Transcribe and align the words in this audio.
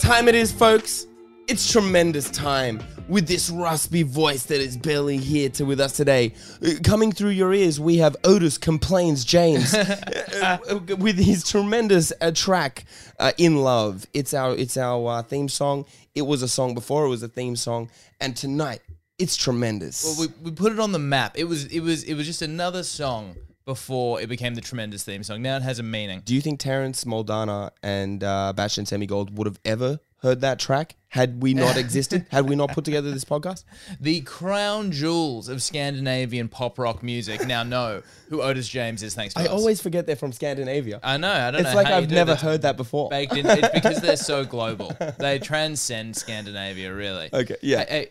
time 0.00 0.28
it 0.28 0.34
is, 0.34 0.50
folks? 0.50 1.06
It's 1.46 1.70
tremendous 1.70 2.30
time 2.30 2.82
with 3.08 3.28
this 3.28 3.50
raspy 3.50 4.02
voice 4.02 4.44
that 4.44 4.60
is 4.60 4.76
barely 4.76 5.18
here 5.18 5.50
to 5.50 5.64
with 5.64 5.78
us 5.78 5.92
today. 5.92 6.32
Uh, 6.64 6.70
Coming 6.82 7.12
through 7.12 7.30
your 7.30 7.52
ears, 7.52 7.78
we 7.78 7.98
have 7.98 8.16
Otis 8.24 8.56
complains 8.56 9.24
James 9.26 9.74
uh, 9.74 10.58
uh, 10.70 10.96
with 10.96 11.18
his 11.18 11.44
tremendous 11.44 12.12
uh, 12.20 12.30
track 12.30 12.86
uh, 13.18 13.32
"In 13.36 13.56
Love." 13.56 14.06
It's 14.14 14.32
our 14.32 14.56
it's 14.56 14.78
our 14.78 15.18
uh, 15.18 15.22
theme 15.22 15.48
song. 15.48 15.84
It 16.14 16.22
was 16.22 16.42
a 16.42 16.48
song 16.48 16.74
before; 16.74 17.04
it 17.04 17.10
was 17.10 17.22
a 17.22 17.28
theme 17.28 17.56
song, 17.56 17.90
and 18.20 18.34
tonight 18.34 18.80
it's 19.18 19.36
tremendous. 19.36 20.04
Well, 20.04 20.28
we, 20.28 20.50
we 20.50 20.54
put 20.54 20.72
it 20.72 20.80
on 20.80 20.92
the 20.92 20.98
map. 20.98 21.36
It 21.36 21.44
was 21.44 21.66
it 21.66 21.80
was 21.80 22.04
it 22.04 22.14
was 22.14 22.26
just 22.26 22.40
another 22.42 22.84
song 22.84 23.36
before 23.74 24.20
it 24.20 24.28
became 24.28 24.56
the 24.56 24.60
tremendous 24.60 25.04
theme 25.04 25.22
song. 25.22 25.42
Now 25.42 25.54
it 25.56 25.62
has 25.62 25.78
a 25.78 25.84
meaning. 25.84 26.22
Do 26.24 26.34
you 26.34 26.40
think 26.40 26.58
Terrence 26.58 27.04
Moldana 27.04 27.70
and 27.84 28.24
uh, 28.24 28.52
Bastion 28.52 28.84
Semigold 28.84 29.32
would 29.36 29.46
have 29.46 29.60
ever 29.64 30.00
heard 30.22 30.40
that 30.40 30.58
track 30.58 30.96
had 31.06 31.40
we 31.40 31.54
not 31.54 31.76
existed? 31.84 32.26
had 32.32 32.48
we 32.48 32.56
not 32.56 32.70
put 32.72 32.84
together 32.84 33.12
this 33.12 33.24
podcast? 33.24 33.62
The 34.00 34.22
crown 34.22 34.90
jewels 34.90 35.48
of 35.48 35.62
Scandinavian 35.62 36.48
pop 36.48 36.80
rock 36.80 37.00
music 37.04 37.46
now 37.46 37.62
know 37.62 38.02
who 38.28 38.42
Otis 38.42 38.68
James 38.68 39.04
is. 39.04 39.14
Thanks 39.14 39.34
to 39.34 39.40
I 39.40 39.44
us. 39.44 39.50
always 39.50 39.80
forget 39.80 40.04
they're 40.04 40.16
from 40.16 40.32
Scandinavia. 40.32 40.98
I 41.04 41.16
know. 41.16 41.30
I 41.30 41.52
don't 41.52 41.60
It's 41.60 41.70
know. 41.70 41.76
like 41.76 41.86
I've 41.86 42.10
never 42.10 42.32
that. 42.32 42.40
heard 42.40 42.62
that 42.62 42.76
before. 42.76 43.08
Baked 43.08 43.36
in. 43.36 43.46
It's 43.46 43.68
because 43.68 44.00
they're 44.00 44.16
so 44.16 44.44
global. 44.44 44.92
They 45.18 45.38
transcend 45.38 46.16
Scandinavia. 46.16 46.92
Really. 46.92 47.28
Okay, 47.32 47.56
yeah. 47.62 47.78
Hey, 47.84 47.86
hey, 47.88 48.10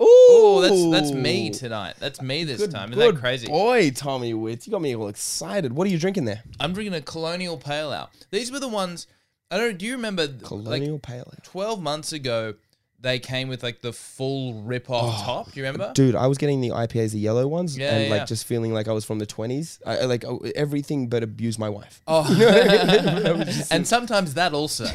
oh, 0.00 0.60
that's 0.62 1.10
that's 1.10 1.12
me 1.12 1.50
tonight. 1.50 1.94
That's 1.98 2.20
me 2.20 2.44
this 2.44 2.60
Good, 2.60 2.70
time. 2.70 2.92
Isn't 2.92 3.02
good 3.02 3.16
that 3.16 3.20
crazy? 3.20 3.46
Boy, 3.46 3.90
Tommy 3.90 4.32
Witz, 4.32 4.66
you 4.66 4.70
got 4.70 4.82
me 4.82 4.94
all 4.94 5.08
excited. 5.08 5.72
What 5.72 5.86
are 5.86 5.90
you 5.90 5.98
drinking 5.98 6.24
there? 6.24 6.42
I'm 6.60 6.72
drinking 6.72 6.94
a 6.94 7.00
Colonial 7.00 7.56
Pale 7.56 7.92
Ale. 7.92 8.10
These 8.30 8.52
were 8.52 8.60
the 8.60 8.68
ones. 8.68 9.06
I 9.50 9.58
don't. 9.58 9.78
Do 9.78 9.86
you 9.86 9.92
remember? 9.92 10.26
like, 10.26 10.42
Colonial 10.42 10.98
Pale 10.98 11.32
Ale. 11.32 11.38
12 11.42 11.80
months 11.80 12.12
ago, 12.12 12.54
they 13.00 13.18
came 13.18 13.48
with 13.48 13.62
like 13.62 13.82
the 13.82 13.92
full 13.92 14.62
rip 14.62 14.90
off 14.90 15.24
top. 15.24 15.52
Do 15.52 15.60
you 15.60 15.66
remember? 15.66 15.92
Dude, 15.94 16.14
I 16.14 16.26
was 16.26 16.38
getting 16.38 16.60
the 16.60 16.70
IPAs, 16.70 17.12
the 17.12 17.18
yellow 17.18 17.46
ones, 17.46 17.76
Yeah, 17.76 17.94
and 17.94 18.04
yeah, 18.04 18.10
like 18.10 18.20
yeah. 18.20 18.26
just 18.26 18.46
feeling 18.46 18.72
like 18.72 18.88
I 18.88 18.92
was 18.92 19.04
from 19.04 19.18
the 19.18 19.26
20s. 19.26 19.80
I, 19.84 19.98
I 19.98 20.04
like 20.04 20.24
oh, 20.24 20.42
everything 20.54 21.08
but 21.08 21.22
abuse 21.22 21.58
my 21.58 21.68
wife. 21.68 22.00
Oh, 22.06 22.24
and 23.70 23.86
sometimes 23.86 24.34
that 24.34 24.54
also. 24.54 24.86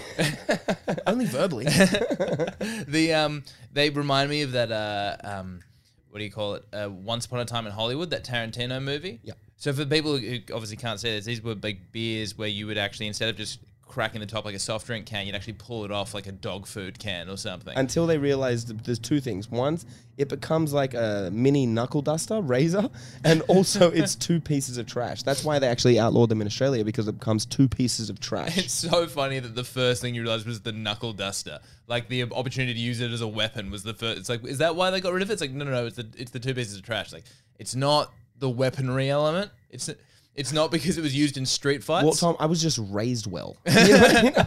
Only 1.07 1.25
verbally. 1.25 1.65
the 1.65 3.13
um, 3.13 3.43
they 3.71 3.89
remind 3.89 4.29
me 4.29 4.41
of 4.41 4.53
that 4.53 4.71
uh, 4.71 5.17
um, 5.23 5.61
what 6.09 6.19
do 6.19 6.25
you 6.25 6.31
call 6.31 6.55
it? 6.55 6.65
Uh, 6.73 6.89
Once 6.89 7.25
Upon 7.25 7.39
a 7.39 7.45
Time 7.45 7.65
in 7.65 7.71
Hollywood, 7.71 8.09
that 8.09 8.23
Tarantino 8.23 8.81
movie. 8.81 9.19
Yeah. 9.23 9.33
So 9.57 9.71
for 9.73 9.85
people 9.85 10.17
who 10.17 10.39
obviously 10.53 10.77
can't 10.77 10.99
see 10.99 11.09
this, 11.11 11.25
these 11.25 11.41
were 11.41 11.55
big 11.55 11.91
beers 11.91 12.37
where 12.37 12.47
you 12.47 12.65
would 12.67 12.77
actually 12.77 13.07
instead 13.07 13.29
of 13.29 13.37
just 13.37 13.59
cracking 13.91 14.21
the 14.21 14.25
top 14.25 14.45
like 14.45 14.55
a 14.55 14.59
soft 14.59 14.87
drink 14.87 15.05
can, 15.05 15.25
you'd 15.25 15.35
actually 15.35 15.53
pull 15.53 15.83
it 15.83 15.91
off 15.91 16.13
like 16.13 16.25
a 16.25 16.31
dog 16.31 16.65
food 16.65 16.97
can 16.97 17.29
or 17.29 17.37
something. 17.37 17.77
Until 17.77 18.07
they 18.07 18.17
realized 18.17 18.67
that 18.67 18.83
there's 18.85 18.99
two 18.99 19.19
things. 19.19 19.51
One, 19.51 19.77
it 20.17 20.29
becomes 20.29 20.71
like 20.71 20.93
a 20.93 21.29
mini 21.31 21.65
knuckle 21.65 22.01
duster, 22.01 22.41
razor, 22.41 22.89
and 23.23 23.41
also 23.43 23.91
it's 23.91 24.15
two 24.15 24.39
pieces 24.39 24.77
of 24.77 24.87
trash. 24.87 25.23
That's 25.23 25.43
why 25.43 25.59
they 25.59 25.67
actually 25.67 25.99
outlawed 25.99 26.29
them 26.29 26.41
in 26.41 26.47
Australia 26.47 26.85
because 26.85 27.07
it 27.07 27.19
becomes 27.19 27.45
two 27.45 27.67
pieces 27.67 28.09
of 28.09 28.19
trash. 28.19 28.57
It's 28.57 28.73
so 28.73 29.07
funny 29.07 29.39
that 29.39 29.55
the 29.55 29.63
first 29.63 30.01
thing 30.01 30.15
you 30.15 30.21
realized 30.21 30.47
was 30.47 30.61
the 30.61 30.71
knuckle 30.71 31.13
duster. 31.13 31.59
Like 31.87 32.07
the 32.07 32.23
opportunity 32.23 32.73
to 32.73 32.79
use 32.79 33.01
it 33.01 33.11
as 33.11 33.21
a 33.21 33.27
weapon 33.27 33.69
was 33.69 33.83
the 33.83 33.93
first. 33.93 34.19
It's 34.19 34.29
like, 34.29 34.45
is 34.45 34.59
that 34.59 34.75
why 34.75 34.89
they 34.89 35.01
got 35.01 35.13
rid 35.13 35.21
of 35.21 35.29
it? 35.29 35.33
It's 35.33 35.41
like, 35.41 35.51
no, 35.51 35.65
no, 35.65 35.71
no. 35.71 35.85
It's 35.87 35.97
the 35.97 36.07
it's 36.17 36.31
the 36.31 36.39
two 36.39 36.53
pieces 36.53 36.77
of 36.77 36.83
trash. 36.83 37.11
Like, 37.11 37.25
it's 37.59 37.75
not 37.75 38.13
the 38.37 38.49
weaponry 38.49 39.09
element. 39.09 39.51
It's 39.69 39.89
it's 40.35 40.51
not 40.53 40.71
because 40.71 40.97
it 40.97 41.01
was 41.01 41.15
used 41.15 41.37
in 41.37 41.45
street 41.45 41.83
fights. 41.83 42.03
Well, 42.05 42.13
Tom, 42.13 42.35
I 42.39 42.45
was 42.45 42.61
just 42.61 42.79
raised 42.89 43.27
well. 43.29 43.57
You 43.67 43.73
know- 43.75 44.07
you 44.21 44.31
know? 44.31 44.45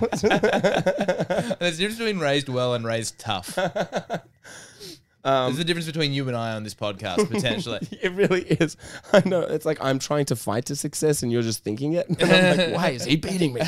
There's 1.61 1.77
a 1.77 1.79
difference 1.79 1.99
between 1.99 2.19
raised 2.19 2.49
well 2.49 2.75
and 2.75 2.85
raised 2.85 3.19
tough. 3.19 3.59
There's 5.25 5.59
a 5.59 5.65
difference 5.65 5.87
between 5.87 6.13
you 6.13 6.29
and 6.29 6.37
I 6.37 6.53
on 6.53 6.63
this 6.65 6.75
podcast 6.75 7.29
potentially. 7.31 7.81
it 7.91 8.13
really 8.13 8.43
is. 8.43 8.77
I 9.13 9.23
know. 9.27 9.41
It's 9.41 9.65
like 9.65 9.79
I'm 9.83 9.99
trying 9.99 10.27
to 10.27 10.37
fight 10.37 10.67
to 10.67 10.77
success, 10.77 11.23
and 11.23 11.33
you're 11.33 11.43
just 11.43 11.65
thinking 11.65 11.95
it. 11.95 12.09
And 12.09 12.23
I'm 12.23 12.57
like, 12.57 12.77
why 12.77 12.91
is 12.91 13.05
he 13.05 13.17
beating 13.17 13.55
me? 13.55 13.61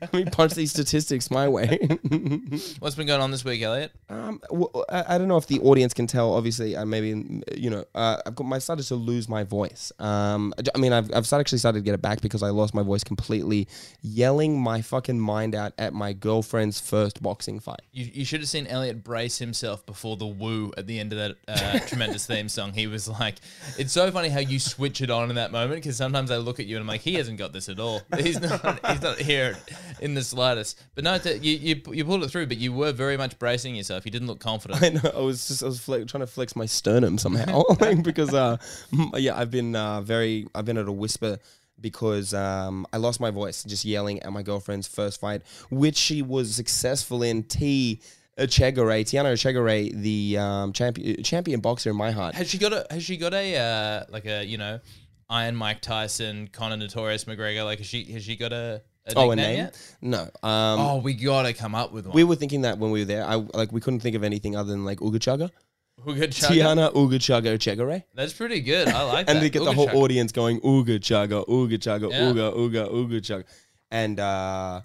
Let 0.00 0.12
me 0.12 0.24
punch 0.24 0.54
these 0.54 0.70
statistics 0.70 1.30
my 1.30 1.48
way. 1.48 1.78
What's 2.78 2.96
been 2.96 3.06
going 3.06 3.20
on 3.20 3.30
this 3.30 3.44
week, 3.44 3.62
Elliot? 3.62 3.92
Um, 4.08 4.40
well, 4.50 4.84
I, 4.88 5.14
I 5.14 5.18
don't 5.18 5.28
know 5.28 5.36
if 5.36 5.46
the 5.46 5.60
audience 5.60 5.94
can 5.94 6.06
tell. 6.06 6.34
Obviously, 6.34 6.76
uh, 6.76 6.84
maybe 6.84 7.12
mm, 7.12 7.42
you 7.56 7.70
know, 7.70 7.84
uh, 7.94 8.18
I've 8.26 8.34
got 8.34 8.46
my 8.46 8.58
started 8.58 8.84
to 8.86 8.94
lose 8.94 9.28
my 9.28 9.44
voice. 9.44 9.92
Um, 9.98 10.52
I 10.74 10.78
mean, 10.78 10.92
I've 10.92 11.14
I've 11.14 11.26
started, 11.26 11.42
actually 11.42 11.58
started 11.58 11.80
to 11.80 11.84
get 11.84 11.94
it 11.94 12.02
back 12.02 12.20
because 12.20 12.42
I 12.42 12.50
lost 12.50 12.74
my 12.74 12.82
voice 12.82 13.04
completely, 13.04 13.68
yelling 14.02 14.60
my 14.60 14.82
fucking 14.82 15.20
mind 15.20 15.54
out 15.54 15.72
at 15.78 15.92
my 15.92 16.12
girlfriend's 16.12 16.80
first 16.80 17.22
boxing 17.22 17.60
fight. 17.60 17.82
You, 17.92 18.10
you 18.12 18.24
should 18.24 18.40
have 18.40 18.48
seen 18.48 18.66
Elliot 18.66 19.04
brace 19.04 19.38
himself 19.38 19.84
before 19.86 20.16
the 20.16 20.26
woo 20.26 20.72
at 20.76 20.86
the 20.86 20.98
end 20.98 21.03
of 21.12 21.18
that 21.18 21.36
uh, 21.48 21.78
tremendous 21.86 22.26
theme 22.26 22.48
song. 22.48 22.72
He 22.72 22.86
was 22.86 23.08
like, 23.08 23.36
it's 23.78 23.92
so 23.92 24.10
funny 24.10 24.28
how 24.28 24.40
you 24.40 24.58
switch 24.58 25.00
it 25.00 25.10
on 25.10 25.30
in 25.30 25.36
that 25.36 25.52
moment 25.52 25.82
because 25.82 25.96
sometimes 25.96 26.30
I 26.30 26.36
look 26.38 26.60
at 26.60 26.66
you 26.66 26.76
and 26.76 26.82
I'm 26.82 26.88
like, 26.88 27.02
he 27.02 27.14
hasn't 27.14 27.38
got 27.38 27.52
this 27.52 27.68
at 27.68 27.78
all. 27.78 28.02
He's 28.18 28.40
not, 28.40 28.86
he's 28.88 29.02
not 29.02 29.18
here 29.18 29.56
in 30.00 30.14
the 30.14 30.22
slightest. 30.22 30.82
But 30.94 31.04
no, 31.04 31.14
you, 31.24 31.52
you 31.56 31.82
you 31.92 32.04
pulled 32.04 32.24
it 32.24 32.30
through, 32.30 32.46
but 32.46 32.56
you 32.56 32.72
were 32.72 32.92
very 32.92 33.16
much 33.16 33.38
bracing 33.38 33.74
yourself. 33.74 34.04
You 34.04 34.10
didn't 34.10 34.28
look 34.28 34.40
confident. 34.40 34.82
I 34.82 34.88
know. 34.90 35.12
I 35.14 35.20
was 35.20 35.46
just 35.46 35.62
I 35.62 35.66
was 35.66 35.84
trying 35.84 36.06
to 36.06 36.26
flex 36.26 36.56
my 36.56 36.66
sternum 36.66 37.18
somehow, 37.18 37.62
because 38.02 38.32
uh, 38.32 38.56
yeah, 39.14 39.38
I've 39.38 39.50
been 39.50 39.76
uh, 39.76 40.00
very 40.00 40.46
I've 40.54 40.64
been 40.64 40.78
at 40.78 40.88
a 40.88 40.92
whisper 40.92 41.38
because 41.80 42.32
um, 42.32 42.86
I 42.92 42.96
lost 42.98 43.20
my 43.20 43.30
voice 43.30 43.64
just 43.64 43.84
yelling 43.84 44.22
at 44.22 44.32
my 44.32 44.42
girlfriend's 44.42 44.86
first 44.86 45.20
fight, 45.20 45.42
which 45.70 45.96
she 45.96 46.22
was 46.22 46.54
successful 46.54 47.22
in. 47.22 47.42
T. 47.42 48.00
Chegare, 48.38 49.02
Tiana 49.04 49.32
Chegare, 49.34 49.92
the 49.94 50.38
um, 50.38 50.72
champion 50.72 51.22
champion 51.22 51.60
boxer 51.60 51.90
in 51.90 51.96
my 51.96 52.10
heart. 52.10 52.34
Has 52.34 52.48
she 52.50 52.58
got 52.58 52.72
a? 52.72 52.86
Has 52.90 53.02
she 53.04 53.16
got 53.16 53.32
a 53.34 53.56
uh, 53.56 54.04
like 54.10 54.26
a 54.26 54.44
you 54.44 54.58
know, 54.58 54.80
Iron 55.30 55.54
Mike 55.56 55.80
Tyson, 55.80 56.48
Conor 56.48 56.76
Notorious 56.76 57.24
McGregor? 57.24 57.64
Like, 57.64 57.78
has 57.78 57.86
she 57.86 58.04
has 58.12 58.24
she 58.24 58.36
got 58.36 58.52
a, 58.52 58.82
a 59.06 59.12
Oh, 59.16 59.30
a 59.30 59.36
name? 59.36 59.58
yet? 59.58 59.96
No. 60.00 60.22
Um, 60.22 60.30
Oh, 60.42 61.00
we 61.02 61.14
gotta 61.14 61.52
come 61.52 61.74
up 61.74 61.92
with 61.92 62.06
one. 62.06 62.14
we 62.14 62.24
were 62.24 62.36
thinking 62.36 62.62
that 62.62 62.78
when 62.78 62.90
we 62.90 63.00
were 63.00 63.04
there. 63.06 63.24
I 63.24 63.36
like 63.36 63.70
we 63.72 63.80
couldn't 63.80 64.00
think 64.00 64.16
of 64.16 64.24
anything 64.24 64.56
other 64.56 64.70
than 64.72 64.84
like 64.84 64.98
Uga 64.98 65.16
Chugga. 65.18 65.50
We're 66.04 66.14
good. 66.14 66.32
Chugga. 66.32 66.48
Tiana 66.60 66.92
Uga 66.92 67.14
Chugga 67.20 67.56
Chegare. 67.56 68.02
That's 68.14 68.32
pretty 68.32 68.60
good. 68.60 68.88
I 68.88 69.02
like 69.04 69.28
and 69.30 69.36
that. 69.36 69.40
they 69.42 69.48
get 69.50 69.64
the 69.64 69.72
whole 69.72 69.86
chugga. 69.88 69.94
audience 69.94 70.32
going 70.32 70.60
ooga 70.62 70.98
chugga, 70.98 71.46
ooga 71.46 71.78
chugga, 71.78 72.10
Yeah. 72.10 72.20
ooga 72.22 72.52
ooga 72.56 72.90
ooga 72.92 73.20
chugga, 73.20 73.44
and 73.92 74.18
uh, 74.18 74.80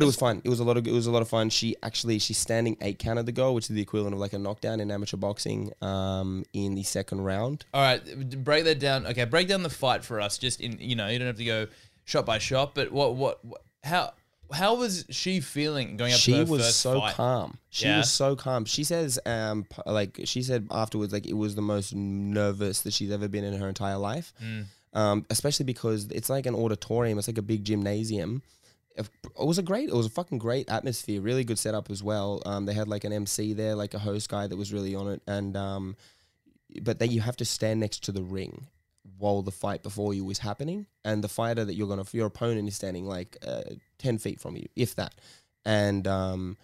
but 0.00 0.04
it 0.04 0.06
was 0.06 0.16
fun. 0.16 0.42
It 0.44 0.48
was 0.48 0.58
a 0.60 0.64
lot 0.64 0.76
of 0.76 0.86
it 0.86 0.92
was 0.92 1.06
a 1.06 1.10
lot 1.10 1.22
of 1.22 1.28
fun. 1.28 1.50
She 1.50 1.76
actually 1.82 2.18
she's 2.18 2.38
standing 2.38 2.76
eight 2.80 2.98
count 2.98 3.18
of 3.18 3.26
the 3.26 3.32
goal, 3.32 3.54
which 3.54 3.64
is 3.70 3.76
the 3.76 3.82
equivalent 3.82 4.14
of 4.14 4.20
like 4.20 4.32
a 4.32 4.38
knockdown 4.38 4.80
in 4.80 4.90
amateur 4.90 5.16
boxing. 5.16 5.72
Um, 5.82 6.44
in 6.52 6.74
the 6.74 6.82
second 6.82 7.20
round. 7.22 7.64
All 7.72 7.82
right, 7.82 8.44
break 8.44 8.64
that 8.64 8.78
down. 8.80 9.06
Okay, 9.06 9.24
break 9.24 9.48
down 9.48 9.62
the 9.62 9.70
fight 9.70 10.04
for 10.04 10.20
us. 10.20 10.38
Just 10.38 10.60
in 10.60 10.78
you 10.80 10.96
know, 10.96 11.08
you 11.08 11.18
don't 11.18 11.26
have 11.28 11.36
to 11.36 11.44
go 11.44 11.66
shot 12.04 12.26
by 12.26 12.38
shot, 12.38 12.74
but 12.74 12.90
what 12.90 13.14
what, 13.14 13.44
what 13.44 13.62
how 13.84 14.12
how 14.52 14.74
was 14.74 15.04
she 15.10 15.38
feeling 15.40 15.96
going 15.96 16.12
up 16.12 16.16
to 16.18 16.22
She 16.22 16.32
her 16.32 16.44
was 16.44 16.62
first 16.62 16.80
so 16.80 16.98
fight? 17.00 17.14
calm. 17.14 17.58
She 17.68 17.86
Yeah. 17.86 17.98
was 17.98 18.10
so 18.10 18.34
calm. 18.34 18.64
She 18.64 18.82
says, 18.82 19.16
um, 19.24 19.64
like 19.86 20.18
she 20.24 20.42
said 20.42 20.66
afterwards, 20.72 21.12
like 21.12 21.26
it 21.26 21.34
was 21.36 21.54
the 21.54 21.62
most 21.62 21.94
nervous 21.94 22.80
that 22.82 22.92
she's 22.92 23.12
ever 23.12 23.28
been 23.28 23.44
in 23.44 23.54
her 23.60 23.68
entire 23.68 23.96
life. 23.96 24.32
Mm. 24.42 24.64
Um, 24.92 25.26
especially 25.30 25.66
because 25.66 26.06
it's 26.10 26.28
like 26.28 26.46
an 26.46 26.56
auditorium. 26.56 27.16
It's 27.16 27.28
like 27.28 27.38
a 27.38 27.42
big 27.42 27.64
gymnasium. 27.64 28.42
It 28.96 29.08
was 29.38 29.58
a 29.58 29.62
great, 29.62 29.88
it 29.88 29.94
was 29.94 30.06
a 30.06 30.10
fucking 30.10 30.38
great 30.38 30.70
atmosphere. 30.70 31.20
Really 31.20 31.44
good 31.44 31.58
setup 31.58 31.90
as 31.90 32.02
well. 32.02 32.42
Um, 32.44 32.66
they 32.66 32.74
had 32.74 32.88
like 32.88 33.04
an 33.04 33.12
MC 33.12 33.52
there, 33.52 33.74
like 33.74 33.94
a 33.94 33.98
host 33.98 34.28
guy 34.28 34.46
that 34.46 34.56
was 34.56 34.72
really 34.72 34.94
on 34.94 35.08
it, 35.08 35.22
and 35.26 35.56
um, 35.56 35.96
but 36.82 36.98
then 36.98 37.10
you 37.10 37.20
have 37.20 37.36
to 37.36 37.44
stand 37.44 37.80
next 37.80 38.04
to 38.04 38.12
the 38.12 38.22
ring 38.22 38.66
while 39.18 39.42
the 39.42 39.50
fight 39.50 39.82
before 39.82 40.12
you 40.12 40.28
is 40.30 40.38
happening, 40.38 40.86
and 41.04 41.22
the 41.24 41.28
fighter 41.28 41.64
that 41.64 41.74
you're 41.74 41.88
gonna, 41.88 42.04
your 42.12 42.26
opponent 42.26 42.68
is 42.68 42.74
standing 42.74 43.06
like 43.06 43.36
uh, 43.46 43.62
ten 43.98 44.18
feet 44.18 44.40
from 44.40 44.56
you, 44.56 44.66
if 44.76 44.96
that, 44.96 45.14
and 45.64 46.06
um, 46.06 46.56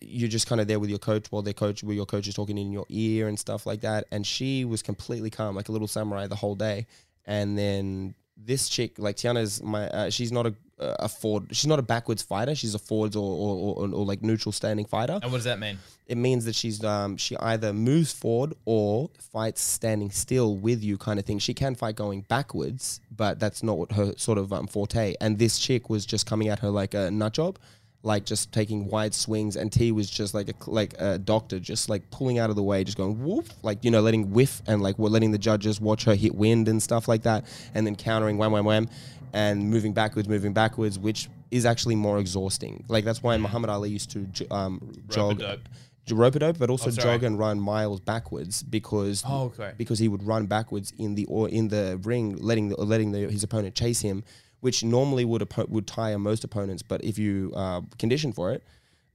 you're 0.00 0.28
just 0.28 0.46
kind 0.46 0.60
of 0.60 0.66
there 0.66 0.78
with 0.78 0.90
your 0.90 0.98
coach 0.98 1.30
while 1.30 1.42
their 1.42 1.52
coach, 1.54 1.82
where 1.82 1.94
your 1.94 2.06
coach 2.06 2.26
is 2.26 2.34
talking 2.34 2.58
in 2.58 2.72
your 2.72 2.86
ear 2.88 3.28
and 3.28 3.38
stuff 3.38 3.66
like 3.66 3.80
that. 3.82 4.04
And 4.10 4.26
she 4.26 4.64
was 4.64 4.82
completely 4.82 5.30
calm, 5.30 5.56
like 5.56 5.68
a 5.68 5.72
little 5.72 5.88
samurai, 5.88 6.26
the 6.26 6.36
whole 6.36 6.54
day. 6.54 6.86
And 7.24 7.56
then 7.56 8.14
this 8.44 8.68
chick, 8.68 8.98
like 8.98 9.16
Tiana's 9.16 9.62
my, 9.62 9.88
uh, 9.88 10.10
she's 10.10 10.32
not 10.32 10.46
a 10.46 10.54
a 10.80 11.08
forward, 11.08 11.48
she's 11.50 11.66
not 11.66 11.80
a 11.80 11.82
backwards 11.82 12.22
fighter. 12.22 12.54
She's 12.54 12.72
a 12.72 12.78
forwards 12.78 13.16
or 13.16 13.28
or, 13.28 13.74
or, 13.78 13.94
or 13.94 14.04
like 14.04 14.22
neutral 14.22 14.52
standing 14.52 14.86
fighter 14.86 15.18
And 15.20 15.32
what 15.32 15.38
does 15.38 15.44
that 15.44 15.58
mean? 15.58 15.78
it 16.06 16.16
means 16.16 16.44
that 16.44 16.54
she's 16.54 16.82
um 16.84 17.16
she 17.16 17.36
either 17.38 17.72
moves 17.72 18.12
forward 18.12 18.54
or 18.64 19.10
fights 19.18 19.60
standing 19.60 20.10
still 20.10 20.56
with 20.56 20.82
you 20.84 20.96
kind 20.96 21.18
of 21.18 21.24
thing. 21.24 21.40
She 21.40 21.52
can 21.52 21.74
fight 21.74 21.96
going 21.96 22.20
backwards, 22.28 23.00
but 23.10 23.40
that's 23.40 23.62
not 23.62 23.76
what 23.76 23.92
her 23.92 24.14
sort 24.16 24.38
of 24.38 24.52
um, 24.52 24.68
forte. 24.68 25.14
And 25.20 25.38
this 25.38 25.58
chick 25.58 25.90
was 25.90 26.06
just 26.06 26.26
coming 26.26 26.48
at 26.48 26.60
her 26.60 26.70
like 26.70 26.94
a 26.94 27.10
nut 27.10 27.32
job, 27.32 27.58
like 28.02 28.24
just 28.24 28.52
taking 28.52 28.86
wide 28.86 29.12
swings. 29.14 29.56
And 29.56 29.72
T 29.72 29.92
was 29.92 30.08
just 30.08 30.32
like 30.34 30.48
a 30.48 30.70
like 30.70 30.94
a 30.98 31.18
doctor, 31.18 31.58
just 31.58 31.88
like 31.88 32.10
pulling 32.10 32.38
out 32.38 32.50
of 32.50 32.56
the 32.56 32.62
way, 32.62 32.84
just 32.84 32.96
going 32.96 33.22
whoop, 33.22 33.46
like 33.62 33.84
you 33.84 33.90
know, 33.90 34.00
letting 34.00 34.30
whiff 34.32 34.62
and 34.66 34.82
like 34.82 34.98
we're 34.98 35.08
letting 35.08 35.32
the 35.32 35.38
judges 35.38 35.80
watch 35.80 36.04
her 36.04 36.14
hit 36.14 36.34
wind 36.34 36.68
and 36.68 36.82
stuff 36.82 37.08
like 37.08 37.22
that, 37.22 37.44
and 37.74 37.86
then 37.86 37.96
countering 37.96 38.38
wham 38.38 38.52
wham 38.52 38.64
wham, 38.64 38.88
and 39.32 39.68
moving 39.68 39.92
backwards, 39.92 40.28
moving 40.28 40.52
backwards, 40.52 40.98
which 40.98 41.28
is 41.50 41.64
actually 41.66 41.96
more 41.96 42.18
exhausting. 42.18 42.84
Like 42.88 43.04
that's 43.04 43.22
why 43.22 43.36
Muhammad 43.36 43.70
Ali 43.70 43.90
used 43.90 44.10
to 44.12 44.26
um, 44.50 44.92
jog, 45.08 45.40
Rope-a-dope. 46.10 46.56
but 46.58 46.70
also 46.70 46.88
Oh, 46.88 46.92
jog 46.92 47.22
and 47.22 47.38
run 47.38 47.60
miles 47.60 48.00
backwards 48.00 48.62
because 48.62 49.22
Oh, 49.26 49.44
okay. 49.46 49.72
because 49.76 49.98
he 49.98 50.08
would 50.08 50.22
run 50.22 50.46
backwards 50.46 50.92
in 50.98 51.14
the 51.14 51.24
or 51.26 51.48
in 51.48 51.68
the 51.68 51.98
ring, 52.02 52.36
letting 52.36 52.68
the, 52.68 52.76
letting 52.76 53.12
the, 53.12 53.30
his 53.30 53.42
opponent 53.42 53.74
chase 53.74 54.00
him, 54.00 54.24
which 54.60 54.82
normally 54.84 55.24
would 55.24 55.46
would 55.68 55.86
tire 55.86 56.18
most 56.18 56.44
opponents. 56.44 56.82
But 56.82 57.04
if 57.04 57.18
you 57.18 57.52
uh, 57.54 57.82
condition 57.98 58.32
for 58.32 58.52
it, 58.52 58.62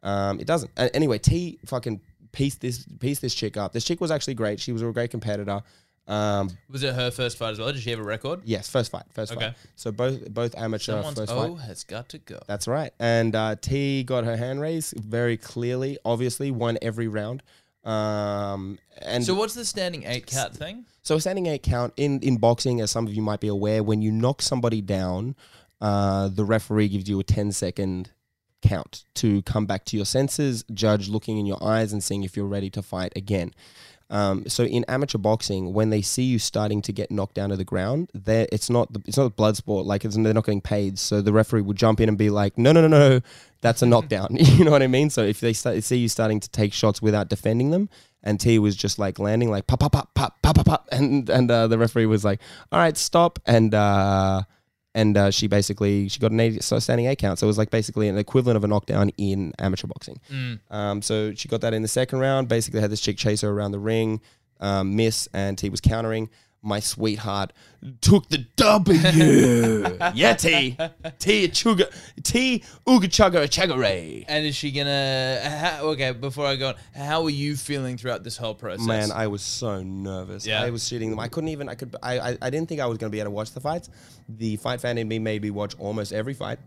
um, 0.04 0.40
it 0.40 0.48
doesn't. 0.48 0.72
A- 0.78 0.96
anyway, 0.96 1.18
T 1.20 1.60
fucking 1.66 2.02
pieced 2.32 2.62
this 2.62 2.86
pieced 3.00 3.22
this 3.22 3.36
chick 3.36 3.58
up. 3.58 3.74
This 3.74 3.84
chick 3.84 4.02
was 4.02 4.12
actually 4.12 4.34
great. 4.36 4.60
She 4.60 4.72
was 4.72 4.82
a 4.82 4.92
great 4.92 5.12
competitor. 5.12 5.62
Um, 6.06 6.50
Was 6.70 6.84
it 6.84 6.94
her 6.96 7.12
first 7.12 7.38
fight 7.38 7.52
as 7.52 7.60
well? 7.60 7.72
Did 7.72 7.82
she 7.82 7.90
have 7.92 8.00
a 8.00 8.04
record? 8.04 8.42
yes, 8.44 8.70
first 8.70 8.92
fight, 8.92 9.04
first 9.12 9.32
Okay. 9.32 9.46
fight. 9.48 9.56
So 9.78 9.90
both 9.92 10.30
both 10.34 10.54
amateur 10.58 10.92
Someone's 10.94 11.18
first 11.18 11.32
O 11.32 11.56
fight. 11.56 11.66
has 11.66 11.86
got 11.86 12.10
to 12.10 12.18
go. 12.18 12.40
That's 12.46 12.68
right. 12.68 12.92
And 13.00 13.34
uh, 13.34 13.56
T 13.62 14.04
got 14.04 14.26
her 14.26 14.36
hand 14.36 14.60
raised 14.60 14.96
very 14.98 15.38
clearly. 15.38 15.98
Obviously, 16.04 16.52
won 16.52 16.78
every 16.82 17.08
round. 17.08 17.42
Um, 17.84 18.80
and 19.02 19.26
So 19.26 19.34
what's 19.34 19.54
the 19.54 19.66
standing 19.66 20.04
eight 20.06 20.28
count 20.28 20.56
thing? 20.56 20.86
So 21.02 21.16
a 21.16 21.22
standing 21.22 21.48
eight 21.48 21.64
count 21.64 21.94
in, 21.98 22.20
in 22.22 22.38
boxing, 22.38 22.80
as 22.82 22.92
some 22.92 23.08
of 23.08 23.14
you 23.14 23.22
might 23.22 23.40
be 23.40 23.50
aware, 23.50 23.84
when 23.84 24.02
you 24.02 24.12
knock 24.12 24.42
somebody 24.42 24.82
down, 24.82 25.36
uh, 25.82 26.30
the 26.30 26.46
referee 26.46 26.88
gives 26.88 27.10
you 27.10 27.20
a 27.20 27.24
10 27.24 27.52
second 27.52 28.12
count 28.62 29.04
to 29.16 29.42
come 29.42 29.66
back 29.66 29.84
to 29.86 29.98
your 29.98 30.06
senses, 30.06 30.64
judge 30.74 31.10
looking 31.10 31.38
in 31.38 31.46
your 31.46 31.62
eyes 31.62 31.92
and 31.92 32.02
seeing 32.02 32.24
if 32.24 32.38
you're 32.38 32.46
ready 32.46 32.70
to 32.70 32.82
fight 32.82 33.12
again. 33.16 33.52
Um, 34.10 34.48
so 34.48 34.64
in 34.64 34.86
amateur 34.88 35.18
boxing, 35.18 35.74
when 35.74 35.90
they 35.90 36.02
see 36.02 36.24
you 36.24 36.38
starting 36.38 36.82
to 36.84 36.94
get 36.94 37.10
knocked 37.10 37.34
down 37.34 37.50
to 37.50 37.56
the 37.58 37.66
ground, 37.66 38.12
there 38.14 38.48
it's 38.52 38.70
not 38.70 38.94
the, 38.94 39.02
it's 39.08 39.18
not 39.18 39.36
blood 39.36 39.58
sport. 39.58 39.86
Like 39.86 40.06
it's, 40.06 40.16
they're 40.16 40.34
not 40.34 40.46
getting 40.46 40.62
paid, 40.62 41.00
so 41.00 41.22
the 41.22 41.34
referee 41.34 41.62
would 41.62 41.78
jump 41.78 42.00
in 42.00 42.10
and 42.10 42.18
be 42.18 42.30
like, 42.30 42.58
"No, 42.58 42.72
no, 42.72 42.88
no, 42.88 42.88
no, 42.88 43.22
that's 43.64 43.82
a 43.82 43.88
knockdown." 43.88 44.28
you 44.40 44.64
know 44.64 44.72
what 44.72 44.84
I 44.84 44.88
mean? 44.88 45.10
So 45.10 45.24
if 45.24 45.40
they 45.40 45.54
start, 45.54 45.84
see 45.84 45.98
you 45.98 46.08
starting 46.08 46.40
to 46.40 46.50
take 46.50 46.74
shots 46.74 47.02
without 47.02 47.30
defending 47.30 47.72
them, 47.72 47.90
and 48.22 48.40
T 48.40 48.60
was 48.60 48.76
just 48.76 49.00
like 49.00 49.18
landing 49.18 49.50
like 49.50 49.66
pop, 49.66 49.80
pop, 49.80 49.94
pop, 49.94 50.14
pop, 50.14 50.42
pop, 50.44 50.56
pop, 50.56 50.66
pop, 50.66 50.88
and 50.92 51.30
and 51.30 51.50
uh, 51.50 51.68
the 51.68 51.80
referee 51.80 52.06
was 52.06 52.24
like, 52.24 52.40
"All 52.72 52.80
right, 52.80 52.96
stop," 52.96 53.40
and 53.48 53.74
uh, 53.74 54.44
and 54.96 55.18
uh, 55.18 55.32
she 55.32 55.48
basically 55.48 56.08
she 56.08 56.20
got 56.20 56.32
an 56.32 56.40
eight, 56.40 56.64
so 56.64 56.80
standing 56.80 57.08
eight 57.08 57.18
count. 57.18 57.40
So 57.40 57.48
it 57.48 57.50
was 57.50 57.58
like 57.58 57.72
basically 57.72 58.08
an 58.08 58.18
equivalent 58.18 58.58
of 58.58 58.64
a 58.64 58.68
knockdown 58.68 59.10
in 59.18 59.54
amateur 59.60 59.88
boxing. 59.88 60.20
Mm. 60.32 60.60
Um, 60.70 61.02
so 61.02 61.34
she 61.34 61.48
got 61.48 61.62
that 61.62 61.74
in 61.74 61.82
the 61.82 61.88
second 61.88 62.20
round. 62.20 62.48
Basically, 62.48 62.80
had 62.80 62.92
this 62.92 63.02
chick 63.02 63.18
chase 63.18 63.42
her 63.42 63.50
around 63.50 63.72
the 63.72 63.80
ring, 63.80 64.22
um, 64.60 64.96
miss, 64.96 65.28
and 65.34 65.58
T 65.58 65.70
was 65.70 65.82
countering. 65.82 66.30
My 66.64 66.80
sweetheart 66.80 67.52
took 68.00 68.30
the 68.30 68.40
W. 68.56 68.96
yeah, 70.14 70.34
T. 70.34 70.78
T 71.20 71.48
chuga 71.50 71.94
T 72.24 72.64
uga 72.88 73.04
chugga 73.04 73.48
Chegare. 73.50 74.24
And 74.28 74.46
is 74.46 74.56
she 74.56 74.72
gonna? 74.72 75.42
How, 75.44 75.88
okay, 75.88 76.12
before 76.12 76.46
I 76.46 76.56
go 76.56 76.70
on, 76.70 76.76
how 76.96 77.24
were 77.24 77.30
you 77.30 77.58
feeling 77.58 77.98
throughout 77.98 78.24
this 78.24 78.38
whole 78.38 78.56
process? 78.56 78.86
Man, 78.86 79.12
I 79.12 79.28
was 79.28 79.42
so 79.42 79.84
nervous. 79.84 80.48
Yeah. 80.48 80.62
I 80.62 80.70
was 80.70 80.84
shitting 80.84 81.10
them. 81.10 81.20
I 81.20 81.28
couldn't 81.28 81.50
even. 81.50 81.68
I 81.68 81.76
could. 81.76 81.96
I. 82.02 82.20
I, 82.20 82.38
I 82.42 82.50
didn't 82.50 82.70
think 82.70 82.80
I 82.80 82.86
was 82.86 82.98
going 82.98 83.12
to 83.12 83.16
be 83.16 83.20
able 83.20 83.32
to 83.32 83.36
watch 83.36 83.52
the 83.52 83.60
fights. 83.60 83.90
The 84.30 84.56
fight 84.56 84.80
fan 84.80 84.98
in 84.98 85.08
me 85.08 85.20
made 85.20 85.42
me 85.42 85.52
watch 85.52 85.76
almost 85.78 86.14
every 86.14 86.34
fight, 86.34 86.60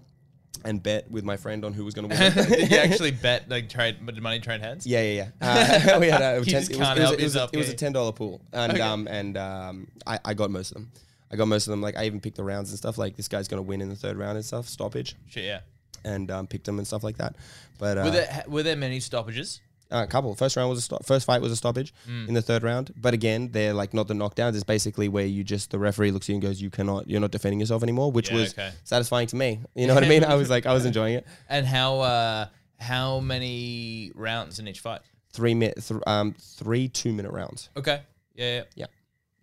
and 0.64 0.82
bet 0.82 1.10
with 1.10 1.24
my 1.24 1.36
friend 1.36 1.64
on 1.64 1.72
who 1.72 1.84
was 1.84 1.94
going 1.94 2.08
to 2.08 2.14
win. 2.16 2.32
Did 2.48 2.70
you 2.70 2.76
actually 2.78 3.10
bet 3.22 3.48
like 3.48 3.68
trade 3.68 4.04
did 4.06 4.22
money 4.22 4.40
trade 4.40 4.60
hands? 4.60 4.86
Yeah, 4.86 5.02
yeah, 5.02 5.28
yeah. 5.40 5.92
Uh, 5.96 6.00
we 6.00 6.08
had 6.08 6.20
a, 6.22 6.36
it 6.36 6.38
was, 6.40 6.48
it 6.48 6.54
was, 6.78 6.78
help 6.78 6.98
it 7.18 7.22
was, 7.22 7.36
a, 7.36 7.48
it 7.52 7.56
was 7.56 7.68
a 7.68 7.74
ten 7.74 7.92
dollar 7.92 8.12
pool, 8.12 8.40
and 8.52 8.72
Okay. 8.72 8.80
um 8.80 9.06
and 9.08 9.36
um 9.36 9.88
I, 10.06 10.18
I 10.24 10.34
got 10.34 10.50
most 10.50 10.70
of 10.70 10.74
them. 10.76 10.90
I 11.30 11.36
got 11.36 11.48
most 11.48 11.66
of 11.66 11.70
them. 11.72 11.80
Like 11.82 11.96
I 11.96 12.04
even 12.06 12.20
picked 12.20 12.36
the 12.36 12.44
rounds 12.44 12.70
and 12.70 12.78
stuff. 12.78 12.98
Like 12.98 13.16
this 13.16 13.28
guy's 13.28 13.48
gonna 13.48 13.62
win 13.62 13.80
in 13.80 13.88
the 13.88 13.96
third 13.96 14.16
round 14.16 14.36
and 14.36 14.44
stuff, 14.44 14.68
stoppage, 14.68 15.16
Shit, 15.28 15.44
yeah. 15.44 15.60
and 16.04 16.30
um, 16.30 16.46
picked 16.46 16.66
them 16.66 16.78
and 16.78 16.86
stuff 16.86 17.02
like 17.02 17.16
that. 17.18 17.34
But 17.78 17.98
uh, 17.98 18.02
Were 18.04 18.10
there 18.10 18.44
were 18.46 18.62
there 18.62 18.76
many 18.76 19.00
stoppages? 19.00 19.60
A 19.90 20.06
couple. 20.06 20.34
First 20.34 20.56
round 20.56 20.68
was 20.70 20.78
a 20.78 20.82
stop. 20.82 21.04
First 21.04 21.26
fight 21.26 21.40
was 21.40 21.52
a 21.52 21.56
stoppage 21.56 21.92
Mm. 22.08 22.28
in 22.28 22.34
the 22.34 22.42
third 22.42 22.62
round. 22.62 22.92
But 22.96 23.14
again, 23.14 23.50
they're 23.52 23.72
like 23.74 23.94
not 23.94 24.08
the 24.08 24.14
knockdowns. 24.14 24.54
It's 24.54 24.64
basically 24.64 25.08
where 25.08 25.26
you 25.26 25.44
just 25.44 25.70
the 25.70 25.78
referee 25.78 26.10
looks 26.10 26.26
at 26.26 26.30
you 26.30 26.34
and 26.36 26.42
goes, 26.42 26.60
"You 26.60 26.70
cannot. 26.70 27.08
You're 27.08 27.20
not 27.20 27.30
defending 27.30 27.60
yourself 27.60 27.82
anymore," 27.82 28.10
which 28.12 28.30
Yeah, 28.30 28.36
was 28.36 28.52
okay. 28.52 28.72
satisfying 28.84 29.26
to 29.28 29.36
me. 29.36 29.60
You 29.74 29.86
know 29.86 29.94
what 29.94 30.04
I 30.04 30.08
mean? 30.08 30.24
I 30.24 30.34
was 30.34 30.50
like, 30.50 30.66
I 30.66 30.72
was 30.72 30.84
enjoying 30.86 31.14
it. 31.14 31.26
And 31.48 31.66
how 31.66 32.00
uh 32.00 32.46
how 32.78 33.20
many 33.20 34.12
rounds 34.14 34.58
in 34.58 34.68
each 34.68 34.80
fight? 34.80 35.00
Three 35.32 35.54
minute, 35.54 35.82
th- 35.86 36.00
um, 36.06 36.34
three 36.40 36.88
two 36.88 37.12
minute 37.12 37.32
rounds. 37.32 37.68
Okay. 37.76 38.00
Yeah, 38.34 38.56
yeah. 38.56 38.62
Yep. 38.74 38.90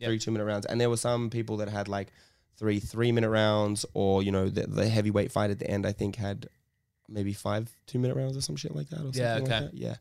three 0.10 0.19
two 0.19 0.31
minute 0.31 0.46
rounds. 0.46 0.66
And 0.66 0.80
there 0.81 0.89
were 0.89 0.98
some 0.98 1.30
people 1.30 1.57
that 1.57 1.69
had 1.69 1.88
like 1.88 2.12
three 2.57 2.80
three 2.80 3.12
minute 3.12 3.30
rounds, 3.30 3.86
or 3.94 4.22
you 4.24 4.31
know, 4.31 4.50
the, 4.50 4.68
the 4.68 4.88
heavyweight 4.89 5.31
fight 5.31 5.51
at 5.51 5.60
the 5.60 5.69
end. 5.69 5.86
I 5.86 5.92
think 5.94 6.16
had 6.16 6.48
maybe 7.10 7.34
five 7.34 7.75
two 7.88 8.00
minute 8.00 8.16
rounds 8.16 8.36
or 8.38 8.42
some 8.42 8.56
shit 8.56 8.75
like 8.75 8.89
that. 8.89 9.00
Or 9.01 9.12
Yeah, 9.13 9.36
something 9.38 9.44
okay. 9.54 9.62
Like 9.66 9.72
that. 9.72 9.78
Yeah. 9.78 9.96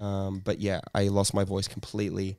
Um, 0.00 0.40
but 0.40 0.60
yeah, 0.60 0.80
I 0.94 1.08
lost 1.08 1.34
my 1.34 1.44
voice 1.44 1.68
completely. 1.68 2.38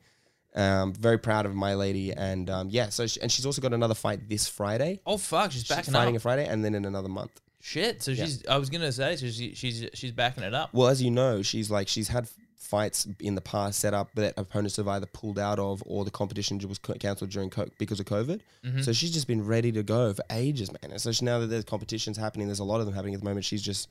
Um, 0.55 0.93
very 0.93 1.17
proud 1.17 1.45
of 1.45 1.53
my 1.53 1.73
lady, 1.75 2.13
and 2.13 2.49
um, 2.49 2.69
yeah. 2.69 2.89
So 2.89 3.07
she, 3.07 3.19
and 3.21 3.29
she's 3.31 3.45
also 3.45 3.61
got 3.61 3.73
another 3.73 3.93
fight 3.95 4.29
this 4.29 4.47
Friday. 4.47 5.01
Oh 5.05 5.17
fuck, 5.17 5.51
she's 5.51 5.61
She's 5.65 5.69
backing 5.75 5.93
fighting 5.93 6.15
up. 6.15 6.19
a 6.19 6.21
Friday, 6.21 6.47
and 6.47 6.63
then 6.63 6.75
in 6.75 6.85
another 6.85 7.09
month. 7.09 7.41
Shit. 7.59 8.01
So 8.03 8.11
Yeah. 8.11 8.25
she's 8.25 8.45
I 8.47 8.57
was 8.57 8.69
gonna 8.69 8.91
say 8.91 9.15
so 9.17 9.27
she, 9.29 9.53
she's 9.53 9.85
she's 9.93 10.11
backing 10.11 10.43
it 10.43 10.53
up. 10.53 10.69
Well, 10.73 10.87
as 10.87 11.01
you 11.01 11.11
know, 11.11 11.41
she's 11.41 11.69
like 11.71 11.87
she's 11.89 12.07
had 12.07 12.29
fights 12.55 13.07
in 13.19 13.35
the 13.35 13.41
past 13.41 13.79
set 13.79 13.93
up 13.93 14.09
that 14.15 14.33
opponents 14.37 14.77
have 14.77 14.87
either 14.87 15.05
pulled 15.07 15.37
out 15.37 15.59
of 15.59 15.83
or 15.85 16.03
the 16.05 16.09
competition 16.11 16.57
was 16.69 16.79
cancelled 16.79 17.29
during 17.29 17.49
co- 17.49 17.67
because 17.77 17.99
of 17.99 18.05
COVID. 18.05 18.39
Mm-hmm. 18.65 18.81
So 18.81 18.91
she's 18.93 19.11
just 19.11 19.27
been 19.27 19.45
ready 19.45 19.71
to 19.73 19.83
go 19.83 20.13
for 20.13 20.23
ages, 20.31 20.71
man. 20.71 20.91
And 20.91 21.01
so 21.01 21.11
she, 21.11 21.25
now 21.25 21.39
that 21.39 21.47
there's 21.47 21.63
competitions 21.65 22.17
happening, 22.17 22.47
there's 22.47 22.59
a 22.59 22.63
lot 22.63 22.79
of 22.79 22.85
them 22.85 22.95
happening 22.95 23.13
at 23.13 23.19
the 23.19 23.25
moment. 23.25 23.45
She's 23.45 23.61
just 23.61 23.87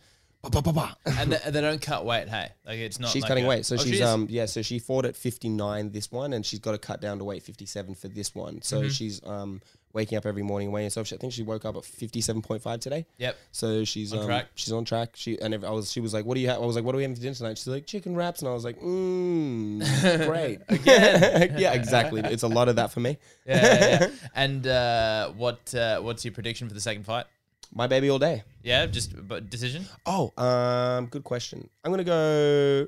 bah, 0.51 0.61
bah, 0.63 0.73
bah, 0.73 0.73
bah. 1.05 1.13
and 1.21 1.33
they, 1.33 1.51
they 1.51 1.61
don't 1.61 1.81
cut 1.83 2.05
weight. 2.05 2.29
Hey, 2.29 2.49
like 2.67 2.79
it's 2.79 2.99
not. 3.01 3.11
she's 3.11 3.23
like 3.23 3.29
cutting 3.29 3.45
a- 3.45 3.49
weight. 3.49 3.67
So 3.67 3.75
Oh, 3.75 3.79
she's 3.79 3.95
is? 3.95 4.03
um 4.03 4.27
yeah. 4.31 4.47
So 4.47 4.63
she 4.63 4.79
fought 4.79 5.05
at 5.05 5.17
59 5.17 5.91
this 5.91 6.11
one, 6.13 6.33
and 6.33 6.45
she's 6.45 6.61
got 6.61 6.73
to 6.73 6.79
cut 6.79 7.01
down 7.01 7.19
to 7.19 7.25
weight 7.25 7.43
57 7.43 7.95
for 7.95 8.09
this 8.09 8.35
one. 8.35 8.63
So 8.63 8.81
Mm-hmm. 8.81 8.89
she's 8.91 9.21
um 9.25 9.61
waking 9.93 10.19
up 10.19 10.27
every 10.27 10.43
morning 10.43 10.73
weighing 10.73 10.87
herself. 10.87 11.07
She- 11.07 11.15
I 11.15 11.19
think 11.19 11.33
she 11.33 11.45
woke 11.45 11.65
up 11.65 11.77
at 11.77 11.83
57.5 11.85 12.81
today. 12.81 13.07
Yep. 13.19 13.37
So 13.53 13.85
she's 13.85 14.13
On 14.13 14.19
um, 14.21 14.27
track. 14.27 14.47
She's 14.57 14.73
on 14.73 14.85
track. 14.85 15.11
She 15.15 15.41
and 15.41 15.55
if 15.55 15.63
I 15.65 15.71
was 15.71 15.93
she 15.93 16.01
was 16.01 16.13
like, 16.13 16.25
"What 16.25 16.35
do 16.35 16.41
you 16.41 16.49
have?" 16.49 16.61
I 16.61 16.67
was 16.67 16.75
like, 16.77 16.85
"What 16.85 16.93
do 16.93 16.97
we 16.99 17.05
having 17.05 17.15
for 17.17 17.23
dinner 17.23 17.35
tonight?" 17.35 17.59
She's 17.59 17.69
like, 17.69 17.87
"Chicken 17.87 18.17
wraps," 18.17 18.41
and 18.41 18.49
I 18.49 18.53
was 18.55 18.65
like, 18.65 18.81
"Mmm, 18.81 20.27
great." 20.27 20.61
Again. 20.69 21.55
yeah, 21.59 21.73
exactly. 21.75 22.21
It's 22.25 22.43
a 22.43 22.49
lot 22.49 22.69
of 22.69 22.77
that 22.77 22.91
for 22.93 23.01
me. 23.01 23.19
Yeah, 23.47 23.57
yeah, 23.63 23.99
yeah. 24.01 24.09
And 24.35 24.67
uh, 24.67 25.31
what 25.31 25.73
uh, 25.75 26.01
what's 26.01 26.25
your 26.25 26.33
prediction 26.33 26.67
for 26.69 26.75
the 26.75 26.81
second 26.81 27.05
fight? 27.05 27.27
My 27.75 27.89
baby 27.89 28.09
all 28.09 28.21
day. 28.21 28.45
Yeah, 28.63 28.87
just 28.87 29.27
but 29.27 29.51
decision. 29.51 29.85
Oh, 30.07 30.33
um, 30.39 31.07
good 31.07 31.25
question. 31.25 31.69
I'm 31.85 31.91
gonna 31.91 32.05
go. 32.05 32.87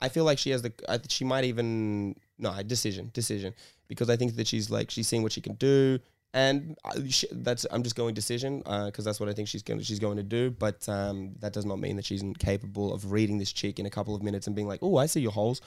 I 0.00 0.08
feel 0.08 0.24
like 0.24 0.38
she 0.38 0.50
has 0.50 0.62
the. 0.62 0.72
I, 0.88 0.98
she 1.08 1.24
might 1.24 1.44
even 1.44 2.16
no 2.38 2.62
decision, 2.62 3.10
decision, 3.12 3.54
because 3.88 4.08
I 4.08 4.16
think 4.16 4.36
that 4.36 4.46
she's 4.46 4.70
like 4.70 4.90
she's 4.90 5.06
seeing 5.06 5.22
what 5.22 5.32
she 5.32 5.42
can 5.42 5.54
do, 5.54 5.98
and 6.32 6.76
I, 6.82 7.06
she, 7.08 7.28
that's 7.30 7.66
I'm 7.70 7.82
just 7.82 7.94
going 7.94 8.14
decision 8.14 8.60
because 8.60 9.04
that's 9.04 9.20
what 9.20 9.28
I 9.28 9.34
think 9.34 9.48
she's 9.48 9.62
going 9.62 9.78
to 9.78 9.84
she's 9.84 9.98
going 9.98 10.16
to 10.16 10.22
do. 10.22 10.50
But 10.50 10.88
um, 10.88 11.34
that 11.40 11.52
does 11.52 11.66
not 11.66 11.78
mean 11.78 11.96
that 11.96 12.04
she's 12.06 12.22
incapable 12.22 12.92
of 12.92 13.12
reading 13.12 13.36
this 13.36 13.52
chick 13.52 13.78
in 13.78 13.86
a 13.86 13.90
couple 13.90 14.14
of 14.14 14.22
minutes 14.22 14.46
and 14.46 14.56
being 14.56 14.66
like, 14.66 14.80
oh, 14.82 14.96
I 14.96 15.06
see 15.06 15.20
your 15.20 15.32
holes, 15.32 15.60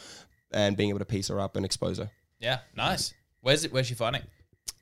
and 0.51 0.75
being 0.75 0.89
able 0.89 0.99
to 0.99 1.05
piece 1.05 1.27
her 1.27 1.39
up 1.39 1.55
and 1.55 1.63
expose 1.63 1.99
her. 1.99 2.09
Yeah, 2.39 2.59
nice. 2.75 3.13
Where's 3.41 3.63
it? 3.63 3.71
Where's 3.71 3.85
she 3.85 3.93
fighting? 3.93 4.23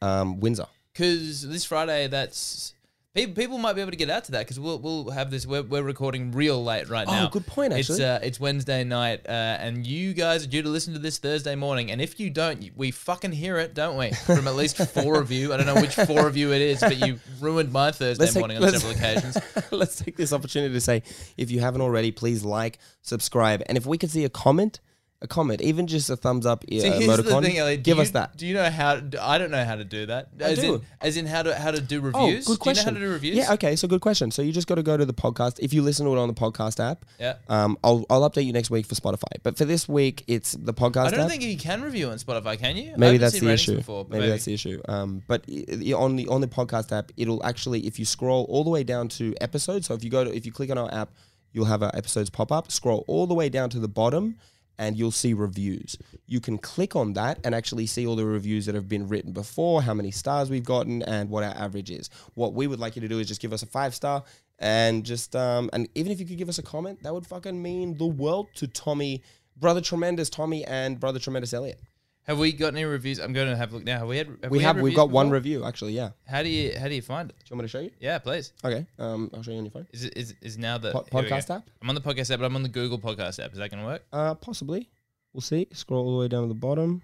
Um, 0.01 0.39
Windsor. 0.39 0.67
Because 0.93 1.47
this 1.47 1.65
Friday, 1.65 2.07
that's 2.07 2.75
people. 3.13 3.33
People 3.35 3.57
might 3.57 3.73
be 3.73 3.81
able 3.81 3.91
to 3.91 3.97
get 3.97 4.09
out 4.09 4.23
to 4.25 4.31
that 4.31 4.39
because 4.39 4.59
we'll 4.59 4.79
we'll 4.79 5.09
have 5.11 5.29
this. 5.31 5.45
We're, 5.45 5.61
we're 5.63 5.83
recording 5.83 6.31
real 6.31 6.63
late 6.63 6.89
right 6.89 7.07
now. 7.07 7.25
Oh, 7.27 7.29
good 7.29 7.45
point, 7.45 7.73
It's 7.73 7.89
actually. 7.89 8.05
uh, 8.05 8.19
it's 8.23 8.39
Wednesday 8.39 8.83
night, 8.83 9.21
uh, 9.27 9.31
and 9.31 9.85
you 9.85 10.13
guys 10.13 10.43
are 10.45 10.49
due 10.49 10.61
to 10.61 10.69
listen 10.69 10.93
to 10.93 10.99
this 10.99 11.17
Thursday 11.19 11.55
morning. 11.55 11.91
And 11.91 12.01
if 12.01 12.19
you 12.19 12.29
don't, 12.29 12.69
we 12.75 12.91
fucking 12.91 13.31
hear 13.31 13.57
it, 13.57 13.73
don't 13.73 13.97
we? 13.97 14.11
From 14.11 14.47
at 14.47 14.55
least 14.55 14.77
four 14.77 15.19
of 15.19 15.31
you. 15.31 15.53
I 15.53 15.57
don't 15.57 15.65
know 15.65 15.79
which 15.81 15.95
four 15.95 16.27
of 16.27 16.35
you 16.37 16.51
it 16.53 16.61
is, 16.61 16.79
but 16.79 16.97
you 17.05 17.19
ruined 17.39 17.71
my 17.71 17.91
Thursday 17.91 18.23
Let's 18.23 18.33
take- 18.33 18.41
morning 18.41 18.63
on 18.63 18.69
several 18.71 18.91
occasions. 18.93 19.37
Let's 19.71 19.95
take 19.97 20.17
this 20.17 20.33
opportunity 20.33 20.73
to 20.73 20.81
say, 20.81 21.03
if 21.37 21.51
you 21.51 21.59
haven't 21.59 21.81
already, 21.81 22.11
please 22.11 22.43
like, 22.43 22.79
subscribe, 23.01 23.61
and 23.67 23.77
if 23.77 23.85
we 23.85 23.97
could 23.97 24.11
see 24.11 24.25
a 24.25 24.29
comment, 24.29 24.79
a 25.23 25.27
comment, 25.27 25.61
even 25.61 25.87
just 25.87 26.09
a 26.09 26.15
thumbs 26.17 26.45
up, 26.45 26.63
See, 26.69 26.81
here's 26.81 26.99
the 26.99 27.23
emoticon, 27.23 27.43
thing, 27.43 27.57
Elliot. 27.57 27.81
Do 27.81 27.89
give 27.91 27.97
you- 27.97 28.03
us 28.03 28.11
that. 28.11 28.35
Do 28.37 28.45
you 28.45 28.53
know 28.53 28.69
how? 28.69 28.99
I 29.21 29.37
don't 29.37 29.51
know 29.51 29.63
how 29.63 29.75
to 29.75 29.83
do 29.85 30.05
that. 30.07 30.27
I 30.39 30.43
As 30.43 30.59
do. 30.59 30.75
in, 30.75 30.81
as 31.01 31.17
in 31.17 31.25
how 31.25 31.41
to 31.43 31.55
how 31.55 31.71
to 31.71 31.79
do 31.81 32.01
reviews. 32.01 32.13
Oh, 32.21 32.25
reviews. 32.27 32.45
good 32.47 32.59
question. 32.59 32.93
Do 32.93 32.99
you 32.99 33.05
know 33.05 33.11
how 33.11 33.15
to 33.15 33.19
do 33.21 33.27
reviews? 33.27 33.35
Yeah, 33.37 33.53
okay, 33.53 33.75
so 33.75 33.87
good 33.87 34.01
question. 34.01 34.31
So 34.31 34.41
you 34.41 34.51
just 34.51 34.67
got 34.67 34.75
to 34.75 34.83
go 34.83 34.97
to 34.97 35.05
the 35.05 35.13
podcast. 35.13 35.59
If 35.59 35.73
you 35.73 35.81
listen 35.81 36.05
to 36.05 36.11
it 36.13 36.19
on 36.19 36.27
the 36.27 36.33
podcast 36.33 36.79
app, 36.79 37.05
Yeah. 37.19 37.35
um, 37.49 37.77
I'll, 37.83 38.05
I'll 38.09 38.29
update 38.29 38.45
you 38.45 38.53
next 38.53 38.69
week 38.69 38.85
for 38.85 38.95
Spotify. 38.95 39.37
But 39.41 39.57
for 39.57 39.65
this 39.65 39.87
week, 39.87 40.23
it's 40.27 40.51
the 40.53 40.73
podcast 40.73 41.05
I 41.07 41.11
don't 41.11 41.19
app. 41.21 41.29
think 41.29 41.43
you 41.43 41.57
can 41.57 41.81
review 41.81 42.09
on 42.09 42.17
Spotify, 42.17 42.59
can 42.59 42.75
you? 42.77 42.93
Maybe 42.97 43.17
that's 43.17 43.39
the 43.39 43.49
issue. 43.49 43.77
Before, 43.77 44.03
but 44.05 44.19
maybe, 44.19 44.29
that's 44.29 44.45
the 44.45 44.53
issue. 44.53 44.81
Um, 44.89 45.23
but 45.27 45.43
i- 45.49 45.65
i- 45.71 45.93
on 45.93 46.15
the 46.17 46.27
on 46.27 46.41
the 46.41 46.47
podcast 46.47 46.91
app, 46.91 47.11
it'll 47.17 47.43
actually 47.45 47.87
if 47.87 47.97
you 47.97 48.05
scroll 48.05 48.45
all 48.49 48.63
the 48.63 48.69
way 48.69 48.83
down 48.83 49.07
to 49.09 49.33
episodes. 49.41 49.87
So 49.87 49.93
if 49.93 50.03
you 50.03 50.09
go 50.09 50.23
to 50.25 50.35
if 50.35 50.45
you 50.45 50.51
click 50.51 50.69
on 50.69 50.77
our 50.77 50.93
app, 50.93 51.09
you'll 51.53 51.65
have 51.65 51.83
our 51.83 51.91
episodes 51.95 52.29
pop 52.29 52.51
up. 52.51 52.71
Scroll 52.71 53.05
all 53.07 53.27
the 53.27 53.33
way 53.33 53.47
down 53.49 53.69
to 53.69 53.79
the 53.79 53.87
bottom, 53.87 54.35
and 54.83 54.97
you'll 54.97 55.11
see 55.11 55.33
reviews. 55.33 55.97
You 56.25 56.41
can 56.41 56.57
click 56.57 56.93
on 56.93 57.13
that 57.13 57.39
and 57.45 57.55
actually 57.55 57.85
see 57.85 58.05
all 58.05 58.17
the 58.17 58.25
reviews 58.25 58.65
that 58.65 58.75
have 58.75 58.89
been 58.89 59.07
written 59.07 59.31
before, 59.31 59.81
how 59.81 59.93
many 59.93 60.11
stars 60.11 60.49
we've 60.49 60.65
gotten, 60.65 61.01
and 61.03 61.29
what 61.29 61.43
our 61.45 61.55
average 61.55 61.89
is. 61.89 62.09
What 62.33 62.53
we 62.53 62.67
would 62.67 62.79
like 62.79 62.97
you 62.97 63.01
to 63.01 63.07
do 63.07 63.19
is 63.19 63.27
just 63.29 63.41
give 63.41 63.53
us 63.53 63.63
a 63.63 63.65
five 63.65 63.95
star 63.95 64.25
and 64.59 65.05
just 65.05 65.35
um, 65.37 65.69
and 65.71 65.87
even 65.95 66.11
if 66.11 66.19
you 66.19 66.25
could 66.25 66.37
give 66.37 66.49
us 66.49 66.57
a 66.57 66.63
comment, 66.63 67.01
that 67.03 67.13
would 67.13 67.25
fucking 67.25 67.61
mean 67.61 67.97
the 67.97 68.05
world 68.05 68.49
to 68.55 68.67
Tommy, 68.67 69.23
brother 69.55 69.79
tremendous 69.79 70.29
Tommy, 70.29 70.65
and 70.65 70.99
brother 70.99 71.19
tremendous 71.19 71.53
Elliot. 71.53 71.79
Have 72.25 72.39
we 72.39 72.53
got 72.53 72.73
any 72.73 72.85
reviews? 72.85 73.19
I'm 73.19 73.33
going 73.33 73.49
to 73.49 73.55
have 73.55 73.71
a 73.71 73.75
look 73.75 73.83
now. 73.83 73.99
Have 73.99 74.07
we 74.07 74.17
had? 74.17 74.27
Have 74.43 74.51
We, 74.51 74.59
had 74.59 74.75
have 74.77 74.83
we've 74.83 74.95
got 74.95 75.09
one 75.09 75.29
review 75.29 75.65
actually. 75.65 75.93
Yeah, 75.93 76.11
How 76.25 76.41
do 76.41 76.49
you 76.49 76.77
how 76.79 76.87
do 76.87 76.95
you 76.95 77.01
find 77.01 77.29
it? 77.29 77.35
Do 77.39 77.43
you 77.49 77.55
want 77.55 77.63
me 77.63 77.65
to 77.65 77.67
show 77.69 77.79
you? 77.79 77.91
Yeah, 77.99 78.17
please. 78.19 78.53
Okay, 78.63 78.85
um, 78.97 79.29
I'll 79.33 79.43
show 79.43 79.51
you 79.51 79.57
on 79.57 79.65
your 79.65 79.71
phone. 79.71 79.87
Is 79.91 80.05
it 80.05 80.17
is 80.17 80.33
is 80.41 80.57
now 80.57 80.77
the 80.77 80.91
Po- 80.91 81.05
we 81.11 81.21
podcast 81.21 81.53
app? 81.53 81.69
I'm 81.81 81.89
on 81.89 81.95
the 81.95 82.01
podcast 82.01 82.31
app, 82.31 82.39
but 82.39 82.45
I'm 82.45 82.55
on 82.55 82.63
the 82.63 82.69
Google 82.69 82.97
podcast 82.97 83.43
app. 83.43 83.51
Is 83.51 83.57
that 83.57 83.69
going 83.69 83.81
to 83.83 83.87
work? 83.87 84.03
Uh, 84.13 84.35
possibly. 84.35 84.89
We'll 85.33 85.41
see. 85.41 85.67
Scroll 85.73 86.05
all 86.05 86.13
the 86.13 86.19
way 86.19 86.27
down 86.29 86.43
to 86.43 86.47
the 86.47 86.53
bottom. 86.53 87.01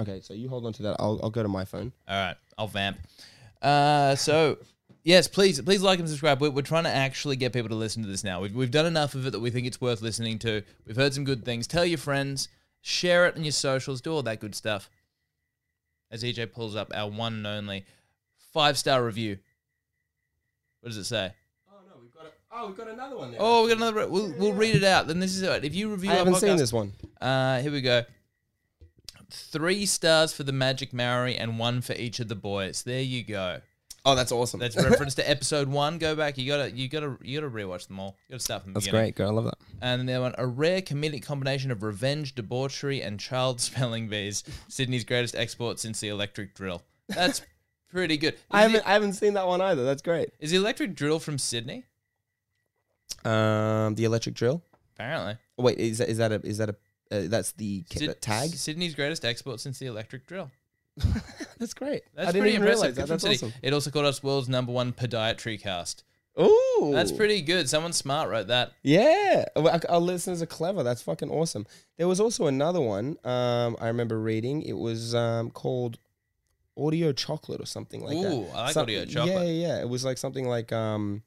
Okay, 0.00 0.20
so 0.22 0.34
you 0.34 0.48
hold 0.48 0.66
on 0.66 0.72
to 0.74 0.82
that. 0.84 0.96
I'll 0.98 1.20
I'll 1.22 1.30
go 1.30 1.42
to 1.42 1.48
my 1.48 1.64
phone. 1.64 1.92
All 2.08 2.16
right, 2.16 2.36
I'll 2.58 2.66
vamp. 2.68 2.98
Uh, 3.62 4.16
so 4.16 4.58
yes, 5.04 5.28
please, 5.28 5.60
please 5.60 5.82
like 5.82 5.98
and 6.00 6.08
subscribe. 6.08 6.40
We're, 6.40 6.50
we're 6.50 6.62
trying 6.62 6.84
to 6.84 6.90
actually 6.90 7.36
get 7.36 7.52
people 7.52 7.68
to 7.68 7.74
listen 7.76 8.02
to 8.02 8.08
this 8.08 8.24
now. 8.24 8.40
We've 8.40 8.54
we've 8.54 8.70
done 8.70 8.86
enough 8.86 9.14
of 9.14 9.26
it 9.26 9.30
that 9.30 9.40
we 9.40 9.50
think 9.50 9.66
it's 9.68 9.80
worth 9.80 10.02
listening 10.02 10.38
to. 10.40 10.62
We've 10.86 10.96
heard 10.96 11.14
some 11.14 11.24
good 11.24 11.44
things. 11.44 11.66
Tell 11.66 11.84
your 11.84 11.98
friends, 11.98 12.48
share 12.80 13.26
it 13.26 13.36
on 13.36 13.44
your 13.44 13.52
socials, 13.52 14.00
do 14.00 14.12
all 14.12 14.22
that 14.22 14.40
good 14.40 14.54
stuff. 14.54 14.90
As 16.10 16.24
EJ 16.24 16.52
pulls 16.52 16.74
up 16.74 16.90
our 16.94 17.08
one 17.08 17.34
and 17.34 17.46
only 17.46 17.84
five 18.52 18.76
star 18.76 19.04
review. 19.04 19.38
What 20.80 20.88
does 20.88 20.98
it 20.98 21.04
say? 21.04 21.32
Oh 21.70 21.76
no, 21.88 22.00
we've 22.02 22.12
got 22.12 22.24
a, 22.24 22.30
oh 22.52 22.66
we've 22.66 22.76
got 22.76 22.88
another 22.88 23.16
one 23.16 23.30
there. 23.30 23.40
Oh, 23.40 23.62
we've 23.62 23.70
got 23.70 23.76
another. 23.76 24.08
We'll, 24.08 24.32
we'll 24.36 24.52
read 24.52 24.74
it 24.74 24.84
out. 24.84 25.06
Then 25.06 25.20
this 25.20 25.36
is 25.36 25.42
it. 25.42 25.64
If 25.64 25.74
you 25.74 25.90
review 25.90 26.10
I 26.10 26.14
haven't 26.14 26.34
podcast, 26.34 26.40
seen 26.40 26.56
this 26.56 26.72
one. 26.72 26.92
Uh, 27.20 27.60
here 27.60 27.70
we 27.70 27.80
go. 27.80 28.02
Three 29.30 29.86
stars 29.86 30.32
for 30.32 30.42
the 30.42 30.52
Magic 30.52 30.92
Maori 30.92 31.36
and 31.36 31.58
one 31.58 31.82
for 31.82 31.92
each 31.92 32.18
of 32.18 32.26
the 32.26 32.34
boys. 32.34 32.82
There 32.82 33.00
you 33.00 33.22
go. 33.22 33.60
Oh, 34.04 34.14
that's 34.14 34.32
awesome. 34.32 34.60
That's 34.60 34.76
reference 34.76 35.14
to 35.16 35.28
episode 35.28 35.68
one. 35.68 35.98
Go 35.98 36.16
back. 36.16 36.38
You 36.38 36.46
gotta, 36.46 36.70
you 36.70 36.88
gotta, 36.88 37.18
you 37.22 37.38
gotta 37.40 37.52
rewatch 37.52 37.86
them 37.88 38.00
all. 38.00 38.16
You 38.28 38.32
gotta 38.34 38.42
start 38.42 38.62
from 38.62 38.72
the 38.72 38.78
that's 38.80 38.86
beginning. 38.86 39.06
great. 39.08 39.14
Girl, 39.16 39.28
I 39.28 39.32
love 39.32 39.44
that. 39.44 39.58
And 39.82 40.08
then 40.08 40.20
one, 40.22 40.34
a 40.38 40.46
rare 40.46 40.80
comedic 40.80 41.22
combination 41.22 41.70
of 41.70 41.82
revenge, 41.82 42.34
debauchery, 42.34 43.02
and 43.02 43.20
child 43.20 43.60
spelling 43.60 44.08
bees. 44.08 44.42
Sydney's 44.68 45.04
greatest 45.04 45.34
export 45.36 45.78
since 45.78 46.00
the 46.00 46.08
electric 46.08 46.54
drill. 46.54 46.82
That's 47.08 47.42
pretty 47.90 48.16
good. 48.16 48.34
Is, 48.34 48.40
I 48.50 48.62
haven't 48.62 48.84
the, 48.84 48.88
I 48.88 48.92
haven't 48.94 49.12
seen 49.14 49.34
that 49.34 49.46
one 49.46 49.60
either. 49.60 49.84
That's 49.84 50.02
great. 50.02 50.30
is 50.38 50.50
the 50.52 50.56
electric 50.56 50.94
drill 50.94 51.18
from 51.18 51.36
Sydney? 51.38 51.84
Um, 53.24 53.94
the 53.96 54.04
electric 54.04 54.34
drill. 54.34 54.62
Apparently. 54.94 55.36
Wait, 55.58 55.78
is 55.78 55.98
that 55.98 56.08
is 56.08 56.18
that 56.18 56.32
a 56.32 56.40
is 56.46 56.58
that 56.58 56.70
a 56.70 56.76
uh, 57.12 57.22
that's 57.26 57.52
the 57.52 57.82
ca- 57.90 57.98
Syd- 57.98 58.10
the 58.10 58.14
tag? 58.14 58.50
Sydney's 58.50 58.94
greatest 58.94 59.24
export 59.24 59.60
since 59.60 59.78
the 59.78 59.86
electric 59.86 60.26
drill. 60.26 60.50
That's 61.58 61.74
great. 61.74 62.02
That's 62.14 62.28
I 62.28 62.32
didn't 62.32 62.42
pretty 62.42 62.56
impressive. 62.56 62.94
that. 62.94 63.06
That's 63.08 63.24
awesome. 63.24 63.52
It 63.62 63.72
also 63.72 63.90
called 63.90 64.06
us 64.06 64.22
world's 64.22 64.48
number 64.48 64.72
one 64.72 64.92
podiatry 64.92 65.60
cast. 65.60 66.04
Ooh, 66.40 66.90
That's 66.94 67.12
pretty 67.12 67.42
good. 67.42 67.68
Someone 67.68 67.92
smart 67.92 68.30
wrote 68.30 68.46
that. 68.48 68.72
Yeah, 68.82 69.44
our- 69.56 70.00
listeners 70.00 70.40
are 70.40 70.46
clever. 70.46 70.82
That's 70.82 71.02
fucking 71.02 71.30
awesome. 71.30 71.66
There 71.98 72.08
was 72.08 72.20
also 72.20 72.46
another 72.46 72.80
one. 72.80 73.16
Um, 73.24 73.76
I 73.80 73.88
remember 73.88 74.18
reading. 74.20 74.62
It 74.62 74.74
was 74.76 75.14
um 75.14 75.50
called 75.50 75.98
Audio 76.78 77.12
Chocolate 77.12 77.60
or 77.60 77.66
something 77.66 78.02
like 78.02 78.20
that. 78.22 78.32
Ooh, 78.32 78.46
I 78.54 78.66
like 78.66 78.76
audio 78.76 79.04
chocolate. 79.04 79.34
yeah, 79.48 79.68
yeah. 79.68 79.80
It 79.80 79.88
was 79.88 80.04
like 80.04 80.18
something 80.18 80.46
like 80.48 80.72
um, 80.72 81.22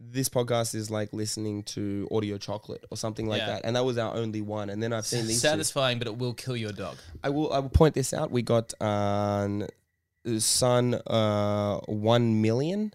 this 0.00 0.28
podcast 0.28 0.74
is 0.76 0.90
like 0.90 1.12
listening 1.12 1.64
to 1.64 2.06
Audio 2.12 2.38
Chocolate 2.38 2.84
or 2.90 2.96
something 2.96 3.26
like 3.26 3.40
Yeah. 3.40 3.46
that. 3.46 3.62
And 3.64 3.74
that 3.76 3.84
was 3.84 3.98
our 3.98 4.14
only 4.14 4.40
one. 4.40 4.70
And 4.70 4.80
then 4.82 4.92
I've 4.92 5.06
seen 5.06 5.26
these. 5.26 5.42
two. 5.42 5.48
Satisfying, 5.48 5.98
but 5.98 6.06
it 6.06 6.16
will 6.18 6.34
kill 6.34 6.56
your 6.56 6.70
dog. 6.72 6.96
I 7.24 7.30
will. 7.30 7.52
I 7.52 7.58
will 7.58 7.68
point 7.68 7.94
this 7.94 8.12
out. 8.14 8.30
We 8.30 8.42
got 8.42 8.80
um, 8.80 9.66
Sun 10.38 10.94
uh 11.06 11.78
one 11.86 12.42
million. 12.42 12.92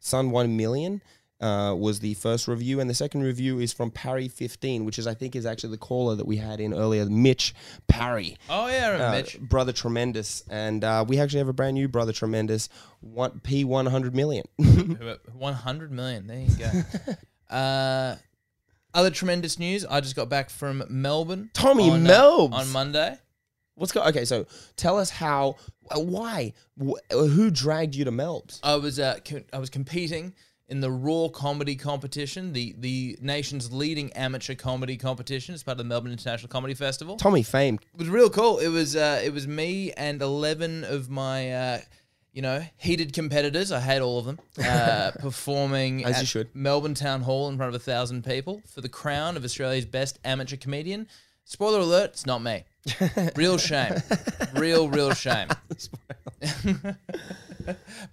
Sun 0.00 0.30
one 0.30 0.56
million. 0.56 1.02
Uh, 1.40 1.72
was 1.72 2.00
the 2.00 2.14
first 2.14 2.48
review, 2.48 2.80
and 2.80 2.90
the 2.90 2.94
second 2.94 3.22
review 3.22 3.60
is 3.60 3.72
from 3.72 3.92
Parry 3.92 4.26
fifteen, 4.26 4.84
which 4.84 4.98
is 4.98 5.06
I 5.06 5.14
think 5.14 5.36
is 5.36 5.46
actually 5.46 5.70
the 5.70 5.78
caller 5.78 6.16
that 6.16 6.26
we 6.26 6.36
had 6.36 6.58
in 6.58 6.74
earlier, 6.74 7.06
Mitch 7.06 7.54
Parry, 7.86 8.36
Oh 8.50 8.66
yeah, 8.66 9.06
uh, 9.08 9.12
Mitch. 9.12 9.38
brother 9.38 9.70
tremendous, 9.72 10.42
and 10.50 10.82
uh, 10.82 11.04
we 11.06 11.20
actually 11.20 11.38
have 11.38 11.46
a 11.48 11.52
brand 11.52 11.74
new 11.74 11.86
brother 11.86 12.12
tremendous, 12.12 12.68
one 13.00 13.38
P 13.44 13.62
one 13.62 13.86
hundred 13.86 14.16
million. 14.16 14.46
One 15.32 15.54
hundred 15.54 15.92
million. 15.92 16.26
There 16.26 16.40
you 16.40 16.56
go. 16.56 16.72
uh, 17.54 18.16
other 18.92 19.10
tremendous 19.10 19.60
news. 19.60 19.84
I 19.84 20.00
just 20.00 20.16
got 20.16 20.28
back 20.28 20.50
from 20.50 20.82
Melbourne. 20.88 21.50
Tommy 21.54 21.88
on, 21.88 22.04
uh, 22.04 22.10
Melbs. 22.10 22.52
on 22.52 22.68
Monday. 22.72 23.16
What's 23.76 23.92
go? 23.92 24.02
Okay, 24.06 24.24
so 24.24 24.44
tell 24.76 24.98
us 24.98 25.08
how, 25.08 25.54
uh, 25.92 26.00
why, 26.00 26.52
wh- 26.84 26.98
who 27.12 27.48
dragged 27.52 27.94
you 27.94 28.04
to 28.06 28.10
Melbs? 28.10 28.58
I 28.64 28.74
was 28.74 28.98
uh, 28.98 29.18
co- 29.24 29.44
I 29.52 29.58
was 29.58 29.70
competing 29.70 30.34
in 30.68 30.80
the 30.80 30.90
Raw 30.90 31.28
Comedy 31.28 31.76
Competition, 31.76 32.52
the 32.52 32.74
the 32.78 33.18
nation's 33.20 33.72
leading 33.72 34.12
amateur 34.12 34.54
comedy 34.54 34.96
competition. 34.96 35.54
It's 35.54 35.62
part 35.62 35.74
of 35.74 35.78
the 35.78 35.84
Melbourne 35.84 36.12
International 36.12 36.48
Comedy 36.48 36.74
Festival. 36.74 37.16
Tommy 37.16 37.42
Fame. 37.42 37.78
It 37.94 37.98
was 37.98 38.08
real 38.08 38.30
cool. 38.30 38.58
It 38.58 38.68
was 38.68 38.94
uh, 38.94 39.20
it 39.24 39.32
was 39.32 39.48
me 39.48 39.92
and 39.92 40.20
eleven 40.20 40.84
of 40.84 41.08
my 41.08 41.52
uh, 41.52 41.80
you 42.32 42.42
know 42.42 42.64
heated 42.76 43.12
competitors. 43.12 43.72
I 43.72 43.80
hate 43.80 44.00
all 44.00 44.18
of 44.18 44.26
them. 44.26 44.38
Uh, 44.68 45.12
performing 45.20 46.04
As 46.04 46.20
you 46.20 46.26
should. 46.26 46.54
Melbourne 46.54 46.94
Town 46.94 47.22
Hall 47.22 47.48
in 47.48 47.56
front 47.56 47.74
of 47.74 47.80
a 47.80 47.82
thousand 47.82 48.24
people 48.24 48.60
for 48.66 48.80
the 48.80 48.88
crown 48.88 49.36
of 49.36 49.44
Australia's 49.44 49.86
best 49.86 50.18
amateur 50.24 50.56
comedian. 50.56 51.08
Spoiler 51.48 51.78
alert: 51.78 52.10
It's 52.10 52.26
not 52.26 52.42
me. 52.42 52.64
Real 53.34 53.56
shame. 53.56 53.94
Real 54.54 54.86
real 54.90 55.14
shame. 55.14 55.48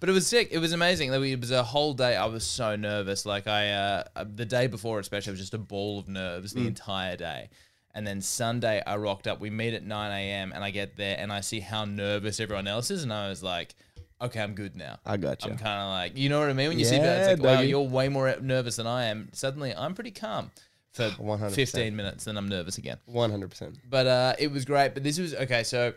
but 0.00 0.08
it 0.08 0.12
was 0.12 0.26
sick. 0.26 0.48
It 0.52 0.58
was 0.58 0.72
amazing. 0.72 1.12
It 1.12 1.40
was 1.40 1.50
a 1.50 1.62
whole 1.62 1.92
day. 1.92 2.16
I 2.16 2.24
was 2.24 2.46
so 2.46 2.76
nervous. 2.76 3.26
Like 3.26 3.46
I, 3.46 3.72
uh, 3.72 4.04
the 4.24 4.46
day 4.46 4.68
before, 4.68 5.00
especially, 5.00 5.32
I 5.32 5.34
was 5.34 5.40
just 5.40 5.52
a 5.52 5.58
ball 5.58 5.98
of 5.98 6.08
nerves 6.08 6.54
Mm. 6.54 6.56
the 6.56 6.66
entire 6.66 7.16
day. 7.16 7.50
And 7.94 8.06
then 8.06 8.22
Sunday, 8.22 8.82
I 8.86 8.96
rocked 8.96 9.26
up. 9.26 9.38
We 9.38 9.50
meet 9.50 9.74
at 9.74 9.84
9 9.84 10.12
a.m. 10.12 10.52
and 10.54 10.64
I 10.64 10.70
get 10.70 10.96
there 10.96 11.16
and 11.18 11.30
I 11.30 11.42
see 11.42 11.60
how 11.60 11.84
nervous 11.84 12.40
everyone 12.40 12.66
else 12.66 12.90
is, 12.90 13.02
and 13.02 13.12
I 13.12 13.28
was 13.28 13.42
like, 13.42 13.74
okay, 14.18 14.40
I'm 14.40 14.54
good 14.54 14.76
now. 14.76 14.98
I 15.04 15.18
got 15.18 15.44
you. 15.44 15.50
I'm 15.50 15.58
kind 15.58 15.82
of 15.82 15.88
like, 15.90 16.16
you 16.16 16.30
know 16.30 16.40
what 16.40 16.48
I 16.48 16.54
mean? 16.54 16.68
When 16.68 16.78
you 16.78 16.86
see 16.86 16.96
that, 16.98 17.30
it's 17.32 17.40
like, 17.42 17.56
wow, 17.56 17.60
you're 17.60 17.82
way 17.82 18.08
more 18.08 18.34
nervous 18.40 18.76
than 18.76 18.86
I 18.86 19.04
am. 19.06 19.28
Suddenly, 19.34 19.74
I'm 19.74 19.94
pretty 19.94 20.10
calm 20.10 20.50
for 20.96 21.10
100%. 21.10 21.52
15 21.52 21.94
minutes, 21.94 22.24
then 22.24 22.38
I'm 22.38 22.48
nervous 22.48 22.78
again. 22.78 22.96
One 23.04 23.30
hundred 23.30 23.50
percent. 23.50 23.78
But 23.88 24.06
uh, 24.06 24.34
it 24.38 24.50
was 24.50 24.64
great. 24.64 24.94
But 24.94 25.02
this 25.04 25.18
was 25.18 25.34
okay. 25.34 25.62
So 25.62 25.92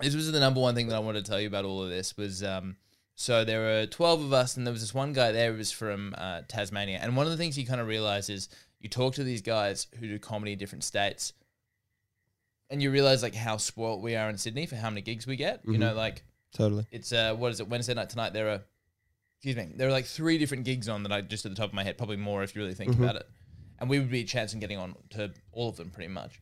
this 0.00 0.14
was 0.14 0.30
the 0.30 0.40
number 0.40 0.60
one 0.60 0.74
thing 0.74 0.88
that 0.88 0.96
I 0.96 0.98
wanted 0.98 1.24
to 1.24 1.30
tell 1.30 1.40
you 1.40 1.48
about 1.48 1.64
all 1.64 1.82
of 1.82 1.88
this 1.88 2.16
was 2.16 2.42
um, 2.42 2.76
so 3.14 3.44
there 3.44 3.60
were 3.60 3.86
twelve 3.86 4.22
of 4.22 4.32
us, 4.32 4.56
and 4.56 4.66
there 4.66 4.72
was 4.72 4.82
this 4.82 4.92
one 4.92 5.14
guy 5.14 5.32
there 5.32 5.52
who 5.52 5.58
was 5.58 5.72
from 5.72 6.14
uh, 6.18 6.42
Tasmania. 6.48 6.98
And 7.00 7.16
one 7.16 7.24
of 7.26 7.32
the 7.32 7.38
things 7.38 7.58
you 7.58 7.66
kind 7.66 7.80
of 7.80 7.86
realize 7.86 8.28
is 8.28 8.48
you 8.78 8.90
talk 8.90 9.14
to 9.14 9.24
these 9.24 9.40
guys 9.40 9.86
who 9.98 10.06
do 10.06 10.18
comedy 10.18 10.52
in 10.52 10.58
different 10.58 10.84
states, 10.84 11.32
and 12.68 12.82
you 12.82 12.90
realize 12.90 13.22
like 13.22 13.34
how 13.34 13.56
spoilt 13.56 14.02
we 14.02 14.16
are 14.16 14.28
in 14.28 14.36
Sydney 14.36 14.66
for 14.66 14.76
how 14.76 14.90
many 14.90 15.00
gigs 15.00 15.26
we 15.26 15.36
get. 15.36 15.62
You 15.66 15.78
know, 15.78 15.94
like 15.94 16.24
Totally. 16.54 16.86
it's 16.90 17.10
uh, 17.12 17.34
what 17.34 17.52
is 17.52 17.60
it 17.60 17.68
Wednesday 17.68 17.94
night 17.94 18.10
tonight? 18.10 18.34
There 18.34 18.50
are 18.50 18.60
excuse 19.38 19.56
me, 19.56 19.74
there 19.76 19.88
are 19.88 19.92
like 19.92 20.06
three 20.06 20.36
different 20.36 20.64
gigs 20.64 20.88
on 20.90 21.04
that 21.04 21.12
I 21.12 21.22
just 21.22 21.46
at 21.46 21.52
the 21.52 21.56
top 21.56 21.70
of 21.70 21.74
my 21.74 21.84
head, 21.84 21.96
probably 21.96 22.16
more 22.16 22.42
if 22.42 22.54
you 22.54 22.62
really 22.62 22.74
think 22.74 22.94
about 22.94 23.16
it. 23.16 23.28
And 23.78 23.90
we 23.90 23.98
would 23.98 24.10
be 24.10 24.20
a 24.20 24.24
chance 24.24 24.54
in 24.54 24.60
getting 24.60 24.78
on 24.78 24.94
to 25.10 25.32
all 25.52 25.68
of 25.68 25.76
them 25.76 25.90
pretty 25.90 26.08
much. 26.08 26.40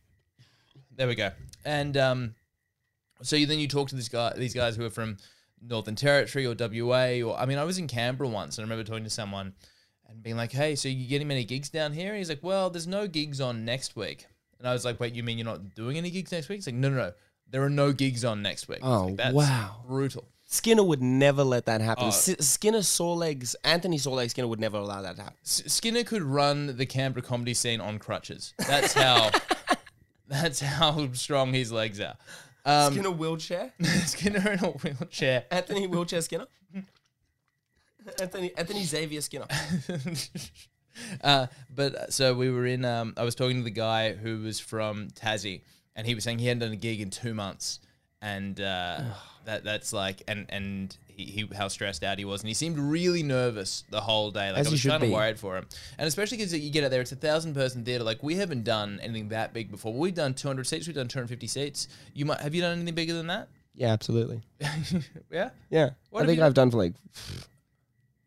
There 0.95 1.07
we 1.07 1.15
go. 1.15 1.31
And 1.65 1.97
um, 1.97 2.35
so 3.21 3.35
you, 3.35 3.45
then 3.45 3.59
you 3.59 3.67
talk 3.67 3.89
to 3.89 3.95
this 3.95 4.09
guy, 4.09 4.33
these 4.37 4.53
guys 4.53 4.75
who 4.75 4.85
are 4.85 4.89
from 4.89 5.17
Northern 5.61 5.95
Territory 5.95 6.45
or 6.45 6.55
WA, 6.57 7.21
or 7.27 7.37
I 7.37 7.45
mean, 7.45 7.57
I 7.57 7.63
was 7.63 7.77
in 7.77 7.87
Canberra 7.87 8.29
once, 8.29 8.57
and 8.57 8.63
I 8.63 8.65
remember 8.65 8.87
talking 8.87 9.03
to 9.03 9.09
someone 9.09 9.53
and 10.07 10.21
being 10.21 10.37
like, 10.37 10.51
"Hey, 10.51 10.75
so 10.75 10.89
you 10.89 11.07
getting 11.07 11.27
many 11.27 11.43
gigs 11.43 11.69
down 11.69 11.93
here?" 11.93 12.09
And 12.09 12.17
he's 12.17 12.29
like, 12.29 12.43
"Well, 12.43 12.69
there's 12.69 12.87
no 12.87 13.07
gigs 13.07 13.41
on 13.41 13.65
next 13.65 13.95
week." 13.95 14.27
And 14.59 14.67
I 14.67 14.73
was 14.73 14.85
like, 14.85 14.99
"Wait, 14.99 15.15
you 15.15 15.23
mean 15.23 15.37
you're 15.37 15.45
not 15.45 15.73
doing 15.75 15.97
any 15.97 16.11
gigs 16.11 16.31
next 16.31 16.49
week?" 16.49 16.57
He's 16.57 16.67
like, 16.67 16.75
"No, 16.75 16.89
no, 16.89 16.97
no, 16.97 17.11
there 17.49 17.63
are 17.63 17.69
no 17.69 17.91
gigs 17.93 18.23
on 18.23 18.41
next 18.41 18.67
week." 18.67 18.79
Oh, 18.81 19.05
like, 19.05 19.17
That's 19.17 19.33
wow. 19.33 19.83
brutal. 19.87 20.27
Skinner 20.53 20.83
would 20.83 21.01
never 21.01 21.43
let 21.43 21.65
that 21.65 21.81
happen. 21.81 22.03
Oh. 22.05 22.07
S- 22.09 22.35
Skinner 22.39 22.79
Sawlegs, 22.79 23.55
Anthony 23.63 23.97
Sawlegs 23.97 24.29
Skinner 24.29 24.47
would 24.47 24.59
never 24.59 24.77
allow 24.77 25.01
that 25.01 25.15
to 25.15 25.23
happen. 25.23 25.37
S- 25.43 25.63
Skinner 25.65 26.03
could 26.03 26.21
run 26.21 26.77
the 26.77 26.85
Canberra 26.85 27.23
comedy 27.23 27.55
scene 27.55 27.81
on 27.81 27.97
crutches. 27.97 28.53
That's 28.59 28.93
how. 28.93 29.31
that's 30.27 30.59
how 30.59 31.11
strong 31.13 31.53
his 31.53 31.71
legs 31.71 31.99
are. 31.99 32.15
Um, 32.65 32.93
Skinner 32.93 33.09
wheelchair. 33.09 33.73
Skinner 34.05 34.51
in 34.51 34.63
a 34.63 34.69
wheelchair. 34.69 35.45
Anthony 35.49 35.87
wheelchair 35.87 36.21
Skinner. 36.21 36.45
Anthony 38.21 38.51
Anthony 38.55 38.83
Xavier 38.83 39.21
Skinner. 39.21 39.47
uh, 41.23 41.47
but 41.73 41.95
uh, 41.95 42.09
so 42.11 42.35
we 42.35 42.51
were 42.51 42.67
in. 42.67 42.85
Um, 42.85 43.15
I 43.17 43.23
was 43.23 43.33
talking 43.33 43.57
to 43.57 43.63
the 43.63 43.71
guy 43.71 44.13
who 44.13 44.43
was 44.43 44.59
from 44.59 45.07
Tassie, 45.09 45.61
and 45.95 46.05
he 46.05 46.13
was 46.13 46.23
saying 46.23 46.37
he 46.37 46.45
hadn't 46.45 46.59
done 46.59 46.73
a 46.73 46.75
gig 46.75 47.01
in 47.01 47.09
two 47.09 47.33
months, 47.33 47.79
and 48.23 48.59
uh, 48.59 49.01
that 49.45 49.63
that's 49.63 49.91
like, 49.91 50.23
and 50.27 50.45
and 50.49 50.95
he, 51.07 51.25
he 51.25 51.49
how 51.55 51.67
stressed 51.67 52.03
out 52.03 52.17
he 52.17 52.25
was, 52.25 52.41
and 52.41 52.47
he 52.47 52.53
seemed 52.53 52.79
really 52.79 53.21
nervous 53.21 53.83
the 53.89 54.01
whole 54.01 54.31
day. 54.31 54.49
Like 54.51 54.61
As 54.61 54.67
I 54.67 54.71
was 54.71 54.83
kind 54.83 55.03
of 55.03 55.09
worried 55.09 55.37
for 55.37 55.57
him, 55.57 55.67
and 55.97 56.07
especially 56.07 56.37
because 56.37 56.53
you 56.53 56.71
get 56.71 56.85
out 56.85 56.91
there, 56.91 57.01
it's 57.01 57.11
a 57.11 57.17
thousand 57.17 57.53
person 57.53 57.83
theater. 57.83 58.03
Like 58.03 58.23
we 58.23 58.35
haven't 58.35 58.63
done 58.63 58.99
anything 59.03 59.29
that 59.29 59.53
big 59.53 59.69
before. 59.69 59.93
We've 59.93 60.15
done 60.15 60.33
two 60.33 60.47
hundred 60.47 60.63
seats. 60.65 60.87
We've 60.87 60.95
done 60.95 61.09
two 61.09 61.19
hundred 61.19 61.27
fifty 61.27 61.47
seats. 61.47 61.89
You 62.13 62.25
might 62.25 62.39
have 62.39 62.55
you 62.55 62.61
done 62.61 62.77
anything 62.77 62.95
bigger 62.95 63.13
than 63.13 63.27
that? 63.27 63.49
Yeah, 63.75 63.91
absolutely. 63.91 64.41
yeah. 65.31 65.49
Yeah, 65.69 65.89
What 66.11 66.23
I 66.23 66.25
think 66.27 66.39
I've 66.39 66.53
done 66.53 66.69
for 66.71 66.77
like 66.77 66.93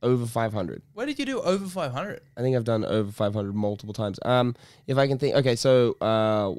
over 0.02 0.26
500. 0.26 0.82
Where 0.92 1.06
did 1.06 1.18
you 1.18 1.24
do 1.24 1.40
over 1.40 1.66
500? 1.66 2.20
I 2.36 2.40
think 2.40 2.56
I've 2.56 2.64
done 2.64 2.84
over 2.84 3.10
500 3.12 3.54
multiple 3.54 3.94
times. 3.94 4.18
Um, 4.24 4.56
if 4.88 4.98
I 4.98 5.06
can 5.06 5.18
think, 5.18 5.36
okay, 5.36 5.54
so 5.54 5.96
uh, 6.00 6.52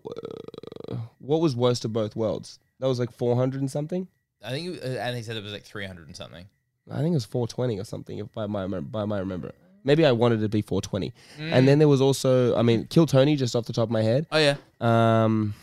what 1.19 1.41
was 1.41 1.55
worst 1.55 1.83
of 1.85 1.91
both 1.91 2.15
worlds? 2.15 2.59
That 2.79 2.87
was 2.87 2.99
like 2.99 3.11
400 3.11 3.59
and 3.61 3.69
something. 3.71 4.07
I 4.43 4.51
think, 4.51 4.77
it- 4.77 4.83
uh, 4.83 4.99
and 5.01 5.15
he 5.17 5.23
said 5.23 5.35
it 5.37 5.43
was 5.43 5.53
like 5.53 5.63
300 5.63 6.07
and 6.07 6.15
something. 6.15 6.45
I 6.89 6.97
think 6.99 7.11
it 7.11 7.15
was 7.15 7.25
420 7.25 7.79
or 7.79 7.83
something. 7.83 8.17
If 8.19 8.31
by 8.33 8.45
my 8.47 8.65
remem- 8.65 8.91
by 8.91 9.03
my 9.05 9.19
remember, 9.19 9.51
maybe 9.83 10.05
I 10.05 10.11
wanted 10.13 10.39
it 10.39 10.43
to 10.43 10.49
be 10.49 10.61
420. 10.61 11.13
And 11.39 11.67
then 11.67 11.79
there 11.79 11.87
was 11.89 11.99
also, 12.01 12.55
I 12.55 12.61
mean, 12.61 12.85
Kill 12.87 13.05
Tony 13.05 13.35
just 13.35 13.55
off 13.55 13.65
the 13.65 13.73
top 13.73 13.83
of 13.83 13.91
my 13.91 14.03
head. 14.03 14.25
Oh, 14.31 14.37
yeah. 14.37 14.55
Um, 14.79 15.53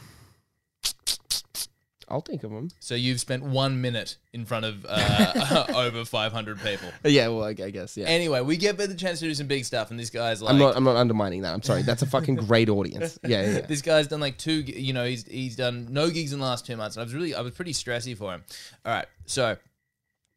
I'll 2.09 2.21
think 2.21 2.45
of 2.45 2.51
them. 2.51 2.71
So 2.81 2.95
you've 2.95 3.21
spent 3.21 3.43
one 3.43 3.81
minute 3.81 4.17
in 4.33 4.45
front 4.45 4.65
of 4.65 4.87
uh, 4.89 5.67
over 5.75 6.05
500 6.05 6.61
people. 6.61 6.89
Yeah, 7.05 7.29
well, 7.29 7.45
I, 7.45 7.51
I 7.51 7.71
guess 7.71 7.97
yeah. 7.97 8.07
Anyway, 8.07 8.41
we 8.41 8.57
get 8.57 8.77
the 8.77 8.95
chance 8.95 9.21
to 9.21 9.27
do 9.27 9.35
some 9.35 9.47
big 9.47 9.65
stuff, 9.65 9.91
and 9.91 9.99
this 9.99 10.11
guy's 10.11 10.43
like, 10.43 10.53
I'm 10.53 10.59
not. 10.59 10.77
I'm 10.77 10.85
not 10.85 10.97
undermining 10.97 11.43
that. 11.43 11.55
I'm 11.55 11.63
sorry. 11.63 11.83
That's 11.83 12.03
a 12.03 12.07
fucking 12.07 12.37
great 12.37 12.69
audience. 12.69 13.19
Yeah, 13.25 13.43
yeah. 13.43 13.53
yeah. 13.53 13.61
this 13.63 13.81
guy's 13.81 14.07
done 14.09 14.21
like 14.21 14.37
two, 14.37 14.61
you 14.61 14.93
know, 14.93 15.07
he's 15.07 15.27
he's 15.27 15.57
done 15.57 15.89
no 15.91 16.11
gigs 16.11 16.33
in 16.33 16.41
the 16.41 16.45
last 16.45 16.67
two 16.67 16.77
months, 16.77 16.97
and 16.97 17.01
I 17.01 17.05
was 17.05 17.15
really, 17.15 17.35
I 17.35 17.41
was 17.41 17.53
pretty 17.53 17.73
stressy 17.73 18.17
for 18.17 18.35
him. 18.35 18.45
All 18.85 18.93
right, 18.93 19.07
so, 19.25 19.57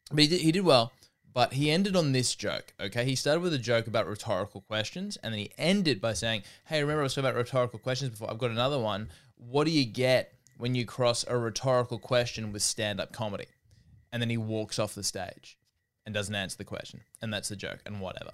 but 0.10 0.20
he 0.20 0.28
did, 0.28 0.42
he 0.42 0.52
did 0.52 0.64
well, 0.64 0.94
but 1.34 1.54
he 1.54 1.70
ended 1.70 1.96
on 1.96 2.14
this 2.14 2.34
joke. 2.34 2.74
Okay, 2.80 3.04
he 3.04 3.16
started 3.16 3.42
with 3.42 3.54
a 3.54 3.60
joke 3.60 3.88
about 3.88 4.08
rhetorical 4.08 4.62
questions, 4.62 5.18
and 5.18 5.34
then 5.34 5.40
he 5.40 5.52
ended 5.58 6.00
by 6.00 6.14
saying, 6.14 6.44
"Hey, 6.66 6.82
remember 6.82 7.02
I 7.02 7.04
was 7.04 7.14
talking 7.14 7.30
about 7.30 7.38
rhetorical 7.38 7.80
questions 7.80 8.12
before? 8.12 8.30
I've 8.32 8.38
got 8.38 8.52
another 8.52 8.80
one. 8.80 9.10
What 9.36 9.66
do 9.66 9.72
you 9.72 9.86
get 9.86 10.34
when 10.58 10.76
you 10.76 10.86
cross 10.86 11.26
a 11.28 11.38
rhetorical 11.38 12.00
question 12.00 12.52
with 12.52 12.62
stand-up 12.62 13.14
comedy?" 13.14 13.48
And 14.12 14.22
then 14.22 14.30
he 14.30 14.38
walks 14.38 14.80
off 14.80 14.96
the 14.96 15.04
stage 15.04 15.58
and 16.06 16.14
doesn't 16.14 16.34
answer 16.34 16.58
the 16.58 16.64
question, 16.64 17.02
and 17.22 17.34
that's 17.34 17.50
the 17.50 17.56
joke, 17.56 17.80
and 17.86 18.00
whatever. 18.00 18.32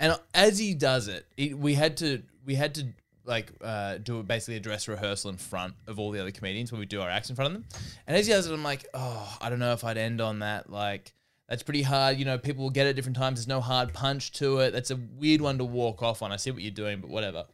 And 0.00 0.18
as 0.34 0.58
he 0.58 0.74
does 0.74 1.08
it, 1.08 1.26
it 1.36 1.56
we 1.56 1.74
had 1.74 1.96
to 1.98 2.22
we 2.44 2.56
had 2.56 2.74
to 2.74 2.88
like 3.24 3.52
uh, 3.62 3.98
do 3.98 4.22
basically 4.22 4.56
a 4.56 4.60
dress 4.60 4.88
rehearsal 4.88 5.30
in 5.30 5.36
front 5.36 5.74
of 5.86 5.98
all 5.98 6.10
the 6.10 6.20
other 6.20 6.32
comedians 6.32 6.72
where 6.72 6.78
we 6.80 6.86
do 6.86 7.00
our 7.00 7.08
acts 7.08 7.30
in 7.30 7.36
front 7.36 7.54
of 7.54 7.60
them. 7.60 7.68
And 8.06 8.16
as 8.16 8.26
he 8.26 8.32
does 8.32 8.48
it, 8.48 8.52
I'm 8.52 8.64
like, 8.64 8.84
oh, 8.94 9.38
I 9.40 9.48
don't 9.48 9.60
know 9.60 9.72
if 9.72 9.84
I'd 9.84 9.96
end 9.96 10.20
on 10.20 10.40
that. 10.40 10.70
Like 10.70 11.14
that's 11.48 11.62
pretty 11.62 11.82
hard. 11.82 12.18
You 12.18 12.24
know, 12.24 12.38
people 12.38 12.64
will 12.64 12.70
get 12.70 12.86
it 12.86 12.94
different 12.94 13.16
times. 13.16 13.38
There's 13.38 13.46
no 13.46 13.60
hard 13.60 13.92
punch 13.92 14.32
to 14.32 14.58
it. 14.58 14.72
That's 14.72 14.90
a 14.90 14.96
weird 14.96 15.40
one 15.40 15.58
to 15.58 15.64
walk 15.64 16.02
off 16.02 16.22
on. 16.22 16.32
I 16.32 16.36
see 16.36 16.50
what 16.50 16.62
you're 16.62 16.72
doing, 16.72 17.00
but 17.00 17.10
whatever. 17.10 17.44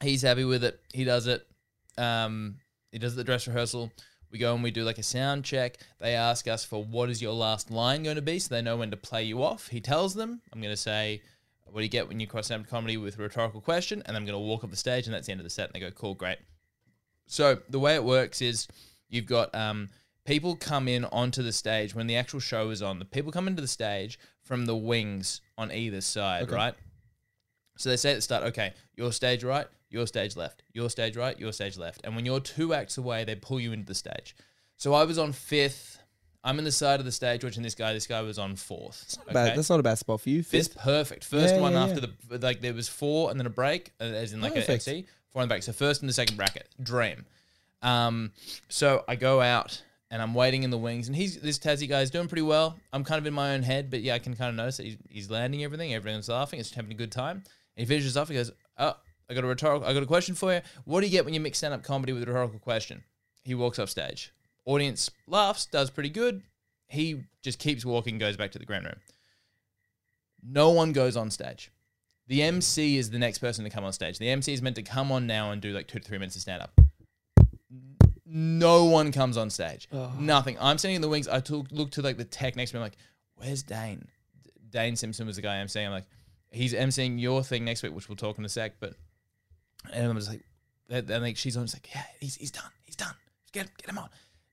He's 0.00 0.22
happy 0.22 0.44
with 0.44 0.62
it. 0.62 0.80
He 0.92 1.04
does 1.04 1.26
it. 1.26 1.46
Um, 1.98 2.56
he 2.92 2.98
does 2.98 3.16
the 3.16 3.24
dress 3.24 3.46
rehearsal. 3.48 3.90
We 4.30 4.38
go 4.38 4.54
and 4.54 4.62
we 4.62 4.70
do 4.70 4.84
like 4.84 4.98
a 4.98 5.02
sound 5.02 5.44
check. 5.44 5.78
They 5.98 6.14
ask 6.14 6.46
us 6.48 6.64
for 6.64 6.82
what 6.82 7.10
is 7.10 7.20
your 7.20 7.34
last 7.34 7.70
line 7.70 8.02
going 8.04 8.16
to 8.16 8.22
be, 8.22 8.38
so 8.38 8.54
they 8.54 8.62
know 8.62 8.76
when 8.76 8.90
to 8.92 8.96
play 8.96 9.24
you 9.24 9.42
off. 9.42 9.68
He 9.68 9.80
tells 9.80 10.14
them, 10.14 10.40
I'm 10.52 10.60
going 10.60 10.72
to 10.72 10.76
say, 10.80 11.20
what 11.66 11.80
do 11.80 11.84
you 11.84 11.90
get 11.90 12.08
when 12.08 12.20
you 12.20 12.26
cross 12.26 12.46
stand 12.46 12.68
comedy 12.68 12.96
with 12.96 13.18
a 13.18 13.22
rhetorical 13.22 13.60
question? 13.60 14.02
And 14.06 14.16
I'm 14.16 14.24
going 14.24 14.34
to 14.34 14.38
walk 14.38 14.62
off 14.64 14.70
the 14.70 14.76
stage, 14.76 15.06
and 15.06 15.14
that's 15.14 15.26
the 15.26 15.32
end 15.32 15.40
of 15.40 15.44
the 15.44 15.50
set. 15.50 15.66
And 15.66 15.74
they 15.74 15.80
go, 15.80 15.90
cool, 15.90 16.14
great. 16.14 16.38
So 17.26 17.58
the 17.68 17.78
way 17.78 17.94
it 17.94 18.04
works 18.04 18.40
is 18.42 18.68
you've 19.08 19.26
got 19.26 19.54
um, 19.54 19.88
people 20.24 20.56
come 20.56 20.88
in 20.88 21.04
onto 21.06 21.42
the 21.42 21.52
stage 21.52 21.94
when 21.94 22.06
the 22.06 22.16
actual 22.16 22.40
show 22.40 22.70
is 22.70 22.82
on. 22.82 22.98
The 22.98 23.04
people 23.04 23.32
come 23.32 23.48
into 23.48 23.62
the 23.62 23.68
stage 23.68 24.18
from 24.42 24.66
the 24.66 24.76
wings 24.76 25.40
on 25.56 25.70
either 25.72 26.00
side, 26.00 26.44
Okay. 26.44 26.54
right? 26.54 26.74
So 27.78 27.88
they 27.88 27.96
say 27.96 28.12
at 28.12 28.16
the 28.16 28.22
start, 28.22 28.44
okay, 28.44 28.74
your 28.96 29.12
stage 29.12 29.44
right, 29.44 29.66
your 29.92 30.06
stage 30.06 30.34
left, 30.36 30.62
your 30.72 30.90
stage 30.90 31.16
right, 31.16 31.38
your 31.38 31.52
stage 31.52 31.76
left. 31.76 32.00
And 32.04 32.16
when 32.16 32.26
you're 32.26 32.40
two 32.40 32.74
acts 32.74 32.98
away, 32.98 33.24
they 33.24 33.34
pull 33.36 33.60
you 33.60 33.72
into 33.72 33.86
the 33.86 33.94
stage. 33.94 34.34
So 34.76 34.94
I 34.94 35.04
was 35.04 35.18
on 35.18 35.32
fifth. 35.32 35.98
I'm 36.42 36.58
in 36.58 36.64
the 36.64 36.72
side 36.72 36.98
of 36.98 37.06
the 37.06 37.12
stage 37.12 37.44
watching 37.44 37.62
this 37.62 37.76
guy. 37.76 37.92
This 37.92 38.08
guy 38.08 38.20
was 38.22 38.38
on 38.38 38.56
fourth. 38.56 39.16
Bad- 39.32 39.56
that's 39.56 39.70
not 39.70 39.78
a 39.78 39.82
bad 39.84 39.98
spot 39.98 40.20
for 40.22 40.30
you. 40.30 40.42
Fifth. 40.42 40.76
perfect. 40.76 41.24
First 41.24 41.54
Yeah, 41.54 41.60
one 41.60 41.72
yeah, 41.74 41.84
after 41.84 42.00
the 42.00 42.38
like 42.38 42.60
there 42.60 42.74
was 42.74 42.88
four 42.88 43.30
and 43.30 43.38
then 43.38 43.46
a 43.46 43.50
break, 43.50 43.92
uh, 44.00 44.04
as 44.04 44.32
in 44.32 44.40
like 44.40 44.52
a 44.52 44.56
Perfect. 44.56 44.88
XC, 44.88 45.06
four 45.30 45.42
in 45.42 45.48
the 45.48 45.54
back. 45.54 45.62
So 45.62 45.72
first 45.72 46.00
and 46.02 46.08
the 46.08 46.12
second 46.14 46.36
bracket, 46.36 46.66
dream. 46.82 47.26
Um, 47.82 48.32
so 48.68 49.04
I 49.06 49.16
go 49.16 49.40
out 49.40 49.82
and 50.10 50.20
I'm 50.20 50.34
waiting 50.34 50.62
in 50.62 50.70
the 50.70 50.78
wings, 50.78 51.06
and 51.08 51.16
he's 51.16 51.36
this 51.40 51.58
Tassie 51.58 51.88
guy 51.88 52.00
is 52.00 52.10
doing 52.10 52.28
pretty 52.28 52.42
well. 52.42 52.76
I'm 52.92 53.04
kind 53.04 53.18
of 53.18 53.26
in 53.26 53.34
my 53.34 53.54
own 53.54 53.62
head, 53.62 53.90
but 53.90 54.00
yeah, 54.02 54.14
I 54.14 54.18
can 54.18 54.34
kind 54.34 54.50
of 54.50 54.56
notice 54.56 54.76
that 54.78 54.84
he's, 54.86 54.96
he's 55.08 55.30
landing 55.30 55.62
everything. 55.64 55.94
Everyone's 55.94 56.28
laughing. 56.28 56.60
It's 56.60 56.72
having 56.74 56.90
a 56.92 56.94
good 56.96 57.12
time. 57.12 57.36
And 57.36 57.44
he 57.76 57.84
finishes 57.86 58.16
off. 58.16 58.28
He 58.28 58.34
goes, 58.34 58.50
"Oh, 58.78 58.94
I 59.32 59.34
got 59.34 59.44
a 59.44 59.48
rhetorical. 59.48 59.88
I 59.88 59.92
got 59.94 60.02
a 60.02 60.06
question 60.06 60.34
for 60.34 60.52
you. 60.52 60.60
What 60.84 61.00
do 61.00 61.06
you 61.06 61.12
get 61.12 61.24
when 61.24 61.34
you 61.34 61.40
mix 61.40 61.58
stand-up 61.58 61.82
comedy 61.82 62.12
with 62.12 62.22
a 62.22 62.26
rhetorical 62.26 62.58
question?" 62.58 63.02
He 63.42 63.54
walks 63.54 63.78
off 63.78 63.90
stage. 63.90 64.32
Audience 64.64 65.10
laughs, 65.26 65.66
does 65.66 65.90
pretty 65.90 66.10
good. 66.10 66.42
He 66.86 67.24
just 67.42 67.58
keeps 67.58 67.84
walking, 67.84 68.18
goes 68.18 68.36
back 68.36 68.52
to 68.52 68.58
the 68.58 68.66
green 68.66 68.84
room. 68.84 69.00
No 70.42 70.70
one 70.70 70.92
goes 70.92 71.16
on 71.16 71.30
stage. 71.30 71.70
The 72.28 72.42
MC 72.42 72.96
is 72.96 73.10
the 73.10 73.18
next 73.18 73.38
person 73.38 73.64
to 73.64 73.70
come 73.70 73.84
on 73.84 73.92
stage. 73.92 74.18
The 74.18 74.28
MC 74.28 74.52
is 74.52 74.62
meant 74.62 74.76
to 74.76 74.82
come 74.82 75.10
on 75.10 75.26
now 75.26 75.50
and 75.50 75.60
do 75.60 75.72
like 75.72 75.88
two 75.88 75.98
to 75.98 76.04
three 76.04 76.18
minutes 76.18 76.36
of 76.36 76.42
stand 76.42 76.62
up. 76.62 76.72
No 78.24 78.84
one 78.84 79.12
comes 79.12 79.36
on 79.36 79.50
stage. 79.50 79.88
Nothing. 80.18 80.56
I'm 80.60 80.78
standing 80.78 80.96
in 80.96 81.02
the 81.02 81.08
wings. 81.08 81.28
I 81.28 81.40
took, 81.40 81.66
look 81.70 81.90
to 81.92 82.02
like 82.02 82.16
the 82.16 82.24
tech 82.24 82.56
next 82.56 82.70
to 82.70 82.76
me. 82.76 82.80
I'm 82.80 82.86
like, 82.86 82.96
where's 83.34 83.62
Dane? 83.62 84.06
Dane 84.70 84.96
Simpson 84.96 85.26
was 85.26 85.36
the 85.36 85.42
guy 85.42 85.56
emceeing. 85.56 85.86
I'm 85.86 85.92
like, 85.92 86.06
he's 86.50 86.72
emceeing 86.72 87.20
your 87.20 87.42
thing 87.42 87.64
next 87.64 87.82
week, 87.82 87.94
which 87.94 88.08
we'll 88.08 88.16
talk 88.16 88.38
in 88.38 88.44
a 88.44 88.48
sec. 88.48 88.74
But 88.80 88.94
and 89.92 90.10
I'm 90.10 90.16
just 90.16 90.28
like, 90.28 90.42
and 90.90 91.08
and, 91.10 91.22
like 91.22 91.36
she's 91.36 91.56
on. 91.56 91.64
Just 91.64 91.76
like, 91.76 91.88
yeah, 91.94 92.04
he's, 92.20 92.36
he's 92.36 92.50
done. 92.50 92.70
He's 92.84 92.96
done. 92.96 93.14
Get 93.52 93.76
get 93.78 93.88
him 93.90 93.98
on. 93.98 94.08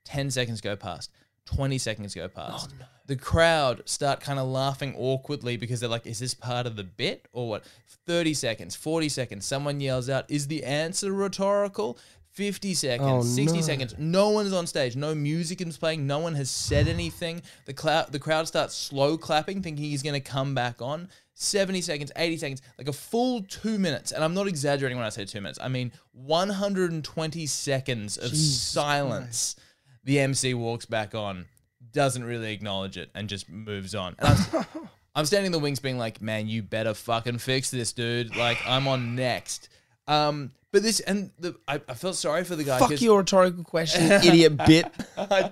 Ten 0.05 0.31
seconds 0.31 0.61
go 0.61 0.75
past. 0.75 1.11
Twenty 1.45 1.77
seconds 1.77 2.13
go 2.13 2.27
past. 2.27 2.73
Oh, 2.79 2.85
the 3.07 3.15
crowd 3.15 3.81
start 3.85 4.19
kind 4.21 4.37
of 4.37 4.47
laughing 4.47 4.93
awkwardly 4.97 5.57
because 5.57 5.79
they're 5.79 5.89
like, 5.89 6.05
"Is 6.05 6.19
this 6.19 6.33
part 6.33 6.67
of 6.67 6.75
the 6.75 6.83
bit 6.83 7.27
or 7.31 7.49
what?" 7.49 7.63
Thirty 8.05 8.33
seconds, 8.33 8.75
forty 8.75 9.09
seconds. 9.09 9.45
Someone 9.45 9.79
yells 9.81 10.09
out, 10.09 10.25
"Is 10.29 10.47
the 10.47 10.63
answer 10.63 11.11
rhetorical?" 11.11 11.97
50 12.33 12.75
seconds, 12.75 13.09
Oh, 13.11 13.21
60 13.23 13.57
no. 13.57 13.61
seconds. 13.63 13.95
No 13.97 14.29
one's 14.29 14.53
on 14.53 14.67
stage. 14.67 14.95
No 14.95 15.13
music 15.15 15.61
is 15.61 15.77
playing. 15.77 16.05
No 16.05 16.19
one 16.19 16.35
has 16.35 16.49
said 16.49 16.87
anything. 16.87 17.41
The, 17.65 17.73
clou- 17.73 18.05
the 18.09 18.19
crowd 18.19 18.47
starts 18.47 18.75
slow 18.75 19.17
clapping, 19.17 19.61
thinking 19.63 19.83
he's 19.83 20.03
going 20.03 20.13
to 20.13 20.19
come 20.21 20.53
back 20.53 20.79
on. 20.81 21.09
70 21.41 21.81
seconds, 21.81 22.11
80 22.17 22.37
seconds, 22.37 22.61
like 22.77 22.89
a 22.89 22.93
full 22.93 23.41
two 23.43 23.79
minutes. 23.79 24.11
And 24.11 24.23
I'm 24.23 24.33
not 24.33 24.47
exaggerating 24.47 24.97
when 24.97 25.07
I 25.07 25.09
say 25.09 25.23
two 25.23 25.39
minutes. 25.39 25.57
I 25.61 25.69
mean 25.69 25.93
120 26.11 27.45
seconds 27.45 28.17
of 28.17 28.35
silence. 28.35 29.55
The 30.03 30.19
MC 30.19 30.53
walks 30.53 30.85
back 30.85 31.15
on, 31.15 31.45
doesn't 31.91 32.23
really 32.23 32.53
acknowledge 32.53 32.97
it, 32.97 33.09
and 33.15 33.29
just 33.29 33.49
moves 33.49 33.95
on. 33.95 34.15
And 34.19 34.27
I'm, 34.27 34.65
I'm 35.15 35.25
standing 35.25 35.47
in 35.47 35.51
the 35.53 35.59
wings 35.59 35.79
being 35.79 35.97
like, 35.97 36.21
man, 36.21 36.47
you 36.47 36.61
better 36.61 36.93
fucking 36.93 37.37
fix 37.37 37.71
this, 37.71 37.93
dude. 37.93 38.35
Like, 38.35 38.57
I'm 38.67 38.87
on 38.87 39.15
next. 39.15 39.69
Um, 40.07 40.51
but 40.71 40.83
this, 40.83 40.99
and 40.99 41.31
the, 41.39 41.55
I, 41.67 41.81
I 41.87 41.93
felt 41.93 42.15
sorry 42.15 42.43
for 42.43 42.55
the 42.55 42.63
guy. 42.65 42.79
Fuck 42.79 43.01
your 43.01 43.19
rhetorical 43.19 43.63
question, 43.63 44.11
idiot 44.11 44.57
bit. 44.67 44.91
I, 45.17 45.51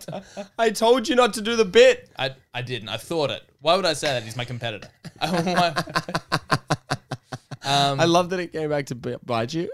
I 0.60 0.69
told 0.69 1.08
you 1.08 1.15
not 1.15 1.34
to 1.36 1.41
do 1.41 1.56
the 1.56 1.65
bit. 1.65 2.10
I, 2.19 2.36
I 2.54 2.62
didn't. 2.62 2.89
I 2.89 2.97
thought 2.97 3.32
it. 3.32 3.47
Why 3.62 3.76
would 3.76 3.86
I 3.86 3.93
say 3.93 4.08
that? 4.08 4.24
He's 4.24 4.36
my 4.38 4.46
competitor. 4.46 4.89
um, 7.63 8.00
I 8.00 8.06
love 8.06 8.30
that 8.30 8.39
it 8.39 8.54
came 8.54 8.70
back 8.70 8.86
to 8.88 8.96
bite 8.96 9.54
you. 9.54 9.70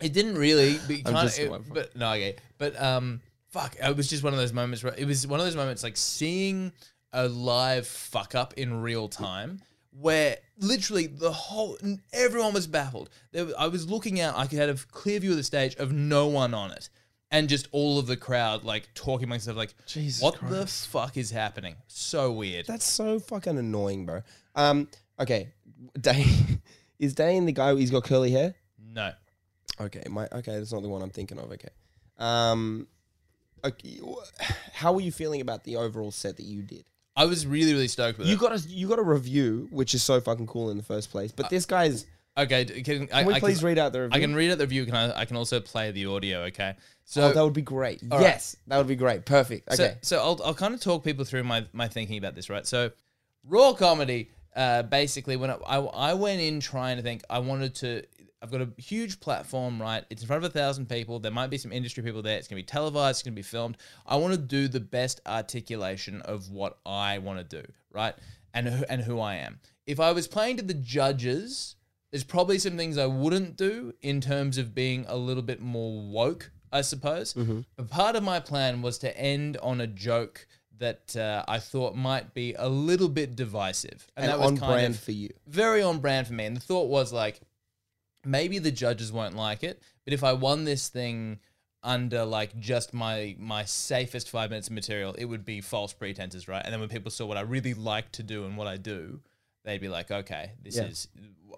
It 0.00 0.12
didn't 0.12 0.36
really, 0.36 0.78
but, 0.86 0.90
you 0.96 1.02
I'm 1.06 1.28
kinda- 1.28 1.54
it- 1.54 1.74
but 1.74 1.96
no, 1.96 2.10
okay, 2.12 2.36
but 2.58 2.80
um, 2.82 3.20
fuck, 3.50 3.76
it 3.80 3.96
was 3.96 4.08
just 4.08 4.24
one 4.24 4.32
of 4.32 4.38
those 4.38 4.52
moments 4.52 4.82
where 4.82 4.94
it 4.96 5.04
was 5.04 5.26
one 5.26 5.38
of 5.38 5.46
those 5.46 5.54
moments 5.56 5.82
like 5.84 5.96
seeing 5.96 6.72
a 7.12 7.28
live 7.28 7.86
fuck 7.86 8.34
up 8.34 8.54
in 8.54 8.80
real 8.82 9.08
time, 9.08 9.60
where 9.92 10.38
literally 10.58 11.06
the 11.06 11.30
whole 11.30 11.78
everyone 12.12 12.52
was 12.52 12.66
baffled. 12.66 13.10
Was- 13.32 13.54
I 13.56 13.68
was 13.68 13.88
looking 13.88 14.20
out, 14.20 14.36
I 14.36 14.46
could 14.48 14.58
have 14.58 14.82
a 14.82 14.86
clear 14.92 15.20
view 15.20 15.30
of 15.32 15.36
the 15.36 15.44
stage 15.44 15.76
of 15.76 15.92
no 15.92 16.26
one 16.26 16.52
on 16.52 16.72
it, 16.72 16.88
and 17.32 17.48
just 17.48 17.66
all 17.72 17.98
of 17.98 18.06
the 18.06 18.16
crowd 18.16 18.62
like 18.62 18.88
talking 18.94 19.24
amongst 19.24 19.46
themselves, 19.46 19.72
like, 19.74 19.86
Jesus 19.88 20.22
what 20.22 20.34
the 20.34 20.38
Christ. 20.46 20.86
fuck 20.88 21.16
is 21.16 21.30
happening? 21.32 21.74
So 21.88 22.30
weird. 22.30 22.66
That's 22.66 22.84
so 22.86 23.18
fucking 23.18 23.58
annoying, 23.58 24.06
bro. 24.06 24.22
Um, 24.54 24.86
okay, 25.18 25.48
Dane 26.00 26.62
is 27.00 27.14
Dane 27.14 27.46
the 27.46 27.52
guy? 27.52 27.74
He's 27.74 27.90
got 27.90 28.04
curly 28.04 28.30
hair. 28.30 28.54
no. 28.92 29.10
Okay, 29.80 30.02
my 30.08 30.28
okay, 30.30 30.58
that's 30.58 30.72
not 30.72 30.82
the 30.82 30.88
one 30.88 31.02
I'm 31.02 31.10
thinking 31.10 31.38
of. 31.38 31.50
Okay, 31.50 31.70
um, 32.18 32.86
okay, 33.64 33.98
wh- 34.04 34.50
how 34.74 34.92
were 34.92 35.00
you 35.00 35.10
feeling 35.10 35.40
about 35.40 35.64
the 35.64 35.76
overall 35.76 36.10
set 36.12 36.36
that 36.36 36.44
you 36.44 36.62
did? 36.62 36.84
I 37.16 37.24
was 37.24 37.46
really, 37.46 37.72
really 37.72 37.88
stoked 37.88 38.18
with 38.18 38.26
You 38.28 38.34
it. 38.34 38.38
got 38.40 38.52
a 38.52 38.58
you 38.68 38.86
got 38.88 38.98
a 38.98 39.02
review, 39.02 39.68
which 39.70 39.94
is 39.94 40.02
so 40.02 40.20
fucking 40.20 40.46
cool 40.46 40.70
in 40.70 40.76
the 40.76 40.82
first 40.82 41.10
place. 41.10 41.32
But 41.32 41.48
this 41.50 41.64
guy's. 41.66 42.06
okay, 42.36 42.64
d- 42.64 42.82
can, 42.82 43.08
I, 43.12 43.20
Can 43.22 43.26
we 43.28 43.34
I 43.34 43.40
please 43.40 43.62
read 43.64 43.78
out 43.78 43.92
the 43.92 44.02
review? 44.02 44.16
I 44.16 44.20
can 44.20 44.34
read 44.34 44.50
out 44.50 44.58
the 44.58 44.64
review. 44.64 44.84
Can 44.86 44.94
I? 44.94 45.20
I 45.20 45.24
can 45.24 45.36
also 45.36 45.58
play 45.58 45.90
the 45.90 46.06
audio. 46.06 46.42
Okay. 46.44 46.74
So 47.04 47.22
oh, 47.22 47.32
that 47.32 47.42
would 47.42 47.52
be 47.52 47.62
great. 47.62 48.02
All 48.10 48.18
right. 48.18 48.24
yes, 48.24 48.56
that 48.66 48.78
would 48.78 48.86
be 48.86 48.96
great. 48.96 49.24
Perfect. 49.24 49.68
Okay. 49.68 49.96
So, 50.02 50.16
so 50.16 50.22
I'll, 50.22 50.40
I'll 50.44 50.54
kind 50.54 50.74
of 50.74 50.80
talk 50.80 51.04
people 51.04 51.24
through 51.24 51.44
my, 51.44 51.66
my 51.72 51.88
thinking 51.88 52.18
about 52.18 52.34
this, 52.34 52.48
right? 52.48 52.66
So, 52.66 52.90
raw 53.44 53.72
comedy, 53.72 54.30
uh, 54.54 54.82
basically, 54.84 55.36
when 55.36 55.50
I, 55.50 55.54
I, 55.66 55.78
I 55.78 56.14
went 56.14 56.40
in 56.40 56.60
trying 56.60 56.96
to 56.96 57.02
think, 57.02 57.22
I 57.28 57.40
wanted 57.40 57.74
to, 57.76 58.04
I've 58.40 58.50
got 58.50 58.60
a 58.60 58.68
huge 58.80 59.20
platform, 59.20 59.80
right? 59.80 60.04
It's 60.10 60.22
in 60.22 60.28
front 60.28 60.44
of 60.44 60.50
a 60.50 60.52
thousand 60.52 60.88
people. 60.88 61.18
There 61.18 61.32
might 61.32 61.50
be 61.50 61.58
some 61.58 61.72
industry 61.72 62.02
people 62.02 62.22
there. 62.22 62.38
It's 62.38 62.48
gonna 62.48 62.60
be 62.60 62.64
televised. 62.64 63.16
It's 63.16 63.22
gonna 63.22 63.34
be 63.34 63.42
filmed. 63.42 63.76
I 64.06 64.16
want 64.16 64.34
to 64.34 64.40
do 64.40 64.68
the 64.68 64.80
best 64.80 65.20
articulation 65.26 66.22
of 66.22 66.50
what 66.50 66.78
I 66.84 67.18
want 67.18 67.38
to 67.38 67.62
do, 67.62 67.66
right? 67.92 68.14
And 68.54 68.68
who, 68.68 68.84
and 68.88 69.00
who 69.00 69.20
I 69.20 69.36
am. 69.36 69.60
If 69.86 70.00
I 70.00 70.12
was 70.12 70.28
playing 70.28 70.56
to 70.58 70.62
the 70.62 70.74
judges, 70.74 71.76
there's 72.10 72.24
probably 72.24 72.58
some 72.58 72.76
things 72.76 72.98
I 72.98 73.06
wouldn't 73.06 73.56
do 73.56 73.94
in 74.02 74.20
terms 74.20 74.58
of 74.58 74.74
being 74.74 75.06
a 75.08 75.16
little 75.16 75.42
bit 75.42 75.60
more 75.60 76.02
woke, 76.02 76.50
I 76.72 76.80
suppose. 76.80 77.34
But 77.76 77.90
part 77.90 78.16
of 78.16 78.22
my 78.22 78.40
plan 78.40 78.82
was 78.82 78.98
to 78.98 79.16
end 79.16 79.56
on 79.58 79.80
a 79.80 79.86
joke 79.86 80.46
that 80.78 81.16
uh, 81.16 81.44
I 81.46 81.58
thought 81.58 81.94
might 81.94 82.34
be 82.34 82.54
a 82.54 82.68
little 82.68 83.08
bit 83.08 83.36
divisive, 83.36 84.08
And, 84.16 84.28
that 84.28 84.38
was 84.38 84.48
on 84.48 84.56
kind 84.56 84.72
brand 84.72 84.94
of 84.94 85.00
for 85.00 85.12
you. 85.12 85.30
very 85.46 85.82
on 85.82 86.00
brand 86.00 86.26
for 86.26 86.32
me. 86.32 86.44
And 86.46 86.56
the 86.56 86.60
thought 86.60 86.88
was 86.88 87.12
like, 87.12 87.40
maybe 88.24 88.58
the 88.58 88.72
judges 88.72 89.12
won't 89.12 89.36
like 89.36 89.62
it, 89.62 89.80
but 90.04 90.14
if 90.14 90.24
I 90.24 90.32
won 90.32 90.64
this 90.64 90.88
thing 90.88 91.38
under 91.84 92.24
like 92.24 92.58
just 92.60 92.94
my 92.94 93.34
my 93.38 93.64
safest 93.64 94.30
five 94.30 94.50
minutes 94.50 94.68
of 94.68 94.72
material, 94.74 95.14
it 95.18 95.24
would 95.24 95.44
be 95.44 95.60
false 95.60 95.92
pretenses, 95.92 96.48
right? 96.48 96.62
And 96.64 96.72
then 96.72 96.80
when 96.80 96.88
people 96.88 97.10
saw 97.10 97.26
what 97.26 97.36
I 97.36 97.42
really 97.42 97.74
like 97.74 98.10
to 98.12 98.22
do 98.22 98.44
and 98.44 98.56
what 98.56 98.66
I 98.66 98.76
do, 98.76 99.20
they'd 99.64 99.80
be 99.80 99.88
like, 99.88 100.10
okay, 100.10 100.52
this 100.62 100.76
Yeah. 100.76 100.84
is 100.84 101.08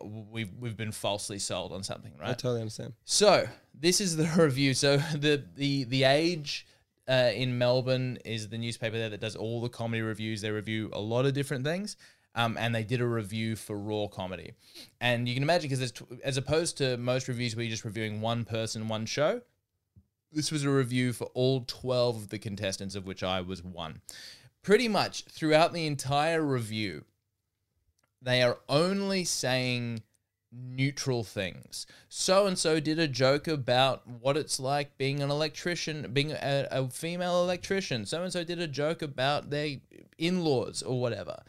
we've 0.02 0.50
we've 0.58 0.76
been 0.76 0.92
falsely 0.92 1.38
sold 1.38 1.72
on 1.72 1.82
something, 1.82 2.12
right? 2.18 2.30
I 2.30 2.34
totally 2.34 2.60
understand. 2.60 2.94
So 3.04 3.46
this 3.74 4.00
is 4.00 4.16
the 4.16 4.24
review. 4.42 4.74
So 4.74 4.96
the 4.96 5.44
the 5.56 5.84
the 5.84 6.04
age 6.04 6.66
uh, 7.08 7.30
in 7.34 7.58
Melbourne 7.58 8.18
is 8.24 8.48
the 8.48 8.58
newspaper 8.58 8.96
there 8.98 9.10
that 9.10 9.20
does 9.20 9.36
all 9.36 9.60
the 9.60 9.68
comedy 9.68 10.02
reviews. 10.02 10.40
They 10.40 10.50
review 10.50 10.90
a 10.92 11.00
lot 11.00 11.26
of 11.26 11.32
different 11.34 11.64
things. 11.64 11.96
Um, 12.36 12.56
and 12.58 12.74
they 12.74 12.82
did 12.82 13.00
a 13.00 13.06
review 13.06 13.54
for 13.54 13.78
raw 13.78 14.08
comedy, 14.08 14.54
and 15.00 15.28
you 15.28 15.34
can 15.34 15.44
imagine 15.44 15.70
because 15.70 15.92
tw- 15.92 16.02
as 16.24 16.36
opposed 16.36 16.76
to 16.78 16.96
most 16.96 17.28
reviews 17.28 17.54
where 17.54 17.64
you're 17.64 17.70
just 17.70 17.84
reviewing 17.84 18.20
one 18.20 18.44
person, 18.44 18.88
one 18.88 19.06
show, 19.06 19.40
this 20.32 20.50
was 20.50 20.64
a 20.64 20.68
review 20.68 21.12
for 21.12 21.26
all 21.34 21.60
twelve 21.64 22.16
of 22.16 22.30
the 22.30 22.40
contestants, 22.40 22.96
of 22.96 23.06
which 23.06 23.22
I 23.22 23.40
was 23.40 23.62
one. 23.62 24.00
Pretty 24.62 24.88
much 24.88 25.22
throughout 25.26 25.72
the 25.72 25.86
entire 25.86 26.42
review, 26.42 27.04
they 28.24 28.42
are 28.42 28.58
only 28.68 29.24
saying 29.24 30.02
neutral 30.50 31.24
things. 31.24 31.86
So 32.08 32.46
and 32.46 32.58
so 32.58 32.80
did 32.80 32.98
a 32.98 33.08
joke 33.08 33.46
about 33.46 34.06
what 34.06 34.36
it's 34.36 34.58
like 34.58 34.96
being 34.96 35.20
an 35.20 35.30
electrician, 35.30 36.10
being 36.12 36.32
a, 36.32 36.68
a 36.70 36.88
female 36.88 37.42
electrician. 37.42 38.06
So 38.06 38.22
and 38.22 38.32
so 38.32 38.44
did 38.44 38.60
a 38.60 38.66
joke 38.66 39.02
about 39.02 39.50
their 39.50 39.76
in-laws 40.18 40.82
or 40.82 41.00
whatever. 41.00 41.42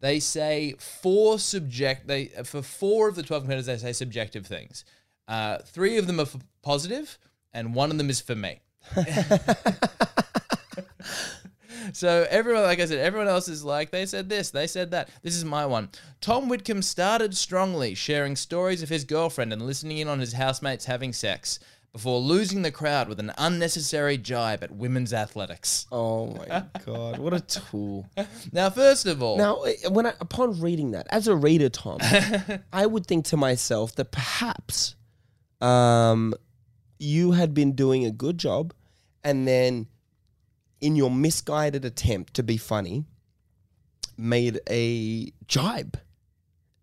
They 0.00 0.20
say 0.20 0.74
four 0.78 1.38
subject. 1.38 2.06
They 2.06 2.26
for 2.44 2.62
four 2.62 3.08
of 3.08 3.16
the 3.16 3.22
twelve 3.22 3.42
competitors, 3.42 3.66
they 3.66 3.76
say 3.76 3.92
subjective 3.92 4.46
things. 4.46 4.84
Uh, 5.28 5.58
three 5.58 5.98
of 5.98 6.06
them 6.06 6.20
are 6.20 6.26
positive, 6.62 7.18
and 7.52 7.74
one 7.74 7.90
of 7.90 7.98
them 7.98 8.10
is 8.10 8.20
for 8.20 8.34
me. 8.34 8.60
So 11.92 12.26
everyone, 12.30 12.62
like 12.62 12.80
I 12.80 12.86
said, 12.86 12.98
everyone 12.98 13.28
else 13.28 13.48
is 13.48 13.64
like, 13.64 13.90
they 13.90 14.06
said 14.06 14.28
this, 14.28 14.50
they 14.50 14.66
said 14.66 14.90
that. 14.92 15.08
This 15.22 15.36
is 15.36 15.44
my 15.44 15.66
one. 15.66 15.90
Tom 16.20 16.48
Whitcomb 16.48 16.82
started 16.82 17.36
strongly, 17.36 17.94
sharing 17.94 18.36
stories 18.36 18.82
of 18.82 18.88
his 18.88 19.04
girlfriend 19.04 19.52
and 19.52 19.62
listening 19.62 19.98
in 19.98 20.08
on 20.08 20.20
his 20.20 20.32
housemates 20.34 20.84
having 20.84 21.12
sex, 21.12 21.58
before 21.92 22.20
losing 22.20 22.62
the 22.62 22.70
crowd 22.70 23.08
with 23.08 23.18
an 23.18 23.32
unnecessary 23.36 24.16
jibe 24.16 24.62
at 24.62 24.70
women's 24.70 25.12
athletics. 25.12 25.86
Oh 25.90 26.26
my 26.26 26.62
god, 26.86 27.18
what 27.18 27.34
a 27.34 27.40
tool! 27.40 28.06
Now, 28.52 28.70
first 28.70 29.06
of 29.06 29.22
all, 29.22 29.36
Now, 29.36 29.56
uh, 29.62 29.90
when 29.90 30.06
I, 30.06 30.12
upon 30.20 30.60
reading 30.60 30.92
that, 30.92 31.06
as 31.10 31.26
a 31.26 31.34
reader, 31.34 31.68
Tom, 31.68 31.98
I 32.72 32.86
would 32.86 33.06
think 33.06 33.24
to 33.26 33.36
myself 33.36 33.96
that 33.96 34.12
perhaps, 34.12 34.94
um, 35.60 36.34
you 37.00 37.32
had 37.32 37.54
been 37.54 37.72
doing 37.72 38.04
a 38.04 38.10
good 38.12 38.38
job, 38.38 38.72
and 39.24 39.48
then, 39.48 39.88
in 40.80 40.96
your 40.96 41.10
misguided 41.10 41.84
attempt 41.84 42.34
to 42.34 42.42
be 42.42 42.56
funny, 42.56 43.04
made 44.16 44.60
a 44.68 45.32
jibe 45.46 45.98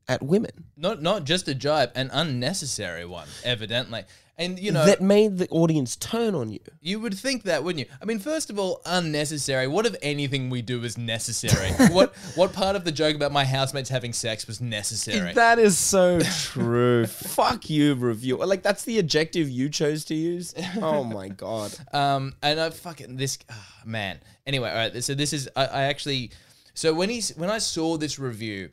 at 0.08 0.24
women 0.24 0.66
not 0.78 1.02
not 1.02 1.24
just 1.24 1.48
a 1.48 1.56
jibe, 1.56 1.92
an 1.96 2.10
unnecessary 2.14 3.06
one, 3.06 3.28
evidently. 3.44 4.04
And 4.40 4.60
you 4.60 4.72
know, 4.72 4.86
that 4.86 5.02
made 5.02 5.40
the 5.40 5.48
audience 5.50 5.96
turn 5.96 6.36
on 6.36 6.52
you. 6.52 6.60
You 6.80 7.00
would 7.00 7.18
think 7.18 7.44
that, 7.44 7.64
wouldn't 7.64 7.88
you? 7.88 7.96
I 8.00 8.06
mean, 8.06 8.20
first 8.20 8.52
of 8.52 8.60
all, 8.60 8.82
unnecessary. 8.86 9.68
What 9.68 9.88
if 9.88 9.96
anything 10.04 10.52
we 10.52 10.62
do 10.62 10.84
is 10.84 10.96
necessary? 10.96 11.72
what 11.92 12.16
what 12.36 12.54
part 12.54 12.76
of 12.76 12.86
the 12.86 12.92
joke 12.92 13.16
about 13.16 13.32
my 13.32 13.46
housemates 13.46 13.90
having 13.90 14.14
sex 14.14 14.46
was 14.46 14.62
necessary? 14.62 15.34
That 15.34 15.58
is 15.58 15.76
so 15.76 16.20
true. 16.22 17.08
Fuck 17.08 17.72
you, 17.72 17.96
review. 17.96 18.38
Like 18.38 18.62
that's 18.62 18.84
the 18.84 19.00
adjective 19.00 19.50
you 19.50 19.70
chose 19.70 20.06
to 20.06 20.14
use. 20.14 20.54
Oh 20.80 21.04
my 21.04 21.30
god. 21.46 21.74
Um, 21.92 22.36
and 22.44 22.60
I 22.60 22.70
fucking 22.70 23.18
this 23.18 23.40
ah, 23.50 23.74
man. 23.86 24.20
Anyway, 24.46 24.70
all 24.70 24.76
right. 24.76 25.04
So 25.04 25.16
this 25.16 25.34
is 25.34 25.50
I, 25.56 25.66
I 25.66 25.84
actually. 25.86 26.30
So 26.76 26.94
when 26.94 27.10
he's 27.10 27.36
when 27.36 27.50
I 27.50 27.58
saw 27.58 27.98
this 27.98 28.20
review, 28.20 28.70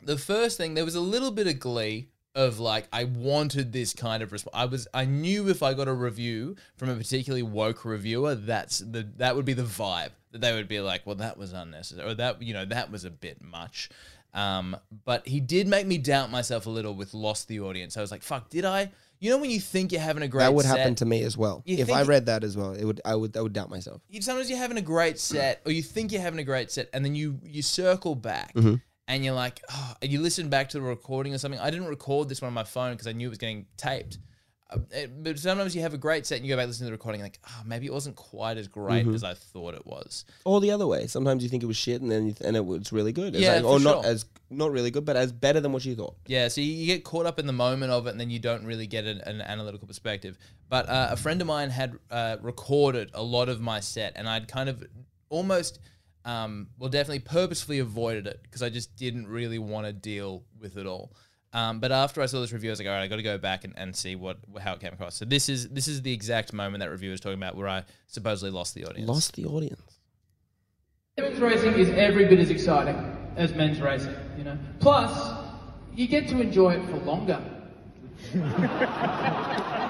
the 0.00 0.16
first 0.16 0.56
thing 0.58 0.74
there 0.74 0.84
was 0.84 0.94
a 0.94 1.00
little 1.00 1.32
bit 1.32 1.48
of 1.48 1.58
glee 1.58 2.10
of 2.36 2.60
like 2.60 2.86
I 2.92 3.04
wanted 3.04 3.72
this 3.72 3.92
kind 3.92 4.22
of 4.22 4.30
response. 4.30 4.54
I 4.54 4.66
was 4.66 4.86
I 4.94 5.06
knew 5.06 5.48
if 5.48 5.62
I 5.62 5.74
got 5.74 5.88
a 5.88 5.92
review 5.92 6.54
from 6.76 6.90
a 6.90 6.94
particularly 6.94 7.42
woke 7.42 7.84
reviewer, 7.84 8.36
that's 8.36 8.78
the 8.78 9.08
that 9.16 9.34
would 9.34 9.46
be 9.46 9.54
the 9.54 9.62
vibe 9.62 10.10
that 10.30 10.40
they 10.40 10.54
would 10.54 10.68
be 10.68 10.80
like, 10.80 11.06
well, 11.06 11.16
that 11.16 11.38
was 11.38 11.52
unnecessary, 11.52 12.08
or 12.08 12.14
that 12.14 12.42
you 12.42 12.54
know 12.54 12.66
that 12.66 12.92
was 12.92 13.04
a 13.04 13.10
bit 13.10 13.42
much. 13.42 13.88
Um, 14.34 14.76
but 15.06 15.26
he 15.26 15.40
did 15.40 15.66
make 15.66 15.86
me 15.86 15.96
doubt 15.96 16.30
myself 16.30 16.66
a 16.66 16.70
little 16.70 16.94
with 16.94 17.14
lost 17.14 17.48
the 17.48 17.60
audience. 17.60 17.96
I 17.96 18.02
was 18.02 18.10
like, 18.10 18.22
fuck, 18.22 18.50
did 18.50 18.66
I? 18.66 18.92
You 19.18 19.30
know 19.30 19.38
when 19.38 19.50
you 19.50 19.60
think 19.60 19.92
you're 19.92 20.00
having 20.02 20.22
a 20.22 20.28
great 20.28 20.44
That 20.44 20.52
would 20.52 20.66
set, 20.66 20.76
happen 20.76 20.94
to 20.96 21.06
me 21.06 21.22
as 21.22 21.38
well. 21.38 21.62
If 21.64 21.90
I 21.90 22.02
read 22.02 22.26
that 22.26 22.44
as 22.44 22.54
well, 22.54 22.72
it 22.72 22.84
would 22.84 23.00
I 23.02 23.14
would 23.14 23.34
I 23.34 23.40
would 23.40 23.54
doubt 23.54 23.70
myself. 23.70 24.02
you, 24.10 24.20
sometimes 24.20 24.50
you're 24.50 24.58
having 24.58 24.76
a 24.76 24.82
great 24.82 25.18
set 25.18 25.62
or 25.64 25.72
you 25.72 25.82
think 25.82 26.12
you're 26.12 26.20
having 26.20 26.38
a 26.38 26.44
great 26.44 26.70
set 26.70 26.90
and 26.92 27.02
then 27.02 27.14
you 27.14 27.38
you 27.42 27.62
circle 27.62 28.14
back 28.14 28.52
and 29.08 29.24
you're 29.24 29.34
like 29.34 29.60
oh, 29.72 29.94
you 30.02 30.20
listen 30.20 30.48
back 30.48 30.68
to 30.70 30.78
the 30.78 30.82
recording 30.82 31.32
or 31.34 31.38
something 31.38 31.60
i 31.60 31.70
didn't 31.70 31.86
record 31.88 32.28
this 32.28 32.40
one 32.42 32.48
on 32.48 32.54
my 32.54 32.64
phone 32.64 32.92
because 32.92 33.06
i 33.06 33.12
knew 33.12 33.26
it 33.26 33.30
was 33.30 33.38
getting 33.38 33.66
taped 33.76 34.18
Uh, 34.68 34.78
it- 34.90 35.22
but 35.22 35.38
sometimes 35.38 35.76
you 35.76 35.82
have 35.82 35.94
a 35.94 35.98
great 35.98 36.26
set 36.26 36.36
and 36.38 36.44
you 36.44 36.52
go 36.52 36.56
back 36.56 36.66
listen 36.66 36.80
to 36.84 36.86
the 36.86 36.90
recording 37.00 37.20
like 37.20 37.38
oh 37.48 37.62
maybe 37.64 37.86
it 37.86 37.92
wasn't 37.92 38.16
quite 38.16 38.56
as 38.56 38.66
great 38.66 39.06
as 39.06 39.22
i 39.22 39.32
thought 39.32 39.74
it 39.74 39.86
was 39.86 40.24
Or 40.44 40.60
the 40.60 40.72
other 40.72 40.88
way. 40.88 41.06
Sometimes 41.06 41.44
you 41.44 41.48
think 41.48 41.62
it 41.62 41.66
was 41.66 41.76
shit 41.76 42.02
and 42.02 42.10
then 42.10 42.26
you 42.26 42.32
th- 42.32 42.46
and 42.48 42.56
it 42.56 42.66
was 42.66 42.90
really 42.92 43.12
good. 43.12 43.34
It's 43.36 43.44
Yeah, 43.44 43.54
like, 43.56 43.64
or 43.64 43.78
not 43.78 44.02
sure. 44.02 44.12
as 44.12 44.24
not 44.50 44.70
really 44.72 44.90
good, 44.90 45.04
but 45.04 45.14
as 45.16 45.30
better 45.30 45.60
than 45.60 45.70
what 45.72 45.84
you 45.84 45.94
thought. 45.94 46.16
Yeah, 46.26 46.48
so 46.48 46.60
you, 46.60 46.72
you 46.72 46.86
get 46.86 47.04
caught 47.04 47.26
up 47.26 47.38
in 47.38 47.46
the 47.46 47.52
moment 47.66 47.90
of 47.92 48.06
it, 48.06 48.10
and 48.10 48.20
then 48.20 48.30
you 48.30 48.38
don't 48.40 48.64
really 48.64 48.86
get 48.88 49.04
an, 49.04 49.18
an 49.20 49.40
analytical 49.40 49.86
perspective. 49.88 50.36
But 50.68 50.88
uh, 50.88 51.08
a 51.12 51.16
friend 51.16 51.40
of 51.40 51.46
mine 51.48 51.70
had 51.70 51.90
uh, 52.10 52.36
recorded 52.42 53.10
a 53.14 53.22
lot 53.22 53.48
of 53.48 53.60
my 53.60 53.78
set, 53.80 54.12
and 54.16 54.28
I'd 54.28 54.46
kind 54.48 54.68
of 54.68 54.84
almost, 55.28 55.78
um, 56.26 56.68
well, 56.76 56.90
definitely 56.90 57.20
purposefully 57.20 57.78
avoided 57.78 58.26
it 58.26 58.40
because 58.42 58.60
I 58.60 58.68
just 58.68 58.96
didn't 58.96 59.28
really 59.28 59.60
want 59.60 59.86
to 59.86 59.92
deal 59.92 60.42
with 60.60 60.76
it 60.76 60.84
all. 60.86 61.14
Um, 61.52 61.78
but 61.78 61.92
after 61.92 62.20
I 62.20 62.26
saw 62.26 62.40
this 62.40 62.52
review, 62.52 62.70
I 62.70 62.72
was 62.72 62.80
like, 62.80 62.88
all 62.88 62.94
right, 62.94 63.02
I 63.02 63.06
got 63.06 63.16
to 63.16 63.22
go 63.22 63.38
back 63.38 63.64
and, 63.64 63.72
and 63.76 63.94
see 63.94 64.16
what 64.16 64.38
how 64.60 64.74
it 64.74 64.80
came 64.80 64.92
across. 64.92 65.14
So 65.14 65.24
this 65.24 65.48
is 65.48 65.68
this 65.68 65.86
is 65.86 66.02
the 66.02 66.12
exact 66.12 66.52
moment 66.52 66.80
that 66.80 66.90
reviewer 66.90 67.12
was 67.12 67.20
talking 67.20 67.38
about 67.38 67.56
where 67.56 67.68
I 67.68 67.84
supposedly 68.08 68.50
lost 68.50 68.74
the 68.74 68.84
audience. 68.84 69.08
Lost 69.08 69.36
the 69.36 69.46
audience. 69.46 69.80
Women's 71.16 71.38
racing 71.38 71.74
is 71.74 71.88
every 71.90 72.26
bit 72.26 72.40
as 72.40 72.50
exciting 72.50 72.96
as 73.36 73.54
men's 73.54 73.80
racing, 73.80 74.14
you 74.36 74.44
know. 74.44 74.58
Plus, 74.80 75.38
you 75.94 76.08
get 76.08 76.28
to 76.28 76.40
enjoy 76.40 76.74
it 76.74 76.84
for 76.90 76.96
longer. 76.98 77.40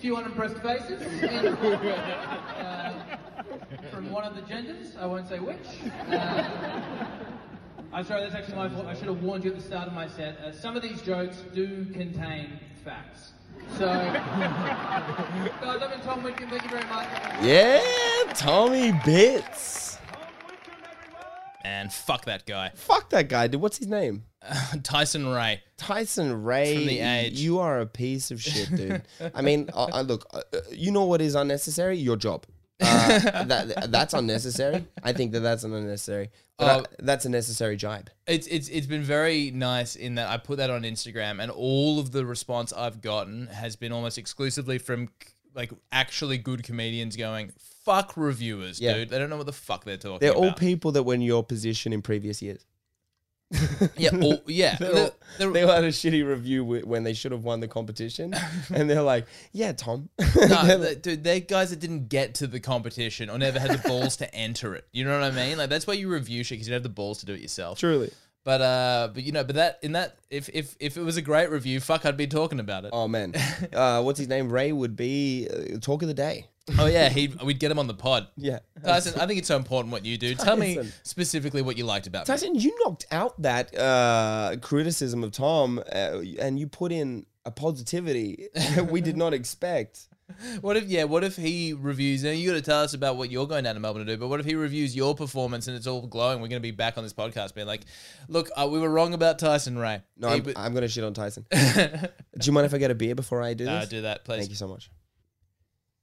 Few 0.00 0.16
unimpressed 0.16 0.58
faces 0.58 1.02
in, 1.22 1.46
uh, 1.48 2.92
from 3.90 4.10
one 4.12 4.24
of 4.24 4.36
the 4.36 4.42
genders. 4.42 4.94
I 4.98 5.06
won't 5.06 5.28
say 5.28 5.40
which. 5.40 5.56
Uh, 6.10 6.44
I'm 7.92 8.04
sorry, 8.04 8.20
that's 8.22 8.34
actually 8.34 8.56
my 8.56 8.68
fault. 8.68 8.86
I 8.86 8.94
should 8.94 9.06
have 9.08 9.22
warned 9.22 9.44
you 9.44 9.50
at 9.50 9.56
the 9.56 9.62
start 9.62 9.88
of 9.88 9.94
my 9.94 10.06
set. 10.06 10.38
Uh, 10.38 10.52
some 10.52 10.76
of 10.76 10.82
these 10.82 11.02
jokes 11.02 11.42
do 11.54 11.86
contain 11.86 12.60
facts. 12.84 13.32
So, 13.76 13.86
guys, 13.86 14.20
I've 15.62 15.90
been 15.90 16.00
Tom 16.00 16.22
Whitcomb. 16.22 16.48
Thank 16.50 16.62
you 16.62 16.70
very 16.70 16.86
much. 16.88 17.08
Yeah, 17.42 17.80
Tommy 18.34 18.92
Bits. 19.04 19.87
And 21.64 21.92
fuck 21.92 22.24
that 22.26 22.46
guy, 22.46 22.70
Fuck 22.74 23.10
that 23.10 23.28
guy, 23.28 23.48
dude. 23.48 23.60
What's 23.60 23.78
his 23.78 23.88
name? 23.88 24.24
Tyson 24.82 25.26
Ray. 25.28 25.62
Tyson 25.76 26.44
Ray. 26.44 26.76
From 26.76 26.86
The 26.86 27.00
Age. 27.00 27.40
You 27.40 27.58
are 27.58 27.80
a 27.80 27.86
piece 27.86 28.30
of 28.30 28.40
shit, 28.40 28.68
dude. 28.76 29.02
I 29.34 29.42
mean, 29.42 29.68
uh, 29.74 29.88
uh, 29.92 30.02
look, 30.02 30.26
uh, 30.32 30.42
uh, 30.52 30.60
you 30.70 30.92
know 30.92 31.04
what 31.04 31.20
is 31.20 31.34
unnecessary? 31.34 31.96
Your 31.98 32.16
job. 32.16 32.46
Uh, 32.80 33.18
that 33.44 33.90
that's 33.90 34.14
unnecessary. 34.14 34.86
I 35.02 35.12
think 35.12 35.32
that 35.32 35.40
that's 35.40 35.64
unnecessary. 35.64 36.30
Oh. 36.60 36.66
I- 36.66 36.84
that's 37.00 37.24
a 37.24 37.28
necessary 37.28 37.76
jibe. 37.76 38.08
It's 38.28 38.46
it's 38.46 38.68
it's 38.68 38.86
been 38.86 39.02
very 39.02 39.50
nice 39.50 39.96
in 39.96 40.14
that 40.14 40.28
I 40.28 40.36
put 40.36 40.58
that 40.58 40.70
on 40.70 40.82
Instagram 40.82 41.42
and 41.42 41.50
all 41.50 41.98
of 41.98 42.12
the 42.12 42.24
response 42.24 42.72
I've 42.72 43.00
gotten 43.00 43.48
has 43.48 43.74
been 43.74 43.90
almost 43.90 44.16
exclusively 44.16 44.78
from 44.78 45.08
like 45.54 45.72
actually 45.92 46.38
good 46.38 46.62
comedians 46.64 47.16
going 47.16 47.52
fuck 47.84 48.16
reviewers, 48.16 48.80
Yeah. 48.80 48.94
dude. 48.94 49.08
They 49.10 49.18
don't 49.18 49.30
know 49.30 49.36
what 49.38 49.46
the 49.46 49.52
fuck 49.52 49.84
they're 49.84 49.96
talking 49.96 50.18
They're 50.20 50.34
all 50.34 50.44
about. 50.48 50.58
people 50.58 50.92
that 50.92 51.02
were 51.04 51.14
in 51.14 51.22
your 51.22 51.42
position 51.42 51.92
in 51.92 52.02
previous 52.02 52.42
years. 52.42 52.64
yeah, 53.96 54.10
all, 54.20 54.42
yeah. 54.46 54.76
They're 54.80 54.94
all- 54.94 55.16
they're- 55.38 55.50
they 55.52 55.60
had 55.66 55.82
a 55.84 55.88
shitty 55.88 56.26
review 56.26 56.60
wi- 56.64 56.84
when 56.84 57.02
they 57.02 57.14
should 57.14 57.32
have 57.32 57.44
won 57.44 57.60
the 57.60 57.68
competition, 57.68 58.34
and 58.74 58.90
they're 58.90 59.00
like, 59.00 59.26
"Yeah, 59.52 59.72
Tom." 59.72 60.10
no, 60.36 60.94
dude, 61.00 61.24
they're 61.24 61.40
guys 61.40 61.70
that 61.70 61.80
didn't 61.80 62.08
get 62.08 62.34
to 62.36 62.46
the 62.46 62.60
competition 62.60 63.30
or 63.30 63.38
never 63.38 63.58
had 63.58 63.70
the 63.70 63.88
balls 63.88 64.16
to 64.16 64.34
enter 64.34 64.74
it. 64.74 64.86
You 64.92 65.04
know 65.06 65.18
what 65.18 65.32
I 65.32 65.34
mean? 65.34 65.56
Like 65.56 65.70
that's 65.70 65.86
why 65.86 65.94
you 65.94 66.10
review 66.10 66.44
shit 66.44 66.56
because 66.56 66.68
you 66.68 66.72
don't 66.72 66.76
have 66.76 66.82
the 66.82 66.88
balls 66.90 67.20
to 67.20 67.26
do 67.26 67.32
it 67.32 67.40
yourself. 67.40 67.78
Truly. 67.78 68.12
But 68.48 68.62
uh, 68.62 69.10
but 69.12 69.24
you 69.24 69.32
know, 69.32 69.44
but 69.44 69.56
that 69.56 69.78
in 69.82 69.92
that 69.92 70.16
if 70.30 70.48
if 70.54 70.74
if 70.80 70.96
it 70.96 71.02
was 71.02 71.18
a 71.18 71.20
great 71.22 71.50
review, 71.50 71.80
fuck, 71.80 72.06
I'd 72.06 72.16
be 72.16 72.26
talking 72.26 72.60
about 72.60 72.86
it. 72.86 72.92
Oh, 72.94 73.06
man, 73.06 73.34
uh, 73.74 74.00
what's 74.00 74.18
his 74.18 74.26
name? 74.26 74.50
Ray 74.50 74.72
would 74.72 74.96
be 74.96 75.46
uh, 75.52 75.78
talk 75.80 76.00
of 76.00 76.08
the 76.08 76.14
day. 76.14 76.46
Oh 76.78 76.86
yeah, 76.86 77.10
he 77.10 77.28
we'd 77.44 77.60
get 77.60 77.70
him 77.70 77.78
on 77.78 77.88
the 77.88 77.92
pod. 77.92 78.28
Yeah, 78.38 78.60
Tyson, 78.82 79.20
I 79.20 79.26
think 79.26 79.38
it's 79.38 79.48
so 79.48 79.56
important 79.58 79.92
what 79.92 80.06
you 80.06 80.16
do. 80.16 80.34
Tell 80.34 80.56
me 80.56 80.76
Tyson. 80.76 80.92
specifically 81.02 81.60
what 81.60 81.76
you 81.76 81.84
liked 81.84 82.06
about 82.06 82.20
me. 82.20 82.32
Tyson, 82.32 82.54
you 82.54 82.74
knocked 82.82 83.04
out 83.10 83.40
that 83.42 83.76
uh, 83.76 84.56
criticism 84.62 85.24
of 85.24 85.32
Tom, 85.32 85.78
uh, 85.80 86.20
and 86.40 86.58
you 86.58 86.68
put 86.68 86.90
in 86.90 87.26
a 87.44 87.50
positivity 87.50 88.48
we 88.90 89.02
did 89.02 89.18
not 89.18 89.34
expect. 89.34 90.08
What 90.60 90.76
if 90.76 90.84
yeah? 90.84 91.04
What 91.04 91.24
if 91.24 91.36
he 91.36 91.72
reviews? 91.72 92.22
Now 92.22 92.30
you 92.30 92.48
got 92.50 92.56
to 92.56 92.62
tell 92.62 92.80
us 92.82 92.94
about 92.94 93.16
what 93.16 93.30
you're 93.30 93.46
going 93.46 93.64
down 93.64 93.74
to 93.74 93.80
Melbourne 93.80 94.04
to 94.04 94.12
do. 94.12 94.18
But 94.18 94.28
what 94.28 94.40
if 94.40 94.46
he 94.46 94.54
reviews 94.54 94.94
your 94.94 95.14
performance 95.14 95.68
and 95.68 95.76
it's 95.76 95.86
all 95.86 96.06
glowing? 96.06 96.40
We're 96.40 96.48
going 96.48 96.60
to 96.60 96.66
be 96.66 96.70
back 96.70 96.98
on 96.98 97.04
this 97.04 97.12
podcast 97.12 97.54
being 97.54 97.66
like, 97.66 97.82
look, 98.28 98.50
uh, 98.56 98.68
we 98.70 98.78
were 98.78 98.90
wrong 98.90 99.14
about 99.14 99.38
Tyson 99.38 99.78
Ray. 99.78 100.02
No, 100.16 100.28
I'm, 100.28 100.46
I'm 100.56 100.74
gonna 100.74 100.88
shit 100.88 101.04
on 101.04 101.14
Tyson. 101.14 101.46
do 101.50 102.08
you 102.42 102.52
mind 102.52 102.66
if 102.66 102.74
I 102.74 102.78
get 102.78 102.90
a 102.90 102.94
beer 102.94 103.14
before 103.14 103.42
I 103.42 103.54
do 103.54 103.68
uh, 103.68 103.80
this? 103.80 103.88
do 103.88 104.02
that, 104.02 104.24
please. 104.24 104.38
Thank 104.38 104.50
you 104.50 104.56
so 104.56 104.68
much. 104.68 104.90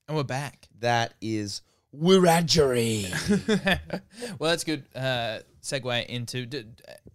And 0.08 0.18
we're 0.18 0.24
back. 0.24 0.68
That 0.80 1.14
is 1.22 1.62
Wiradjuri. 1.96 3.80
well, 4.40 4.50
that's 4.50 4.64
good. 4.64 4.86
Uh, 4.96 5.40
segue 5.62 6.06
into 6.08 6.48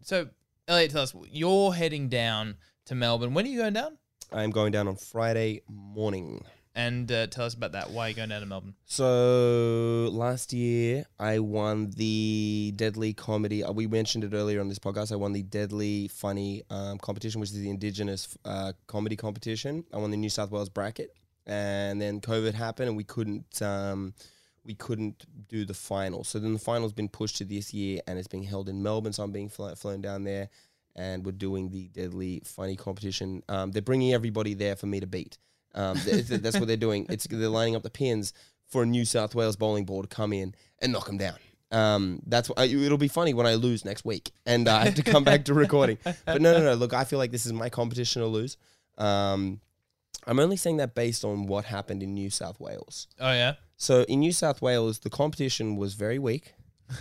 so 0.03 0.29
Elliot, 0.69 0.91
tell 0.91 1.03
us 1.03 1.15
you're 1.31 1.75
heading 1.75 2.09
down 2.09 2.57
to 2.87 2.95
Melbourne. 2.95 3.35
When 3.35 3.45
are 3.45 3.49
you 3.49 3.59
going 3.59 3.73
down? 3.73 3.99
I'm 4.33 4.51
going 4.51 4.73
down 4.73 4.87
on 4.87 4.97
Friday 4.97 5.63
morning. 5.69 6.45
And 6.75 7.11
uh, 7.11 7.27
tell 7.27 7.47
us 7.47 7.55
about 7.55 7.73
that. 7.73 7.91
Why 7.91 8.07
are 8.07 8.09
you 8.11 8.15
going 8.15 8.29
down 8.29 8.41
to 8.41 8.47
Melbourne? 8.47 8.75
So 8.87 10.09
last 10.13 10.53
year 10.53 11.05
I 11.19 11.41
won 11.41 11.91
the 11.97 12.73
Deadly 12.77 13.13
Comedy. 13.13 13.65
uh, 13.65 13.73
We 13.73 13.89
mentioned 13.89 14.23
it 14.23 14.33
earlier 14.33 14.61
on 14.61 14.69
this 14.69 14.79
podcast. 14.79 15.11
I 15.11 15.17
won 15.17 15.33
the 15.33 15.43
Deadly 15.43 16.07
Funny 16.09 16.63
um, 16.71 16.99
competition, 16.99 17.41
which 17.41 17.51
is 17.51 17.59
the 17.59 17.71
Indigenous 17.71 18.39
uh, 18.45 18.73
comedy 18.87 19.17
competition. 19.17 19.85
I 19.93 19.97
won 19.97 20.13
the 20.13 20.17
New 20.17 20.31
South 20.31 20.53
Wales 20.53 20.69
bracket, 20.69 21.13
and 21.45 22.01
then 22.01 22.21
COVID 22.21 22.55
happened, 22.55 22.89
and 22.89 22.97
we 22.97 23.05
couldn't. 23.05 23.61
Um, 23.61 24.15
we 24.63 24.75
couldn't 24.75 25.25
do 25.49 25.65
the 25.65 25.75
final. 25.75 26.23
So 26.23 26.39
then 26.39 26.53
the 26.53 26.59
final's 26.59 26.93
been 26.93 27.09
pushed 27.09 27.39
to 27.39 27.45
this 27.45 27.73
year, 27.75 28.01
and 28.07 28.19
it's 28.19 28.29
being 28.29 28.45
held 28.45 28.69
in 28.69 28.83
Melbourne. 28.83 29.13
So 29.13 29.25
I'm 29.25 29.33
being 29.33 29.49
flown 29.49 30.03
down 30.03 30.23
there, 30.23 30.51
and 30.95 31.25
we're 31.25 31.33
doing 31.33 31.71
the 31.71 31.89
Deadly 31.89 32.43
Funny 32.45 32.77
competition. 32.77 33.43
Um, 33.49 33.73
they're 33.73 33.83
bringing 33.83 34.13
everybody 34.13 34.55
there 34.55 34.77
for 34.77 34.87
me 34.87 35.01
to 35.01 35.07
beat. 35.07 35.39
Um, 35.75 35.97
th- 35.97 36.29
th- 36.29 36.41
that's 36.41 36.59
what 36.59 36.67
they're 36.69 36.77
doing. 36.77 37.07
It's 37.09 37.27
they're 37.27 37.49
lining 37.49 37.77
up 37.77 37.83
the 37.83 37.91
pins 37.91 38.33
for 38.67 38.83
a 38.83 38.87
New 38.87 39.05
South 39.05 39.35
Wales 39.35 39.57
bowling 39.57 39.85
ball 39.85 40.03
to 40.03 40.09
come 40.09 40.33
in 40.33 40.55
and 40.81 40.93
knock 40.93 41.07
them 41.07 41.19
down. 41.19 41.37
Um, 41.73 42.21
that's 42.27 42.49
what, 42.49 42.59
it'll 42.59 42.99
be 42.99 43.09
funny 43.09 43.33
when 43.33 43.47
I 43.47 43.55
lose 43.55 43.85
next 43.85 44.05
week 44.05 44.33
and 44.45 44.67
uh, 44.67 44.75
I 44.77 44.85
have 44.87 44.97
to 44.97 45.03
come 45.05 45.23
back 45.23 45.45
to 45.45 45.55
recording. 45.55 45.99
But 46.03 46.43
no, 46.43 46.53
no, 46.59 46.65
no. 46.65 46.75
Look, 46.75 46.93
I 46.93 47.05
feel 47.05 47.19
like 47.19 47.31
this 47.31 47.47
is 47.47 47.53
my 47.53 47.69
competition 47.69 48.23
to 48.23 48.29
lose. 48.29 48.57
Um, 48.99 49.61
I'm 50.27 50.41
only 50.41 50.57
saying 50.57 50.79
that 50.79 50.95
based 50.95 51.25
on 51.25 51.47
what 51.47 51.65
happened 51.65 52.03
in 52.03 52.15
New 52.15 52.31
South 52.31 52.61
Wales. 52.61 53.07
Oh 53.19 53.33
yeah. 53.33 53.55
So 53.77 54.03
in 54.03 54.21
New 54.21 54.33
South 54.33 54.61
Wales, 54.61 54.99
the 54.99 55.11
competition 55.11 55.77
was 55.77 55.95
very 55.95 56.19
weak. 56.19 56.55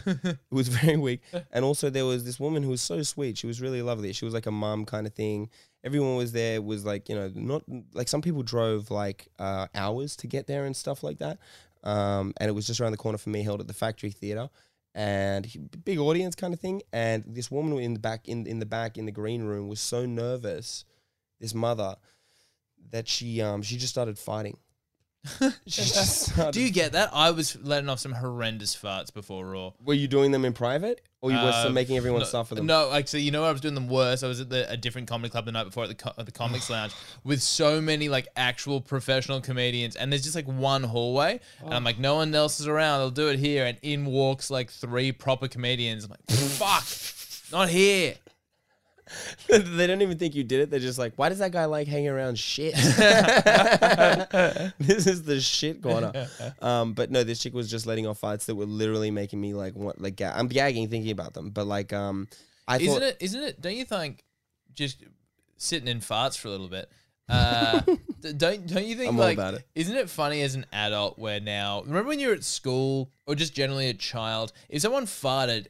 it 0.06 0.38
was 0.52 0.68
very 0.68 0.98
weak, 0.98 1.22
and 1.52 1.66
also 1.66 1.90
there 1.90 2.06
was 2.06 2.24
this 2.24 2.40
woman 2.40 2.62
who 2.64 2.70
was 2.70 2.82
so 2.82 3.02
sweet. 3.02 3.38
She 3.40 3.48
was 3.48 3.60
really 3.60 3.82
lovely. 3.82 4.14
She 4.14 4.24
was 4.24 4.34
like 4.34 4.46
a 4.46 4.52
mum 4.52 4.86
kind 4.86 5.08
of 5.08 5.14
thing. 5.14 5.50
Everyone 5.84 6.16
was 6.18 6.32
there. 6.32 6.62
Was 6.62 6.86
like 6.86 7.10
you 7.10 7.16
know 7.16 7.32
not 7.34 7.64
like 7.94 8.08
some 8.08 8.22
people 8.22 8.44
drove 8.44 8.92
like 8.92 9.28
uh, 9.40 9.68
hours 9.74 10.16
to 10.18 10.28
get 10.28 10.48
there 10.48 10.66
and 10.66 10.76
stuff 10.76 11.04
like 11.04 11.20
that. 11.20 11.40
Um, 11.84 12.34
and 12.38 12.50
it 12.50 12.54
was 12.54 12.68
just 12.68 12.82
around 12.82 12.92
the 12.92 12.98
corner 12.98 13.18
for 13.18 13.30
me, 13.30 13.44
held 13.44 13.62
at 13.62 13.68
the 13.68 13.74
Factory 13.74 14.12
Theatre, 14.12 14.50
and 14.94 15.46
he- 15.46 15.60
big 15.60 15.98
audience 15.98 16.36
kind 16.36 16.54
of 16.54 16.60
thing. 16.60 16.82
And 16.92 17.24
this 17.26 17.50
woman 17.50 17.78
in 17.80 17.94
the 17.94 18.00
back 18.00 18.28
in 18.28 18.46
in 18.46 18.60
the 18.60 18.66
back 18.66 18.98
in 18.98 19.06
the 19.06 19.12
green 19.12 19.44
room 19.44 19.68
was 19.70 19.80
so 19.80 20.06
nervous. 20.06 20.84
This 21.40 21.54
mother 21.54 21.96
that 22.92 23.08
she 23.08 23.42
um 23.42 23.62
she 23.62 23.78
just 23.78 23.94
started 23.94 24.18
fighting. 24.18 24.58
Do 26.52 26.62
you 26.62 26.72
get 26.72 26.94
that? 26.94 27.10
I 27.14 27.32
was 27.32 27.58
letting 27.62 27.90
off 27.90 28.00
some 28.00 28.14
horrendous 28.14 28.76
farts 28.76 29.14
before 29.14 29.46
Raw. 29.46 29.72
Were 29.84 29.94
you 29.94 30.08
doing 30.08 30.32
them 30.32 30.46
in 30.46 30.54
private, 30.54 31.02
or 31.22 31.32
you 31.32 31.38
were 31.38 31.44
Uh, 31.44 31.60
still 31.62 31.72
making 31.74 31.98
everyone 31.98 32.22
no, 32.22 32.26
suffer 32.26 32.56
them? 32.56 32.66
No, 32.66 32.92
actually, 32.94 33.24
you 33.24 33.32
know 33.32 33.42
where 33.42 33.50
I 33.50 33.52
was 33.52 33.62
doing 33.62 33.74
them 33.76 33.90
worse. 33.90 34.24
I 34.24 34.28
was 34.28 34.40
at 34.40 34.50
the, 34.50 34.70
a 34.72 34.78
different 34.78 35.08
comedy 35.08 35.30
club 35.30 35.46
the 35.46 35.52
night 35.52 35.66
before 35.66 35.84
at 35.84 35.90
the 35.90 35.96
co- 35.96 36.14
at 36.18 36.26
the 36.26 36.32
Comics 36.32 36.70
Lounge 36.70 36.94
with 37.24 37.42
so 37.42 37.82
many 37.82 38.08
like 38.10 38.28
actual 38.38 38.80
professional 38.82 39.42
comedians, 39.42 39.96
and 39.96 40.12
there's 40.12 40.24
just 40.24 40.36
like 40.36 40.48
one 40.48 40.84
hallway, 40.84 41.40
and 41.64 41.74
I'm 41.74 41.84
like, 41.84 42.00
no 42.00 42.16
one 42.16 42.34
else 42.34 42.60
is 42.60 42.68
around. 42.68 43.00
They'll 43.00 43.12
do 43.12 43.28
it 43.30 43.40
here, 43.40 43.66
and 43.66 43.78
in 43.82 44.06
walks 44.06 44.50
like 44.50 44.70
three 44.72 45.12
proper 45.12 45.48
comedians. 45.48 46.06
I'm 46.06 46.12
like, 46.12 46.26
fuck, 46.30 47.52
not 47.52 47.70
here. 47.70 48.16
they 49.48 49.88
don't 49.88 50.02
even 50.02 50.18
think 50.18 50.36
you 50.36 50.44
did 50.44 50.62
it. 50.62 50.70
They're 50.70 50.80
just 50.80 51.00
like, 51.00 51.14
why 51.16 51.30
does 51.30 51.40
that 51.40 51.52
guy 51.52 51.66
like 51.66 51.88
hanging 51.88 52.10
around 52.10 52.38
shit? 52.38 52.74
this 54.80 55.08
is 55.08 55.24
the 55.24 55.40
shit 55.42 55.82
corner. 55.82 56.28
Um, 56.62 56.94
but 56.94 57.10
no, 57.10 57.24
this 57.24 57.40
chick 57.40 57.54
was 57.54 57.70
just 57.70 57.86
letting 57.86 58.06
off 58.06 58.20
farts 58.22 58.46
that 58.46 58.56
were 58.56 58.66
literally 58.66 59.12
making 59.12 59.40
me 59.40 59.54
like, 59.54 59.76
what, 59.76 60.00
like, 60.02 60.18
ga- 60.18 60.34
I'm 60.36 60.48
gagging 60.48 60.90
thinking 60.90 61.12
about 61.12 61.34
them. 61.34 61.52
But 61.52 61.68
like, 61.68 61.94
um, 61.94 62.28
I 62.68 62.78
Isn't 62.78 62.94
thought, 62.94 63.04
it? 63.04 63.18
Isn't 63.20 63.44
it? 63.44 63.62
Don't 63.62 63.76
you 63.76 63.86
think 63.86 64.24
just 64.74 65.04
sitting 65.58 65.88
in 65.88 66.02
farts 66.02 66.38
for 66.38 66.50
a 66.50 66.52
little 66.52 66.68
bit? 66.68 66.90
Uh, 67.30 67.82
don't 68.38 68.66
don't 68.68 68.86
you 68.86 68.96
think 68.96 69.10
I'm 69.10 69.18
like 69.18 69.38
about 69.38 69.54
it. 69.54 69.64
isn't 69.76 69.96
it 69.96 70.10
funny 70.10 70.42
as 70.42 70.56
an 70.56 70.66
adult 70.74 71.20
where 71.20 71.40
now 71.40 71.82
remember 71.84 72.10
when 72.10 72.20
you 72.20 72.30
were 72.30 72.34
at 72.34 72.44
school 72.44 73.12
or 73.28 73.36
just 73.36 73.54
generally 73.54 73.88
a 73.88 73.94
child 73.94 74.52
if 74.68 74.82
someone 74.82 75.06
farted 75.06 75.68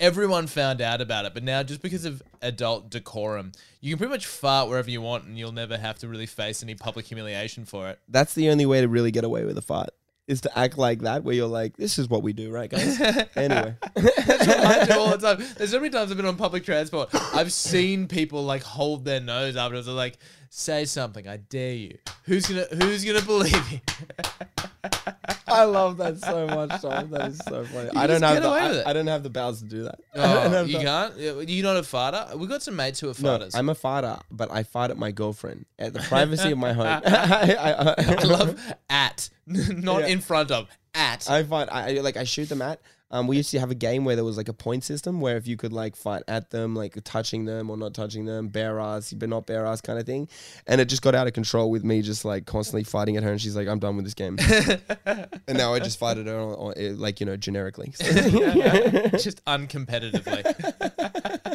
everyone 0.00 0.46
found 0.46 0.80
out 0.80 1.00
about 1.00 1.24
it 1.24 1.34
but 1.34 1.42
now 1.42 1.62
just 1.62 1.82
because 1.82 2.04
of 2.04 2.22
adult 2.40 2.90
decorum 2.90 3.52
you 3.80 3.90
can 3.90 3.98
pretty 3.98 4.10
much 4.10 4.26
fart 4.26 4.68
wherever 4.68 4.90
you 4.90 5.00
want 5.00 5.24
and 5.24 5.38
you'll 5.38 5.52
never 5.52 5.76
have 5.76 5.98
to 5.98 6.08
really 6.08 6.26
face 6.26 6.62
any 6.62 6.74
public 6.74 7.06
humiliation 7.06 7.64
for 7.64 7.88
it 7.88 7.98
that's 8.08 8.34
the 8.34 8.48
only 8.48 8.66
way 8.66 8.80
to 8.80 8.88
really 8.88 9.10
get 9.10 9.24
away 9.24 9.44
with 9.44 9.56
a 9.56 9.62
fart 9.62 9.90
is 10.28 10.40
to 10.42 10.58
act 10.58 10.78
like 10.78 11.00
that, 11.00 11.24
where 11.24 11.34
you're 11.34 11.46
like, 11.46 11.76
this 11.76 11.98
is 11.98 12.08
what 12.08 12.22
we 12.22 12.32
do, 12.32 12.50
right, 12.50 12.70
guys? 12.70 13.00
anyway. 13.36 13.74
I 13.96 14.86
do 14.88 14.98
all 14.98 15.16
the 15.16 15.18
time. 15.18 15.46
There's 15.56 15.70
so 15.70 15.78
many 15.78 15.90
times 15.90 16.10
I've 16.10 16.16
been 16.16 16.26
on 16.26 16.36
public 16.36 16.64
transport. 16.64 17.10
I've 17.34 17.52
seen 17.52 18.06
people 18.08 18.44
like 18.44 18.62
hold 18.62 19.04
their 19.04 19.20
nose 19.20 19.56
afterwards. 19.56 19.86
They're 19.86 19.94
like, 19.94 20.18
"Say 20.48 20.84
something, 20.84 21.26
I 21.26 21.38
dare 21.38 21.74
you." 21.74 21.98
Who's 22.24 22.46
gonna 22.46 22.66
Who's 22.72 23.04
gonna 23.04 23.22
believe 23.22 23.72
you? 23.72 23.80
I 25.52 25.64
love 25.64 25.96
that 25.98 26.18
so 26.18 26.46
much, 26.46 26.80
Tom. 26.82 27.10
That 27.10 27.30
is 27.30 27.38
so 27.38 27.64
funny. 27.64 27.90
I 27.94 28.06
just 28.06 28.20
don't 28.20 28.22
have 28.22 28.34
get 28.34 28.42
the 28.42 28.48
away 28.50 28.68
with 28.68 28.76
I, 28.78 28.80
it. 28.80 28.86
I 28.86 28.92
don't 28.92 29.06
have 29.06 29.22
the 29.22 29.30
bowels 29.30 29.60
to 29.60 29.64
do 29.68 29.84
that. 29.84 29.98
I 30.14 30.18
don't 30.18 30.46
Oh, 30.46 30.50
have 30.50 30.68
you 30.68 30.78
the- 30.78 30.84
can't. 30.84 31.16
Yeah, 31.16 31.40
You 31.40 31.62
not 31.62 31.76
a 31.76 31.80
farter? 31.82 32.34
We 32.36 32.46
got 32.46 32.62
some 32.62 32.76
mates 32.76 33.00
who 33.00 33.08
are 33.08 33.14
No, 33.20 33.30
farters. 33.30 33.54
I'm 33.54 33.68
a 33.68 33.74
farter, 33.74 34.20
but 34.30 34.50
I 34.50 34.62
fart 34.62 34.90
at 34.90 34.96
my 34.98 35.10
girlfriend 35.10 35.66
at 35.78 35.92
the 35.92 36.00
privacy 36.08 36.50
of 36.52 36.58
my 36.58 36.72
home. 36.72 36.86
I, 37.04 37.56
I, 37.58 37.94
I 37.98 38.22
love 38.24 38.58
at, 38.90 39.30
not 39.46 40.00
Yeah. 40.02 40.06
in 40.08 40.20
front 40.20 40.50
of. 40.50 40.68
At. 40.94 41.28
I 41.30 41.42
fight. 41.42 41.68
I 41.72 41.96
I- 41.96 42.00
like. 42.00 42.16
I 42.16 42.24
shoot 42.24 42.48
them 42.48 42.60
at. 42.62 42.80
Um, 43.12 43.26
we 43.26 43.36
used 43.36 43.50
to 43.50 43.60
have 43.60 43.70
a 43.70 43.74
game 43.74 44.04
where 44.04 44.16
there 44.16 44.24
was 44.24 44.36
like 44.36 44.48
a 44.48 44.54
point 44.54 44.84
system 44.84 45.20
where 45.20 45.36
if 45.36 45.46
you 45.46 45.56
could 45.56 45.72
like 45.72 45.94
fight 45.94 46.22
at 46.26 46.50
them, 46.50 46.74
like 46.74 46.98
touching 47.04 47.44
them 47.44 47.70
or 47.70 47.76
not 47.76 47.94
touching 47.94 48.24
them, 48.24 48.48
bare 48.48 48.80
ass, 48.80 49.12
but 49.12 49.28
not 49.28 49.46
bare 49.46 49.66
ass 49.66 49.80
kind 49.80 49.98
of 49.98 50.06
thing, 50.06 50.28
and 50.66 50.80
it 50.80 50.86
just 50.86 51.02
got 51.02 51.14
out 51.14 51.26
of 51.26 51.34
control 51.34 51.70
with 51.70 51.84
me 51.84 52.02
just 52.02 52.24
like 52.24 52.46
constantly 52.46 52.84
fighting 52.84 53.16
at 53.16 53.22
her, 53.22 53.30
and 53.30 53.40
she's 53.40 53.54
like, 53.54 53.68
"I'm 53.68 53.78
done 53.78 53.96
with 53.96 54.06
this 54.06 54.14
game," 54.14 54.38
and 55.06 55.58
now 55.58 55.74
I 55.74 55.78
just 55.78 55.98
fight 55.98 56.18
at 56.18 56.26
her 56.26 56.38
on, 56.38 56.54
on, 56.54 56.74
eh, 56.76 56.92
like 56.94 57.20
you 57.20 57.26
know 57.26 57.36
generically. 57.36 57.92
just 57.98 59.44
uncompetitively. 59.44 61.48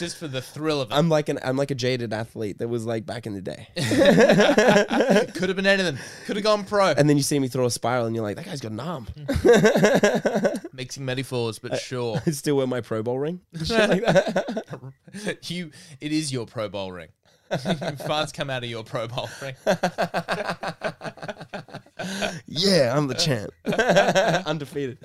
Just 0.00 0.16
for 0.16 0.26
the 0.26 0.40
thrill 0.40 0.80
of 0.80 0.90
it. 0.90 0.94
I'm 0.94 1.08
like 1.08 1.28
an 1.28 1.38
I'm 1.44 1.56
like 1.56 1.70
a 1.70 1.74
jaded 1.74 2.12
athlete 2.12 2.58
that 2.58 2.68
was 2.68 2.86
like 2.86 3.06
back 3.06 3.26
in 3.26 3.34
the 3.34 3.42
day. 3.42 3.68
Could 5.34 5.48
have 5.48 5.56
been 5.56 5.66
anything. 5.66 5.98
Could 6.26 6.36
have 6.36 6.42
gone 6.42 6.64
pro. 6.64 6.86
And 6.86 7.08
then 7.08 7.16
you 7.16 7.22
see 7.22 7.38
me 7.38 7.48
throw 7.48 7.66
a 7.66 7.70
spiral, 7.70 8.06
and 8.06 8.16
you're 8.16 8.24
like, 8.24 8.36
"That 8.36 8.46
guy's 8.46 8.60
got 8.60 8.72
an 8.72 8.80
arm." 8.80 9.06
Hmm. 9.06 10.56
Mixing 10.72 11.04
metaphors, 11.04 11.58
but 11.58 11.78
sure. 11.78 12.20
I 12.26 12.30
still 12.30 12.56
wear 12.56 12.66
my 12.66 12.80
Pro 12.80 13.02
Bowl 13.02 13.18
ring. 13.18 13.40
Shit 13.64 13.90
like 13.90 14.02
that. 14.02 15.50
you, 15.50 15.70
it 16.00 16.12
is 16.12 16.32
your 16.32 16.46
Pro 16.46 16.68
Bowl 16.68 16.90
ring. 16.90 17.08
Farts 17.50 18.32
come 18.32 18.48
out 18.48 18.64
of 18.64 18.70
your 18.70 18.84
Pro 18.84 19.06
Bowl 19.06 19.28
ring. 19.42 19.54
yeah, 22.46 22.96
I'm 22.96 23.06
the 23.08 23.14
champ, 23.14 23.52
undefeated. 24.46 24.98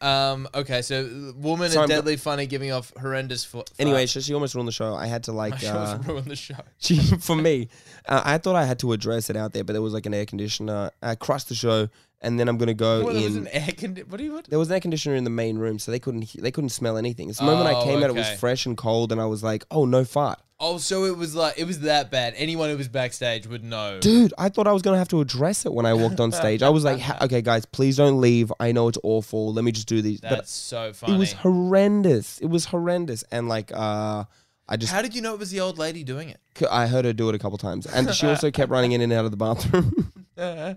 Um. 0.00 0.46
Okay. 0.54 0.82
So, 0.82 1.32
woman 1.36 1.70
Sorry, 1.70 1.84
and 1.84 1.90
deadly 1.90 2.16
funny, 2.16 2.46
giving 2.46 2.70
off 2.70 2.92
horrendous. 3.00 3.44
Fo- 3.44 3.64
Anyway, 3.78 4.06
so 4.06 4.20
she 4.20 4.32
almost 4.34 4.54
ruined 4.54 4.68
the 4.68 4.72
show. 4.72 4.94
I 4.94 5.06
had 5.06 5.24
to 5.24 5.32
like. 5.32 5.54
Uh, 5.64 5.76
almost 5.98 6.08
ruined 6.08 6.26
the 6.26 6.36
show. 6.36 6.54
she 6.78 6.98
for 6.98 7.34
me, 7.36 7.68
uh, 8.06 8.22
I 8.24 8.38
thought 8.38 8.54
I 8.56 8.64
had 8.64 8.78
to 8.80 8.92
address 8.92 9.28
it 9.30 9.36
out 9.36 9.52
there, 9.52 9.64
but 9.64 9.72
there 9.72 9.82
was 9.82 9.92
like 9.92 10.06
an 10.06 10.14
air 10.14 10.24
conditioner. 10.26 10.90
I 11.02 11.14
crushed 11.16 11.48
the 11.48 11.54
show, 11.56 11.88
and 12.20 12.38
then 12.38 12.48
I'm 12.48 12.58
gonna 12.58 12.74
go 12.74 13.04
Well, 13.04 13.14
there 13.14 13.24
was 13.24 13.36
in. 13.36 13.46
an 13.46 13.52
air 13.52 13.68
condi- 13.72 14.06
What 14.08 14.18
do 14.18 14.24
you 14.24 14.32
want? 14.34 14.48
there 14.50 14.58
was 14.58 14.68
an 14.68 14.74
air 14.74 14.80
conditioner 14.80 15.16
in 15.16 15.24
the 15.24 15.30
main 15.30 15.58
room, 15.58 15.78
so 15.80 15.90
they 15.90 15.98
couldn't 15.98 16.22
he- 16.22 16.40
they 16.40 16.50
couldn't 16.52 16.70
smell 16.70 16.96
anything. 16.96 17.32
So 17.32 17.44
the 17.44 17.50
moment 17.50 17.68
I 17.68 17.80
Oh, 17.80 17.84
came 17.84 18.02
out, 18.04 18.10
it 18.10 18.14
was 18.14 18.28
fresh 18.38 18.66
and 18.66 18.76
cold, 18.76 19.10
and 19.12 19.20
I 19.20 19.26
was 19.26 19.42
like, 19.42 19.64
"Oh, 19.70 19.84
no 19.84 20.04
fart." 20.04 20.40
Oh, 20.60 20.78
so 20.78 21.04
it 21.04 21.16
was 21.16 21.36
like 21.36 21.54
it 21.56 21.64
was 21.64 21.80
that 21.80 22.10
bad. 22.10 22.34
Anyone 22.36 22.68
who 22.70 22.76
was 22.76 22.88
backstage 22.88 23.46
would 23.46 23.62
know. 23.62 24.00
Dude, 24.00 24.34
I 24.38 24.48
thought 24.48 24.66
I 24.66 24.72
was 24.72 24.82
gonna 24.82 24.98
have 24.98 25.08
to 25.08 25.20
address 25.20 25.64
it 25.64 25.72
when 25.72 25.86
I 25.86 25.94
walked 25.94 26.18
on 26.18 26.32
stage. 26.32 26.62
I 26.62 26.68
was 26.68 26.82
like, 26.84 27.00
"Okay, 27.22 27.42
guys, 27.42 27.64
please 27.64 27.96
don't 27.96 28.20
leave. 28.20 28.52
I 28.58 28.72
know 28.72 28.88
it's 28.88 28.98
awful. 29.04 29.52
Let 29.52 29.64
me 29.64 29.70
just 29.70 29.86
do 29.86 30.02
these." 30.02 30.20
That's 30.20 30.50
so 30.50 30.92
funny. 30.92 31.14
it 31.14 31.18
was 31.18 31.32
horrendous. 31.32 32.38
It 32.40 32.46
was 32.46 32.64
horrendous, 32.64 33.22
and 33.30 33.48
like, 33.48 33.70
uh, 33.72 34.24
I 34.68 34.76
just 34.76 34.92
How 34.92 35.00
did 35.00 35.14
you 35.14 35.22
know 35.22 35.32
it 35.34 35.38
was 35.38 35.50
the 35.52 35.60
old 35.60 35.78
lady 35.78 36.02
doing 36.02 36.28
it? 36.28 36.40
I 36.68 36.88
heard 36.88 37.04
her 37.04 37.12
do 37.12 37.28
it 37.28 37.36
a 37.36 37.38
couple 37.38 37.56
times, 37.58 37.86
and 37.86 38.12
she 38.12 38.26
also 38.26 38.50
kept 38.50 38.70
running 38.70 38.90
in 38.92 39.00
and 39.00 39.12
out 39.12 39.24
of 39.24 39.30
the 39.30 39.36
bathroom. 39.36 40.12
Oh, 40.36 40.74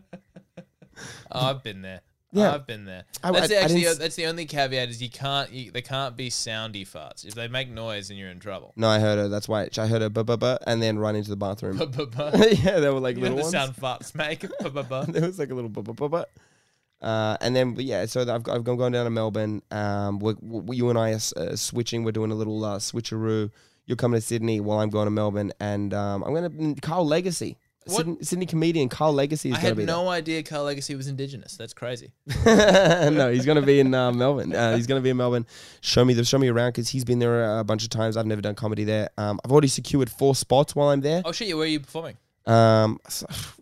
I've 1.31 1.63
been 1.63 1.81
there. 1.81 2.01
Yeah. 2.33 2.53
I've 2.53 2.65
been 2.65 2.85
there. 2.85 3.03
I- 3.23 3.31
That's 3.31 3.43
I- 3.45 3.47
the, 3.47 3.57
I 3.57 3.61
actually 3.63 3.81
didn't 3.81 3.99
that's 3.99 4.15
the 4.15 4.25
only 4.25 4.45
caveat 4.45 4.89
is 4.89 5.01
you 5.01 5.09
can't 5.09 5.51
you, 5.51 5.71
they 5.71 5.81
can't 5.81 6.15
be 6.15 6.29
soundy 6.29 6.87
farts. 6.87 7.25
If 7.25 7.33
they 7.35 7.47
make 7.47 7.69
noise, 7.69 8.07
then 8.07 8.17
you're 8.17 8.29
in 8.29 8.39
trouble. 8.39 8.73
no, 8.77 8.87
I 8.87 8.99
heard 8.99 9.17
her. 9.17 9.27
That's 9.27 9.49
why 9.49 9.67
I 9.77 9.87
heard 9.87 10.01
her, 10.01 10.09
buh, 10.09 10.57
and 10.65 10.81
then 10.81 10.97
run 10.97 11.15
into 11.15 11.29
the 11.29 11.35
bathroom. 11.35 11.77
Ba-ba-ba. 11.77 12.31
yeah, 12.63 12.79
they 12.79 12.89
were 12.89 12.99
like 12.99 13.17
You 13.17 13.23
know 13.23 13.35
little 13.35 13.37
the 13.37 13.41
ones. 13.43 13.51
sound 13.51 13.75
farts 13.75 14.15
make. 14.15 14.45
Ba-ba-ba. 14.61 15.07
there 15.09 15.23
was 15.23 15.39
like 15.39 15.49
a 15.51 15.53
little 15.55 15.69
buh. 15.69 16.23
Uh, 17.01 17.35
and 17.41 17.55
then 17.55 17.75
yeah, 17.79 18.05
so 18.05 18.21
I've, 18.21 18.47
I've 18.47 18.63
gone 18.63 18.91
down 18.91 19.05
to 19.05 19.09
Melbourne. 19.09 19.61
Um, 19.71 20.19
we 20.19 20.35
we 20.41 20.77
you 20.77 20.89
and 20.89 20.99
I 20.99 21.13
are 21.13 21.19
uh, 21.35 21.55
switching. 21.55 22.03
We're 22.03 22.11
doing 22.11 22.31
a 22.31 22.35
little 22.35 22.63
uh, 22.63 22.77
switcheroo. 22.77 23.49
You're 23.87 23.95
coming 23.97 24.19
to 24.21 24.25
Sydney 24.25 24.59
while 24.61 24.79
I'm 24.79 24.89
going 24.91 25.07
to 25.07 25.11
Melbourne, 25.11 25.51
and 25.59 25.93
um, 25.93 26.23
I'm 26.23 26.33
gonna 26.33 26.75
Carl 26.81 27.05
Legacy? 27.05 27.57
Sydney, 27.87 28.17
Sydney 28.21 28.45
comedian 28.45 28.89
Carl 28.89 29.13
Legacy 29.13 29.49
is 29.49 29.55
I 29.55 29.59
had 29.59 29.77
no 29.77 30.07
idea 30.07 30.43
Carl 30.43 30.65
Legacy 30.65 30.93
was 30.95 31.07
indigenous. 31.07 31.57
That's 31.57 31.73
crazy. 31.73 32.11
no, 32.45 33.31
he's 33.31 33.45
gonna 33.45 33.63
be 33.63 33.79
in 33.79 33.93
uh, 33.93 34.11
Melbourne. 34.11 34.53
Uh, 34.53 34.75
he's 34.75 34.85
gonna 34.85 35.01
be 35.01 35.09
in 35.09 35.17
Melbourne. 35.17 35.47
Show 35.81 36.05
me 36.05 36.13
the 36.13 36.23
show 36.23 36.37
me 36.37 36.49
around 36.49 36.69
because 36.69 36.89
he's 36.89 37.03
been 37.03 37.19
there 37.19 37.59
a 37.59 37.63
bunch 37.63 37.83
of 37.83 37.89
times. 37.89 38.17
I've 38.17 38.27
never 38.27 38.41
done 38.41 38.55
comedy 38.55 38.83
there. 38.83 39.09
Um, 39.17 39.39
I've 39.43 39.51
already 39.51 39.67
secured 39.67 40.09
four 40.09 40.35
spots 40.35 40.75
while 40.75 40.89
I'm 40.89 41.01
there. 41.01 41.23
Oh 41.25 41.31
shit! 41.31 41.55
Where 41.55 41.65
are 41.65 41.67
you 41.67 41.79
performing? 41.79 42.17
Um, 42.45 42.99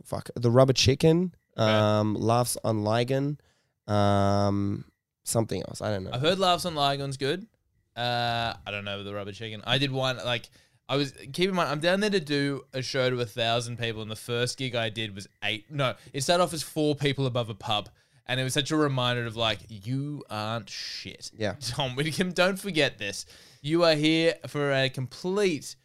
fuck 0.03 0.29
the 0.35 0.51
rubber 0.51 0.73
chicken. 0.73 1.33
Okay. 1.57 1.71
Um, 1.71 2.15
laughs 2.15 2.57
on 2.63 2.83
Lygon. 2.83 3.39
Um, 3.87 4.85
something 5.23 5.61
else. 5.61 5.81
I 5.81 5.91
don't 5.91 6.03
know. 6.03 6.11
I've 6.13 6.21
heard 6.21 6.39
laughs 6.39 6.65
on 6.65 6.75
Lygon's 6.75 7.17
good. 7.17 7.47
Uh, 7.95 8.53
I 8.65 8.71
don't 8.71 8.85
know 8.85 9.03
the 9.03 9.13
rubber 9.13 9.31
chicken. 9.31 9.61
I 9.65 9.77
did 9.77 9.91
one 9.91 10.17
like 10.17 10.49
I 10.89 10.95
was 10.95 11.13
keep 11.33 11.47
in 11.49 11.55
mind 11.55 11.69
I'm 11.69 11.79
down 11.79 11.99
there 11.99 12.09
to 12.09 12.19
do 12.19 12.65
a 12.73 12.81
show 12.81 13.11
to 13.11 13.21
a 13.21 13.25
thousand 13.25 13.77
people, 13.77 14.01
and 14.01 14.09
the 14.09 14.15
first 14.15 14.57
gig 14.57 14.75
I 14.75 14.89
did 14.89 15.13
was 15.13 15.27
eight. 15.43 15.71
No, 15.71 15.93
it 16.11 16.21
started 16.21 16.43
off 16.43 16.51
as 16.51 16.63
four 16.63 16.95
people 16.95 17.27
above 17.27 17.49
a 17.49 17.53
pub, 17.53 17.89
and 18.27 18.39
it 18.39 18.43
was 18.43 18.55
such 18.55 18.71
a 18.71 18.75
reminder 18.75 19.25
of 19.27 19.35
like 19.35 19.59
you 19.69 20.23
aren't 20.31 20.67
shit. 20.67 21.29
Yeah. 21.37 21.53
Tom 21.61 21.95
Whitcomb, 21.95 22.31
don't 22.31 22.57
forget 22.59 22.97
this. 22.97 23.27
You 23.61 23.83
are 23.83 23.93
here 23.93 24.33
for 24.47 24.71
a 24.73 24.89
complete 24.89 25.75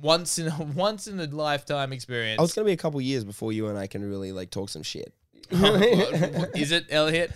once 0.00 0.38
in 0.38 0.48
a 0.48 0.62
once 0.74 1.06
in 1.08 1.20
a 1.20 1.26
lifetime 1.26 1.92
experience. 1.92 2.40
Oh, 2.40 2.44
it's 2.44 2.54
gonna 2.54 2.64
be 2.64 2.72
a 2.72 2.76
couple 2.78 3.02
years 3.02 3.22
before 3.22 3.52
you 3.52 3.68
and 3.68 3.78
I 3.78 3.86
can 3.86 4.08
really 4.08 4.32
like 4.32 4.50
talk 4.50 4.70
some 4.70 4.82
shit. 4.82 5.12
Oh, 5.52 6.46
is 6.56 6.72
it 6.72 6.86
Elliot? 6.88 7.30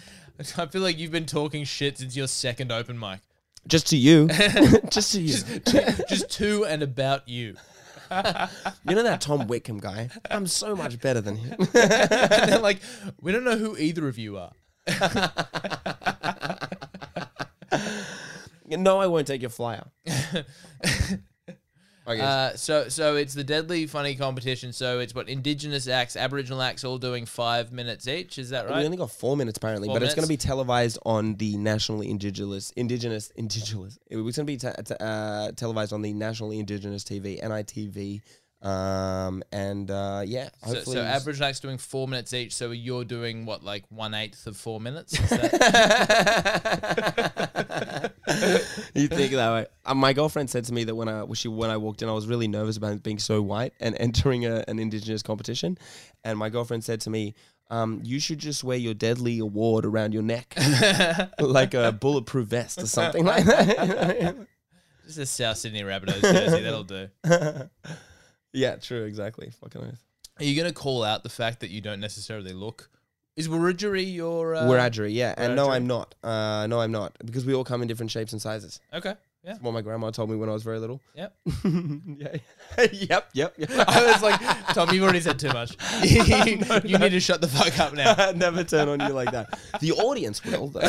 I 0.56 0.66
feel 0.66 0.80
like 0.80 0.98
you've 0.98 1.12
been 1.12 1.26
talking 1.26 1.64
shit 1.64 1.98
since 1.98 2.16
your 2.16 2.26
second 2.26 2.72
open 2.72 2.98
mic. 2.98 3.20
Just 3.68 3.88
to 3.88 3.96
you, 3.96 4.28
just 4.90 5.12
to 5.12 5.20
you. 5.20 5.36
Just 6.08 6.30
to 6.38 6.64
and 6.64 6.82
about 6.82 7.28
you. 7.28 7.56
You 8.10 8.94
know 8.94 9.02
that 9.02 9.20
Tom 9.20 9.46
Whitcomb 9.48 9.80
guy? 9.80 10.08
I'm 10.30 10.46
so 10.46 10.74
much 10.74 10.98
better 10.98 11.20
than 11.20 11.36
him. 11.36 11.56
and 11.60 12.50
they're 12.50 12.58
like, 12.58 12.80
we 13.20 13.32
don't 13.32 13.44
know 13.44 13.58
who 13.58 13.76
either 13.76 14.08
of 14.08 14.16
you 14.16 14.38
are. 14.38 14.52
no, 18.66 18.98
I 18.98 19.06
won't 19.08 19.26
take 19.26 19.42
your 19.42 19.50
flyer. 19.50 19.84
Okay. 22.08 22.20
Uh, 22.22 22.56
so, 22.56 22.88
so 22.88 23.16
it's 23.16 23.34
the 23.34 23.44
deadly 23.44 23.86
funny 23.86 24.14
competition. 24.14 24.72
So 24.72 24.98
it's 25.00 25.14
what 25.14 25.28
indigenous 25.28 25.86
acts, 25.88 26.16
Aboriginal 26.16 26.62
acts, 26.62 26.82
all 26.82 26.96
doing 26.96 27.26
five 27.26 27.70
minutes 27.70 28.08
each. 28.08 28.38
Is 28.38 28.50
that 28.50 28.66
right? 28.66 28.78
We 28.78 28.84
only 28.86 28.96
got 28.96 29.10
four 29.10 29.36
minutes 29.36 29.58
apparently, 29.58 29.88
Four 29.88 29.96
but 29.96 30.02
it's 30.02 30.14
going 30.14 30.24
to 30.24 30.28
be 30.28 30.38
televised 30.38 30.98
on 31.04 31.34
the 31.34 31.58
nationally 31.58 32.10
indigenous, 32.10 32.70
indigenous, 32.70 33.30
indigenous. 33.36 33.98
It 34.08 34.16
was 34.16 34.36
going 34.36 34.46
to 34.46 34.52
be 34.52 34.56
te- 34.56 34.82
te- 34.82 34.96
uh, 34.98 35.52
televised 35.52 35.92
on 35.92 36.00
the 36.00 36.14
nationally 36.14 36.58
indigenous 36.58 37.04
TV, 37.04 37.42
NITV, 37.42 38.22
um, 38.62 39.42
and 39.52 39.90
uh, 39.90 40.22
yeah, 40.26 40.48
So, 40.64 40.74
hopefully. 40.74 40.96
so 40.96 41.02
Aboriginal 41.02 41.48
acts 41.48 41.60
doing 41.60 41.78
four 41.78 42.08
minutes 42.08 42.32
each. 42.34 42.54
So 42.54 42.70
you're 42.72 43.04
doing 43.04 43.46
what, 43.46 43.62
like 43.62 43.84
one 43.88 44.14
eighth 44.14 44.46
of 44.46 44.56
four 44.56 44.80
minutes? 44.80 45.18
You 48.94 49.08
think 49.08 49.32
that 49.32 49.52
way? 49.52 49.66
Uh, 49.84 49.94
my 49.94 50.12
girlfriend 50.12 50.50
said 50.50 50.64
to 50.64 50.72
me 50.74 50.84
that 50.84 50.94
when 50.94 51.08
I 51.08 51.24
she 51.34 51.48
when 51.48 51.70
I 51.70 51.76
walked 51.76 52.02
in, 52.02 52.08
I 52.08 52.12
was 52.12 52.26
really 52.26 52.48
nervous 52.48 52.76
about 52.76 53.02
being 53.02 53.18
so 53.18 53.40
white 53.40 53.72
and 53.80 53.96
entering 53.98 54.44
a, 54.44 54.64
an 54.68 54.78
indigenous 54.78 55.22
competition, 55.22 55.78
and 56.24 56.38
my 56.38 56.48
girlfriend 56.48 56.84
said 56.84 57.00
to 57.02 57.10
me. 57.10 57.34
Um, 57.70 58.00
you 58.02 58.18
should 58.18 58.38
just 58.38 58.64
wear 58.64 58.78
your 58.78 58.94
deadly 58.94 59.40
award 59.40 59.84
around 59.84 60.14
your 60.14 60.22
neck, 60.22 60.54
like 61.38 61.74
a 61.74 61.92
bulletproof 61.92 62.48
vest 62.48 62.80
or 62.80 62.86
something 62.86 63.26
like 63.26 63.44
that. 63.46 64.36
Just 65.04 65.18
a 65.18 65.26
South 65.26 65.58
Sydney 65.58 65.82
Rabbitohs 65.82 66.22
jersey. 66.22 66.62
That'll 66.62 66.84
do. 66.84 67.08
Yeah, 68.52 68.76
true, 68.76 69.04
exactly. 69.04 69.50
Fucking 69.60 69.80
oath. 69.82 70.04
Are 70.38 70.44
you 70.44 70.54
going 70.54 70.68
to 70.68 70.74
call 70.74 71.02
out 71.02 71.22
the 71.22 71.28
fact 71.28 71.60
that 71.60 71.70
you 71.70 71.80
don't 71.80 72.00
necessarily 72.00 72.52
look? 72.52 72.90
Is 73.36 73.48
Wiradjuri 73.48 74.14
your? 74.14 74.54
Uh, 74.54 74.62
Wiradjuri, 74.62 75.14
yeah, 75.14 75.34
and 75.36 75.54
no, 75.54 75.68
Wiradjuri. 75.68 75.74
I'm 75.74 75.86
not. 75.86 76.14
Uh, 76.24 76.66
no, 76.66 76.80
I'm 76.80 76.92
not 76.92 77.16
because 77.24 77.44
we 77.44 77.54
all 77.54 77.64
come 77.64 77.82
in 77.82 77.88
different 77.88 78.10
shapes 78.10 78.32
and 78.32 78.42
sizes. 78.42 78.80
Okay. 78.92 79.14
Yeah. 79.44 79.56
What 79.60 79.72
my 79.72 79.82
grandma 79.82 80.10
told 80.10 80.28
me 80.30 80.36
when 80.36 80.48
I 80.48 80.52
was 80.52 80.64
very 80.64 80.80
little. 80.80 81.00
Yep. 81.14 81.36
yeah. 81.64 82.36
yep. 82.92 83.30
Yep. 83.32 83.54
Yep. 83.56 83.70
I 83.88 84.12
was 84.12 84.22
like, 84.22 84.40
Tom, 84.74 84.90
you've 84.92 85.04
already 85.04 85.20
said 85.20 85.38
too 85.38 85.52
much. 85.52 85.76
you 86.02 86.22
you 86.84 86.98
need 86.98 87.10
to 87.10 87.20
shut 87.20 87.40
the 87.40 87.46
fuck 87.46 87.78
up 87.78 87.94
now. 87.94 88.32
Never 88.32 88.64
turn 88.64 88.88
on 88.88 88.98
you 89.00 89.14
like 89.14 89.30
that. 89.30 89.58
The 89.80 89.92
audience 89.92 90.44
will. 90.44 90.68
though. 90.68 90.80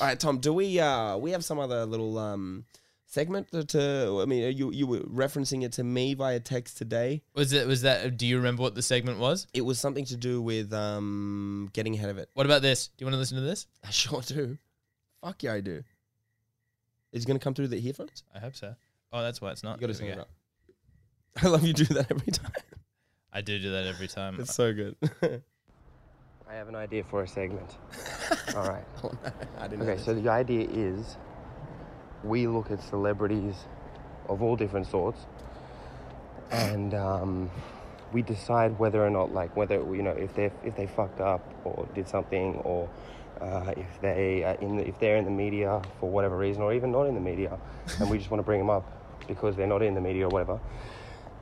All 0.00 0.06
right, 0.06 0.18
Tom. 0.18 0.38
Do 0.38 0.52
we? 0.52 0.80
Uh, 0.80 1.16
we 1.16 1.30
have 1.30 1.44
some 1.44 1.60
other 1.60 1.86
little 1.86 2.18
um 2.18 2.64
segment 3.14 3.50
to- 3.52 3.64
to. 3.64 4.20
I 4.20 4.24
mean, 4.26 4.56
you 4.56 4.70
you 4.72 4.86
were 4.86 5.00
referencing 5.00 5.62
it 5.64 5.72
to 5.72 5.84
me 5.84 6.14
via 6.14 6.40
text 6.40 6.76
today. 6.76 7.22
Was 7.34 7.52
it? 7.52 7.66
Was 7.66 7.82
that? 7.82 8.16
Do 8.16 8.26
you 8.26 8.36
remember 8.36 8.62
what 8.62 8.74
the 8.74 8.82
segment 8.82 9.18
was? 9.18 9.46
It 9.54 9.62
was 9.62 9.78
something 9.78 10.04
to 10.06 10.16
do 10.16 10.42
with 10.42 10.72
um 10.72 11.70
getting 11.72 11.94
ahead 11.94 12.10
of 12.10 12.18
it. 12.18 12.28
What 12.34 12.46
about 12.46 12.62
this? 12.62 12.88
Do 12.88 13.02
you 13.02 13.06
want 13.06 13.14
to 13.14 13.18
listen 13.18 13.36
to 13.36 13.44
this? 13.44 13.66
I 13.86 13.90
sure 13.90 14.20
do. 14.20 14.58
Fuck 15.22 15.42
yeah, 15.44 15.54
I 15.54 15.60
do. 15.60 15.82
Is 17.12 17.24
it 17.24 17.26
gonna 17.26 17.38
come 17.38 17.54
through 17.54 17.68
the 17.68 17.86
earphones? 17.86 18.24
I 18.34 18.40
hope 18.40 18.56
so. 18.56 18.74
Oh, 19.12 19.22
that's 19.22 19.40
why 19.40 19.52
it's 19.52 19.62
not. 19.62 19.80
You 19.80 19.86
gotta 19.86 19.98
Here 19.98 20.14
sing 20.14 20.18
it 20.18 20.18
up. 20.18 20.30
I 21.42 21.48
love 21.48 21.64
you 21.64 21.72
do 21.72 21.84
that 21.94 22.10
every 22.10 22.32
time. 22.32 22.52
I 23.32 23.40
do 23.40 23.58
do 23.58 23.70
that 23.72 23.86
every 23.86 24.08
time. 24.08 24.38
It's 24.40 24.54
so 24.54 24.72
good. 24.72 24.96
I 26.48 26.54
have 26.54 26.68
an 26.68 26.76
idea 26.76 27.02
for 27.02 27.22
a 27.22 27.28
segment. 27.28 27.78
All 28.56 28.68
right. 28.68 28.84
I 29.58 29.66
Okay, 29.66 30.00
so 30.00 30.14
the 30.14 30.28
idea 30.28 30.68
is 30.70 31.16
we 32.24 32.46
look 32.46 32.70
at 32.70 32.82
celebrities 32.82 33.54
of 34.28 34.42
all 34.42 34.56
different 34.56 34.86
sorts 34.86 35.26
and 36.50 36.94
um, 36.94 37.50
we 38.12 38.22
decide 38.22 38.78
whether 38.78 39.04
or 39.04 39.10
not, 39.10 39.32
like, 39.32 39.54
whether, 39.56 39.74
you 39.74 40.02
know, 40.02 40.12
if, 40.12 40.34
they 40.34 40.50
if 40.64 40.76
they 40.76 40.86
fucked 40.86 41.20
up 41.20 41.42
or 41.64 41.86
did 41.94 42.08
something 42.08 42.54
or 42.64 42.88
uh, 43.40 43.74
if, 43.76 44.00
they 44.00 44.44
are 44.44 44.54
in 44.54 44.76
the, 44.76 44.88
if 44.88 44.98
they're 45.00 45.16
in 45.16 45.24
the 45.24 45.30
media 45.30 45.82
for 46.00 46.08
whatever 46.08 46.36
reason 46.36 46.62
or 46.62 46.72
even 46.72 46.92
not 46.92 47.02
in 47.02 47.14
the 47.14 47.20
media 47.20 47.58
and 47.98 48.08
we 48.08 48.16
just 48.16 48.30
want 48.30 48.38
to 48.38 48.44
bring 48.44 48.60
them 48.60 48.70
up 48.70 48.90
because 49.26 49.56
they're 49.56 49.66
not 49.66 49.82
in 49.82 49.94
the 49.94 50.00
media 50.00 50.26
or 50.26 50.28
whatever, 50.28 50.60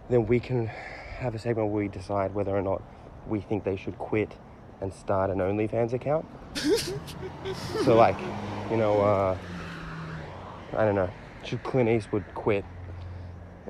then 0.09 0.26
we 0.26 0.40
can 0.40 0.66
have 0.66 1.34
a 1.34 1.38
segment 1.38 1.68
where 1.68 1.82
we 1.82 1.88
decide 1.88 2.34
whether 2.34 2.57
or 2.57 2.62
not 2.62 2.82
we 3.28 3.40
think 3.40 3.64
they 3.64 3.76
should 3.76 3.96
quit 3.98 4.32
and 4.80 4.92
start 4.92 5.30
an 5.30 5.38
OnlyFans 5.38 5.92
account. 5.92 6.26
so, 7.84 7.94
like, 7.94 8.18
you 8.70 8.76
know, 8.76 9.00
uh, 9.00 9.36
I 10.76 10.84
don't 10.84 10.94
know, 10.94 11.10
should 11.44 11.62
Clint 11.62 11.88
Eastwood 11.88 12.24
quit 12.34 12.64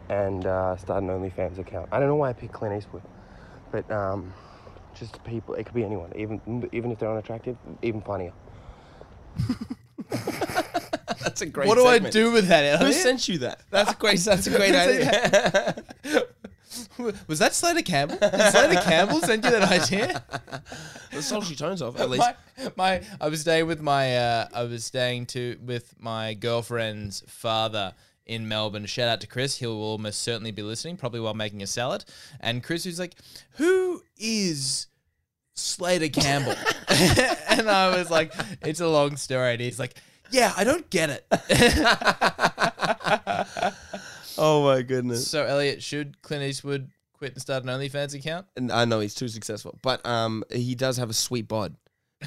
and 0.09 0.46
uh, 0.46 0.76
start 0.76 1.03
an 1.03 1.09
OnlyFans 1.09 1.59
account? 1.59 1.88
I 1.92 1.98
don't 1.98 2.09
know 2.09 2.16
why 2.16 2.30
I 2.30 2.32
picked 2.32 2.53
Clint 2.53 2.76
Eastwood, 2.76 3.03
but 3.70 3.90
um, 3.90 4.32
just 4.94 5.22
people, 5.24 5.55
it 5.55 5.64
could 5.64 5.74
be 5.74 5.84
anyone, 5.84 6.12
even 6.16 6.68
even 6.72 6.92
if 6.92 6.98
they're 6.98 7.11
unattractive, 7.11 7.57
even 7.82 8.03
funnier. 8.03 8.32
That's 11.22 11.40
a 11.42 11.46
great. 11.46 11.68
what 11.68 11.76
do 11.76 11.86
I 11.86 11.98
do 11.98 12.32
with 12.32 12.48
that, 12.48 12.80
Who 12.80 12.92
sent 12.92 13.28
you 13.28 13.38
that? 13.38 13.61
That's 13.70 13.92
a 13.92 13.94
great. 13.94 14.18
That's 14.20 14.46
a 14.46 14.50
great 14.50 14.74
idea. 14.74 15.82
Was 17.26 17.38
that 17.38 17.55
Slater 17.55 17.82
Campbell? 17.82 18.16
Did 18.18 18.53
Slater 18.53 18.80
Campbell 18.82 19.20
send 19.20 19.44
you 19.44 19.50
that 19.50 19.70
idea? 19.70 20.24
The 21.12 21.22
sultry 21.22 21.57
tones 21.57 21.82
off, 21.82 21.98
at 22.00 22.09
least. 22.11 22.24
my, 22.24 22.72
my 22.76 23.03
I 23.20 23.28
was 23.28 23.40
staying 23.42 23.66
with 23.66 23.80
my 23.80 24.16
uh, 24.16 24.48
I 24.55 24.64
was 24.64 24.84
staying 24.84 25.26
to 25.26 25.59
with 25.64 25.94
my 25.98 26.34
girlfriend's 26.34 27.22
father 27.26 27.94
in 28.26 28.48
Melbourne. 28.48 28.86
Shout 28.86 29.09
out 29.09 29.20
to 29.22 29.26
Chris. 29.26 29.59
He'll 29.59 29.72
almost 29.72 30.22
certainly 30.22 30.53
be 30.53 30.62
listening, 30.62 30.96
probably 30.96 31.20
while 31.20 31.34
making 31.34 31.62
a 31.62 31.66
salad. 31.66 32.05
And 32.40 32.62
Chris 32.62 32.86
was 32.86 32.98
like, 32.98 33.14
"Who 33.57 34.03
is 34.16 34.86
Slater 35.55 36.09
Campbell?" 36.09 36.55
and 36.88 37.68
I 37.68 37.94
was 37.96 38.11
like, 38.11 38.32
"It's 38.62 38.80
a 38.80 38.88
long 38.88 39.16
story." 39.16 39.53
And 39.53 39.61
he's 39.61 39.78
like, 39.78 39.94
"Yeah, 40.30 40.53
I 40.57 40.64
don't 40.64 40.88
get 40.88 41.11
it." 41.11 41.26
Oh 44.39 44.64
my 44.64 44.83
goodness. 44.83 45.28
so 45.28 45.45
Elliot, 45.45 45.83
should 45.83 46.20
Clint 46.22 46.43
Eastwood 46.43 46.91
quit 47.12 47.33
and 47.33 47.41
start 47.43 47.62
an 47.64 47.68
OnlyFans 47.70 48.14
account? 48.14 48.47
And 48.57 48.70
I 48.72 48.85
know 48.85 49.01
he's 49.01 49.14
too 49.14 49.28
successful, 49.28 49.78
but 49.83 50.05
um, 50.07 50.45
he 50.51 50.74
does 50.74 50.97
have 50.97 51.11
a 51.11 51.14
sweet 51.14 51.49
bod 51.49 51.74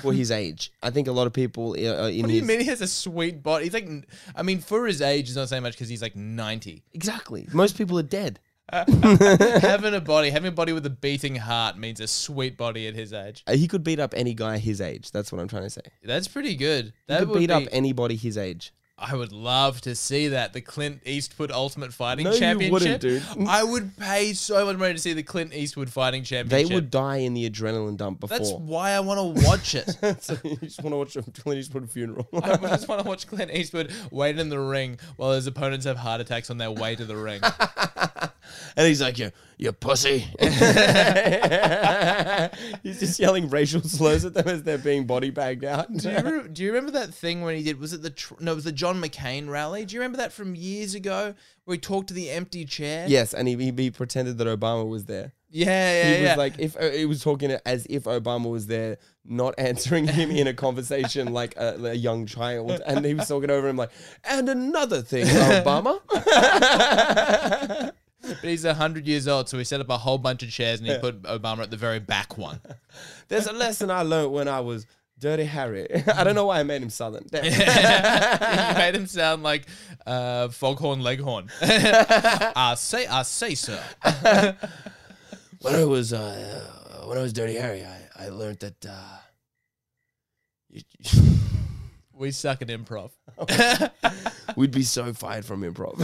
for 0.01 0.13
his 0.13 0.31
age. 0.43 0.71
I 0.83 0.89
think 0.89 1.07
a 1.07 1.11
lot 1.11 1.27
of 1.27 1.33
people 1.33 1.71
uh, 1.71 2.03
uh, 2.05 2.07
in 2.09 2.21
What 2.23 2.27
do 2.27 2.33
you 2.33 2.39
his 2.41 2.47
mean 2.47 2.59
he 2.61 2.65
has 2.67 2.81
a 2.81 2.87
sweet 2.87 3.41
body? 3.43 3.65
He's 3.65 3.73
like, 3.73 3.89
I 4.35 4.43
mean, 4.43 4.59
for 4.59 4.85
his 4.87 5.01
age, 5.01 5.27
he's 5.27 5.35
not 5.35 5.49
saying 5.49 5.63
much 5.63 5.73
because 5.73 5.89
he's 5.89 6.01
like 6.01 6.15
ninety. 6.15 6.83
exactly. 6.93 7.47
Most 7.53 7.77
people 7.77 7.97
are 7.99 8.03
dead. 8.03 8.39
having 8.73 9.93
a 9.93 10.01
body, 10.01 10.31
having 10.31 10.47
a 10.47 10.51
body 10.51 10.73
with 10.73 10.85
a 10.87 10.89
beating 10.89 11.35
heart 11.35 11.77
means 11.77 11.99
a 11.99 12.07
sweet 12.07 12.57
body 12.57 12.87
at 12.87 12.95
his 12.95 13.13
age. 13.13 13.43
Uh, 13.45 13.53
He 13.53 13.67
could 13.67 13.83
beat 13.83 13.99
up 13.99 14.13
any 14.15 14.33
guy 14.33 14.57
his 14.57 14.81
age. 14.81 15.11
That's 15.11 15.31
what 15.31 15.39
I'm 15.39 15.47
trying 15.47 15.63
to 15.63 15.69
say. 15.69 15.81
That's 16.03 16.27
pretty 16.27 16.55
good. 16.55 16.85
He 16.85 16.91
That 17.07 17.19
could 17.19 17.29
would 17.29 17.39
beat 17.39 17.51
up 17.51 17.63
be- 17.63 17.71
anybody 17.71 18.15
his 18.15 18.37
age. 18.39 18.73
I 18.97 19.13
would 19.13 19.33
love 19.33 19.81
to 19.81 19.93
see 19.93 20.29
that 20.29 20.53
the 20.53 20.61
Clint 20.61 21.01
Eastwood 21.05 21.51
Ultimate 21.51 21.91
Fighting 21.91 22.23
No, 22.23 22.31
you 22.31 22.39
Championship. 22.39 22.71
wouldn't, 22.71 23.01
dude. 23.01 23.23
I 23.47 23.61
would 23.61 23.97
pay 23.97 24.31
so 24.31 24.65
much 24.65 24.77
money 24.77 24.93
to 24.93 24.99
see 24.99 25.11
the 25.11 25.21
Clint 25.21 25.53
Eastwood 25.53 25.89
Fighting 25.89 26.23
Championship. 26.23 26.69
They 26.69 26.73
would 26.73 26.91
die 26.91 27.17
in 27.17 27.33
the 27.33 27.49
adrenaline 27.49 27.97
dump 27.97 28.21
before. 28.21 28.37
That's 28.37 28.53
why 28.53 28.91
I 28.91 29.01
want 29.01 29.37
to 29.37 29.45
watch 29.45 29.75
it. 29.75 29.89
so 30.21 30.37
you 30.45 30.55
just 30.57 30.81
want 30.81 30.93
to 30.93 30.97
watch 30.97 31.17
a 31.17 31.23
Clint 31.23 31.59
Eastwood 31.59 31.91
funeral. 31.91 32.25
I 32.41 32.55
just 32.55 32.87
want 32.87 33.01
to 33.01 33.07
watch 33.07 33.27
Clint 33.27 33.51
Eastwood 33.51 33.91
wait 34.11 34.39
in 34.39 34.47
the 34.47 34.59
ring 34.59 34.97
while 35.17 35.33
his 35.33 35.45
opponents 35.45 35.85
have 35.85 35.97
heart 35.97 36.21
attacks 36.21 36.49
on 36.49 36.57
their 36.57 36.71
way 36.71 36.95
to 36.95 37.03
the 37.03 37.17
ring. 37.17 37.41
And 38.77 38.87
he's 38.87 39.01
like, 39.01 39.17
"You, 39.17 39.31
you 39.57 39.71
pussy." 39.71 40.19
he's 42.83 42.99
just 42.99 43.19
yelling 43.19 43.49
racial 43.49 43.81
slurs 43.81 44.25
at 44.25 44.33
them 44.33 44.47
as 44.47 44.63
they're 44.63 44.77
being 44.77 45.05
body 45.05 45.29
bagged 45.29 45.63
out. 45.63 45.91
Do 45.95 46.09
you, 46.09 46.15
remember, 46.17 46.47
do 46.47 46.63
you 46.63 46.69
remember 46.73 46.91
that 46.91 47.13
thing 47.13 47.41
when 47.41 47.55
he 47.55 47.63
did? 47.63 47.79
Was 47.79 47.93
it 47.93 48.01
the 48.01 48.09
tr- 48.09 48.35
no? 48.39 48.51
It 48.51 48.55
was 48.55 48.63
the 48.65 48.71
John 48.71 49.01
McCain 49.01 49.49
rally. 49.49 49.85
Do 49.85 49.95
you 49.95 50.01
remember 50.01 50.17
that 50.17 50.33
from 50.33 50.55
years 50.55 50.95
ago 50.95 51.33
where 51.65 51.75
he 51.75 51.79
talked 51.79 52.07
to 52.09 52.13
the 52.13 52.29
empty 52.29 52.65
chair? 52.65 53.05
yes, 53.07 53.33
and 53.33 53.47
he, 53.47 53.55
he, 53.55 53.71
he 53.71 53.91
pretended 53.91 54.37
that 54.37 54.47
Obama 54.47 54.87
was 54.87 55.05
there. 55.05 55.33
yeah, 55.49 55.65
yeah. 55.65 56.03
he 56.03 56.23
yeah. 56.23 56.29
was 56.29 56.37
like, 56.37 56.59
if 56.59 56.75
uh, 56.77 56.89
he 56.89 57.05
was 57.05 57.23
talking 57.23 57.51
as 57.65 57.85
if 57.89 58.03
Obama 58.03 58.49
was 58.49 58.67
there, 58.67 58.97
not 59.23 59.55
answering 59.59 60.07
him 60.07 60.29
in 60.31 60.47
a 60.47 60.53
conversation 60.53 61.31
like 61.33 61.55
a, 61.55 61.75
a 61.85 61.93
young 61.93 62.25
child, 62.25 62.81
and 62.85 63.05
he 63.05 63.13
was 63.13 63.27
talking 63.27 63.49
over 63.49 63.67
him 63.69 63.77
like, 63.77 63.91
and 64.25 64.49
another 64.49 65.01
thing, 65.01 65.25
Obama. 65.63 66.01
but 68.41 68.49
he's 68.49 68.65
hundred 68.65 69.07
years 69.07 69.27
old, 69.27 69.49
so 69.49 69.57
he 69.57 69.63
set 69.63 69.81
up 69.81 69.89
a 69.89 69.97
whole 69.97 70.17
bunch 70.17 70.43
of 70.43 70.49
chairs 70.49 70.79
and 70.79 70.89
he 70.89 70.97
put 70.97 71.21
Obama 71.23 71.59
at 71.59 71.71
the 71.71 71.77
very 71.77 71.99
back 71.99 72.37
one. 72.37 72.59
There's 73.27 73.47
a 73.47 73.53
lesson 73.53 73.91
I 73.91 74.01
learned 74.01 74.31
when 74.31 74.47
I 74.47 74.59
was 74.59 74.85
Dirty 75.19 75.45
Harry. 75.45 75.87
I 76.15 76.23
don't 76.23 76.35
know 76.35 76.45
why 76.45 76.59
I 76.59 76.63
made 76.63 76.81
him 76.81 76.89
southern. 76.89 77.25
You 77.31 77.41
made 77.41 78.95
him 78.95 79.07
sound 79.07 79.43
like 79.43 79.65
uh, 80.05 80.49
Foghorn 80.49 81.01
Leghorn. 81.01 81.49
I 81.61 82.75
say, 82.77 83.07
I 83.07 83.23
say 83.23 83.55
so. 83.55 83.79
when 85.61 85.75
I 85.75 85.85
was 85.85 86.13
uh, 86.13 86.71
when 87.05 87.17
I 87.17 87.21
was 87.21 87.33
Dirty 87.33 87.55
Harry, 87.55 87.83
I, 87.85 88.25
I 88.25 88.29
learned 88.29 88.59
that 88.59 88.85
uh, 88.85 89.17
you, 90.69 90.81
We 92.13 92.31
suck 92.31 92.61
at 92.61 92.67
improv. 92.69 93.11
we'd 94.55 94.71
be 94.71 94.83
so 94.83 95.13
fired 95.13 95.45
from 95.45 95.61
improv. 95.61 95.97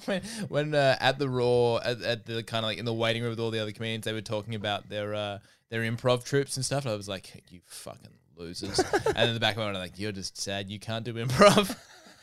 when 0.06 0.22
when 0.48 0.74
uh, 0.74 0.96
at 1.00 1.18
the 1.18 1.28
Raw, 1.28 1.76
at, 1.76 2.00
at 2.02 2.26
the 2.26 2.42
kind 2.42 2.64
of 2.64 2.68
like 2.68 2.78
in 2.78 2.84
the 2.84 2.94
waiting 2.94 3.22
room 3.22 3.30
with 3.30 3.40
all 3.40 3.50
the 3.50 3.60
other 3.60 3.72
comedians, 3.72 4.04
they 4.04 4.12
were 4.12 4.20
talking 4.20 4.54
about 4.54 4.88
their 4.88 5.14
uh, 5.14 5.38
their 5.68 5.82
improv 5.82 6.24
troupes 6.24 6.56
and 6.56 6.64
stuff. 6.64 6.86
I 6.86 6.94
was 6.94 7.08
like, 7.08 7.42
you 7.50 7.60
fucking 7.66 8.10
losers. 8.36 8.78
and 9.14 9.28
in 9.28 9.34
the 9.34 9.40
back 9.40 9.52
of 9.54 9.58
my 9.58 9.64
mind, 9.64 9.76
I'm 9.76 9.82
like, 9.82 9.98
you're 9.98 10.12
just 10.12 10.38
sad 10.40 10.70
you 10.70 10.78
can't 10.78 11.04
do 11.04 11.14
improv. 11.14 11.76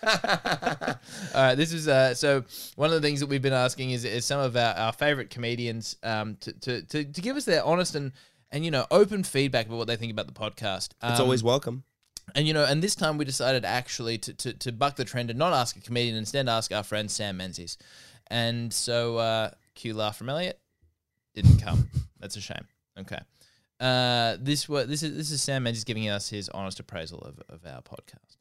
All 0.03 1.41
right, 1.41 1.55
this 1.55 1.74
is 1.74 1.88
uh, 1.88 2.13
so 2.13 2.43
one 2.76 2.89
of 2.91 3.01
the 3.01 3.07
things 3.07 3.20
that 3.20 3.28
we've 3.28 3.41
been 3.41 3.53
asking 3.53 3.91
is, 3.91 4.05
is 4.05 4.26
some 4.26 4.39
of 4.39 4.55
our, 4.55 4.76
our 4.76 4.93
favorite 4.93 5.30
comedians 5.30 5.95
um, 6.03 6.36
to, 6.41 6.53
to, 6.53 6.82
to, 6.84 7.03
to 7.05 7.22
give 7.22 7.36
us 7.36 7.45
their 7.45 7.63
honest 7.63 7.95
and, 7.95 8.11
and 8.51 8.63
you 8.63 8.72
know 8.72 8.86
open 8.91 9.24
feedback 9.24 9.65
about 9.68 9.78
what 9.78 9.88
they 9.88 9.95
think 9.95 10.11
about 10.11 10.28
the 10.28 10.34
podcast. 10.34 10.89
it's 11.03 11.20
Um, 11.20 11.22
always 11.22 11.43
welcome. 11.43 11.84
And 12.36 12.47
you 12.47 12.53
know, 12.53 12.65
and 12.65 12.82
this 12.82 12.95
time 12.95 13.17
we 13.17 13.25
decided 13.25 13.65
actually 13.65 14.17
to, 14.19 14.34
to, 14.34 14.53
to 14.53 14.71
buck 14.71 14.95
the 14.95 15.05
trend 15.05 15.30
and 15.30 15.39
not 15.39 15.53
ask 15.53 15.75
a 15.78 15.82
comedian, 15.82 16.15
instead 16.15 16.47
ask 16.49 16.71
our 16.71 16.84
friend 16.84 17.09
Sam 17.09 17.38
Menzies. 17.38 17.78
And 18.28 18.73
so 18.73 19.17
uh 19.17 19.51
cue 19.75 19.93
laugh 19.93 20.17
from 20.17 20.30
Elliot. 20.30 20.59
Didn't 21.34 21.59
come. 21.59 21.89
That's 22.19 22.36
a 22.36 22.41
shame. 22.41 22.67
Okay. 22.99 23.19
Uh 23.80 24.38
this 24.39 24.67
wa 24.67 24.84
this 24.84 25.03
is 25.03 25.15
this 25.15 25.32
is 25.32 25.41
Sam 25.41 25.63
Menzies 25.63 25.84
giving 25.84 26.09
us 26.09 26.30
his 26.30 26.49
honest 26.49 26.80
appraisal 26.80 27.19
of, 27.19 27.41
of 27.49 27.65
our 27.65 27.82
podcast. 27.82 28.38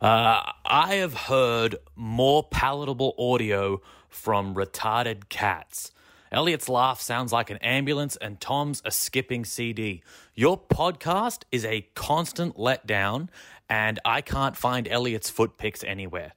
Uh, 0.00 0.52
I 0.66 0.96
have 0.96 1.14
heard 1.14 1.76
more 1.94 2.44
palatable 2.44 3.14
audio 3.18 3.80
from 4.08 4.54
retarded 4.54 5.28
cats. 5.28 5.90
Elliot's 6.32 6.68
laugh 6.68 7.00
sounds 7.00 7.32
like 7.32 7.50
an 7.50 7.58
ambulance, 7.58 8.16
and 8.16 8.40
Tom's 8.40 8.82
a 8.84 8.90
skipping 8.90 9.44
CD. 9.44 10.02
Your 10.34 10.58
podcast 10.58 11.42
is 11.52 11.64
a 11.64 11.86
constant 11.94 12.56
letdown, 12.56 13.28
and 13.68 13.98
I 14.04 14.20
can't 14.20 14.56
find 14.56 14.88
Elliot's 14.88 15.30
foot 15.30 15.56
pics 15.56 15.84
anywhere. 15.84 16.32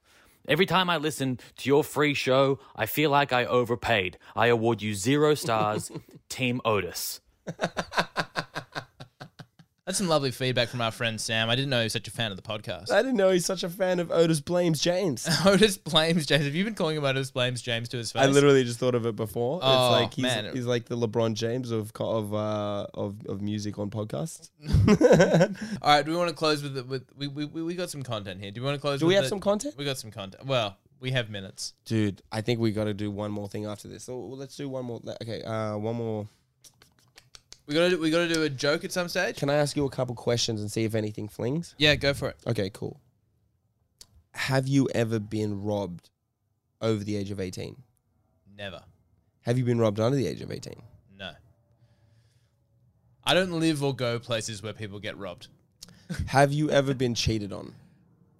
Every 0.48 0.66
time 0.66 0.88
I 0.88 0.96
listen 0.96 1.38
to 1.58 1.68
your 1.68 1.84
free 1.84 2.14
show, 2.14 2.58
I 2.74 2.86
feel 2.86 3.10
like 3.10 3.32
I 3.32 3.44
overpaid. 3.44 4.18
I 4.34 4.46
award 4.46 4.82
you 4.82 4.94
zero 4.94 5.34
stars, 5.34 5.90
Team 6.28 6.60
Otis. 6.64 7.20
That's 9.86 9.98
some 9.98 10.08
lovely 10.08 10.30
feedback 10.30 10.68
from 10.68 10.80
our 10.80 10.90
friend 10.90 11.20
Sam. 11.20 11.50
I 11.50 11.56
didn't 11.56 11.70
know 11.70 11.78
he 11.78 11.84
was 11.84 11.92
such 11.92 12.06
a 12.06 12.10
fan 12.10 12.30
of 12.30 12.36
the 12.36 12.42
podcast. 12.42 12.90
I 12.90 13.02
didn't 13.02 13.16
know 13.16 13.30
he's 13.30 13.46
such 13.46 13.64
a 13.64 13.68
fan 13.68 13.98
of 13.98 14.10
Otis 14.10 14.40
Blames 14.40 14.80
James. 14.80 15.28
Otis 15.46 15.78
blames 15.78 16.26
James. 16.26 16.44
Have 16.44 16.54
you 16.54 16.64
been 16.64 16.74
calling 16.74 16.96
him 16.96 17.04
Otis 17.04 17.30
blames 17.30 17.60
James 17.62 17.88
to 17.90 17.96
his 17.96 18.12
face? 18.12 18.22
I 18.22 18.26
literally 18.26 18.62
just 18.62 18.78
thought 18.78 18.94
of 18.94 19.06
it 19.06 19.16
before. 19.16 19.58
Oh, 19.62 19.94
it's 19.94 20.02
like 20.02 20.14
he's, 20.14 20.22
man. 20.22 20.54
he's 20.54 20.66
like 20.66 20.86
the 20.86 20.96
LeBron 20.96 21.34
James 21.34 21.70
of 21.70 21.92
of 21.98 22.34
uh, 22.34 22.86
of 22.94 23.26
of 23.26 23.40
music 23.40 23.78
on 23.78 23.90
podcasts. 23.90 24.50
All 25.82 25.94
right, 25.94 26.04
do 26.04 26.10
we 26.10 26.16
want 26.16 26.28
to 26.28 26.34
close 26.36 26.62
with 26.62 26.74
the, 26.74 26.84
with 26.84 27.04
we, 27.16 27.26
we 27.28 27.46
we 27.46 27.74
got 27.74 27.90
some 27.90 28.02
content 28.02 28.40
here. 28.40 28.50
Do 28.50 28.60
we 28.60 28.66
want 28.66 28.76
to 28.76 28.80
close? 28.80 29.00
Do 29.00 29.06
we 29.06 29.14
have 29.14 29.24
the- 29.24 29.30
some 29.30 29.40
content? 29.40 29.74
We 29.76 29.84
got 29.84 29.98
some 29.98 30.10
content. 30.10 30.46
Well, 30.46 30.76
we 31.00 31.10
have 31.12 31.30
minutes. 31.30 31.74
Dude, 31.86 32.22
I 32.30 32.42
think 32.42 32.60
we 32.60 32.72
got 32.72 32.84
to 32.84 32.94
do 32.94 33.10
one 33.10 33.32
more 33.32 33.48
thing 33.48 33.66
after 33.66 33.88
this. 33.88 34.04
So 34.04 34.18
let's 34.18 34.56
do 34.56 34.68
one 34.68 34.84
more. 34.84 35.00
Okay, 35.22 35.42
uh, 35.42 35.76
one 35.78 35.96
more. 35.96 36.28
We 37.70 37.76
got 37.76 37.90
to 37.90 37.96
we 37.98 38.10
got 38.10 38.26
to 38.26 38.34
do 38.34 38.42
a 38.42 38.48
joke 38.50 38.82
at 38.82 38.90
some 38.90 39.08
stage. 39.08 39.36
Can 39.36 39.48
I 39.48 39.54
ask 39.54 39.76
you 39.76 39.84
a 39.84 39.90
couple 39.90 40.16
questions 40.16 40.60
and 40.60 40.68
see 40.68 40.82
if 40.82 40.96
anything 40.96 41.28
flings? 41.28 41.76
Yeah, 41.78 41.94
go 41.94 42.12
for 42.12 42.28
it. 42.28 42.36
Okay, 42.44 42.68
cool. 42.68 43.00
Have 44.32 44.66
you 44.66 44.88
ever 44.92 45.20
been 45.20 45.62
robbed 45.62 46.10
over 46.80 47.04
the 47.04 47.14
age 47.14 47.30
of 47.30 47.38
18? 47.38 47.76
Never. 48.58 48.82
Have 49.42 49.56
you 49.56 49.64
been 49.64 49.78
robbed 49.78 50.00
under 50.00 50.16
the 50.16 50.26
age 50.26 50.40
of 50.40 50.50
18? 50.50 50.82
No. 51.16 51.30
I 53.22 53.34
don't 53.34 53.52
live 53.52 53.84
or 53.84 53.94
go 53.94 54.18
places 54.18 54.64
where 54.64 54.72
people 54.72 54.98
get 54.98 55.16
robbed. 55.16 55.46
Have 56.26 56.52
you 56.52 56.70
ever 56.70 56.92
been 56.92 57.14
cheated 57.14 57.52
on? 57.52 57.76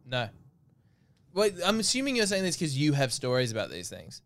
No. 0.04 0.28
Wait, 1.34 1.54
I'm 1.64 1.78
assuming 1.78 2.16
you're 2.16 2.26
saying 2.26 2.42
this 2.42 2.56
because 2.56 2.76
you 2.76 2.94
have 2.94 3.12
stories 3.12 3.52
about 3.52 3.70
these 3.70 3.88
things. 3.88 4.22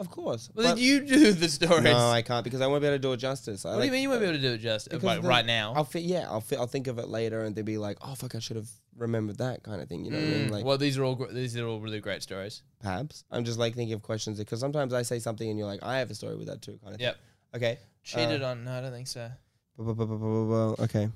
Of 0.00 0.10
course. 0.10 0.48
Well, 0.54 0.64
then 0.64 0.74
but- 0.76 0.80
you 0.82 1.04
do 1.06 1.32
the 1.32 1.46
stories. 1.48 1.84
no, 1.84 2.10
I 2.10 2.22
can't 2.22 2.42
because 2.42 2.62
I 2.62 2.66
won't 2.66 2.80
be 2.80 2.86
able 2.88 2.96
to 2.96 3.02
do 3.02 3.12
it 3.12 3.18
justice. 3.18 3.66
I 3.66 3.74
what 3.74 3.80
do 3.80 3.86
you 3.86 3.92
mean 3.92 4.02
you 4.02 4.08
won't 4.08 4.22
be 4.22 4.26
able 4.26 4.38
to 4.38 4.42
do 4.42 4.54
it 4.54 4.58
just 4.58 4.88
because 4.88 5.04
like, 5.04 5.20
then 5.20 5.28
right 5.28 5.44
now? 5.44 5.74
I'll 5.76 5.84
fi- 5.84 6.00
yeah, 6.00 6.26
I'll 6.28 6.40
fi- 6.40 6.56
I'll 6.56 6.66
think 6.66 6.86
of 6.86 6.98
it 6.98 7.08
later 7.08 7.44
and 7.44 7.54
they'll 7.54 7.64
be 7.66 7.76
like, 7.76 7.98
oh 8.00 8.14
fuck, 8.14 8.34
I 8.34 8.38
should 8.38 8.56
have 8.56 8.70
remembered 8.96 9.36
that 9.38 9.62
kind 9.62 9.82
of 9.82 9.88
thing. 9.90 10.06
You 10.06 10.10
know 10.12 10.16
what 10.18 10.26
I 10.26 10.30
mean? 10.30 10.48
Mm, 10.48 10.50
Like 10.52 10.64
well, 10.64 10.78
these 10.78 10.96
are 10.96 11.04
all 11.04 11.14
gr- 11.16 11.32
these 11.32 11.54
are 11.58 11.66
all 11.66 11.80
really 11.80 12.00
great 12.00 12.22
stories. 12.22 12.62
perhaps 12.80 13.24
I'm 13.30 13.44
just 13.44 13.58
like 13.58 13.74
thinking 13.74 13.92
of 13.92 14.00
questions 14.02 14.38
because 14.38 14.58
sometimes 14.58 14.94
I 14.94 15.02
say 15.02 15.18
something 15.18 15.48
and 15.48 15.58
you're 15.58 15.68
like, 15.68 15.82
I 15.82 15.98
have 15.98 16.10
a 16.10 16.14
story 16.14 16.36
with 16.36 16.46
that 16.46 16.62
too, 16.62 16.78
kind 16.82 16.94
of. 16.94 17.00
Yep. 17.00 17.14
Thing. 17.14 17.22
Okay. 17.62 17.78
Cheated 18.02 18.42
on? 18.42 18.64
No, 18.64 18.72
I 18.72 18.80
don't 18.80 18.92
think 18.92 19.06
so. 19.06 19.30
Bu- 19.76 19.84
bu- 19.84 19.94
bu- 19.94 20.06
bu- 20.06 20.18
bu- 20.18 20.46
bu- 20.48 20.76
bu- 20.76 20.82
Okay. 20.84 21.10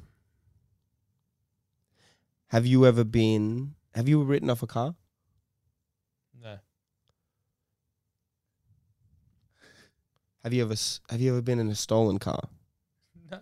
Have 2.48 2.66
you 2.66 2.84
ever 2.84 3.02
been? 3.02 3.74
Have 3.94 4.08
you 4.08 4.22
written 4.22 4.50
off 4.50 4.62
a 4.62 4.66
car? 4.66 4.94
No. 6.42 6.58
Have 10.44 10.52
you 10.52 10.62
ever? 10.62 10.74
Have 11.08 11.20
you 11.20 11.32
ever 11.32 11.42
been 11.42 11.58
in 11.58 11.68
a 11.68 11.74
stolen 11.74 12.18
car? 12.18 12.48
No. 13.30 13.40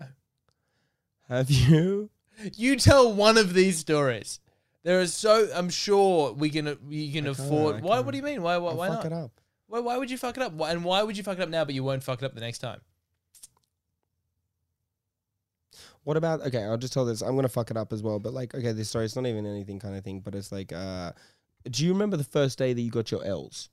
Have 1.29 1.51
you? 1.51 2.09
You 2.57 2.77
tell 2.77 3.13
one 3.13 3.37
of 3.37 3.53
these 3.53 3.79
stories. 3.79 4.39
There 4.85 5.01
is 5.01 5.13
so 5.13 5.49
I'm 5.55 5.71
sure 5.71 6.33
we 6.33 6.51
can 6.51 6.79
we 6.89 7.11
can 7.11 7.27
I 7.27 7.31
afford. 7.31 7.83
Why? 7.83 8.01
What 8.01 8.13
do 8.13 8.17
you 8.17 8.23
mean? 8.23 8.43
Why? 8.43 8.57
Why, 8.59 8.75
why 8.75 8.89
fuck 8.89 8.99
not? 8.99 9.07
it 9.07 9.13
up. 9.13 9.41
Why, 9.67 9.81
why 9.81 9.99
would 9.99 10.11
you 10.11 10.19
fuck 10.19 10.37
it 10.37 10.43
up? 10.43 10.53
Why, 10.53 10.71
and 10.71 10.85
why 10.85 11.03
would 11.03 11.17
you 11.17 11.23
fuck 11.23 11.39
it 11.39 11.43
up 11.43 11.49
now, 11.49 11.65
but 11.65 11.75
you 11.75 11.83
won't 11.83 12.03
fuck 12.03 12.23
it 12.23 12.25
up 12.25 12.35
the 12.35 12.41
next 12.41 12.59
time? 12.59 12.81
What 16.05 16.17
about 16.17 16.43
okay? 16.43 16.65
I'll 16.65 16.79
just 16.79 16.93
tell 16.93 17.05
this. 17.05 17.23
I'm 17.23 17.35
gonna 17.35 17.49
fuck 17.49 17.71
it 17.71 17.77
up 17.77 17.93
as 17.93 18.03
well. 18.03 18.19
But 18.19 18.35
like, 18.35 18.55
okay, 18.55 18.73
this 18.73 18.89
story. 18.89 19.05
It's 19.05 19.17
not 19.17 19.27
even 19.27 19.47
anything 19.47 19.79
kind 19.79 19.97
of 19.97 20.05
thing. 20.05 20.21
But 20.21 20.35
it's 20.35 20.53
like, 20.53 20.73
uh, 20.73 21.13
do 21.71 21.85
you 21.85 21.93
remember 21.93 22.17
the 22.17 22.25
first 22.25 22.59
day 22.59 22.73
that 22.73 22.81
you 22.81 22.91
got 22.91 23.11
your 23.11 23.25
L's? 23.25 23.69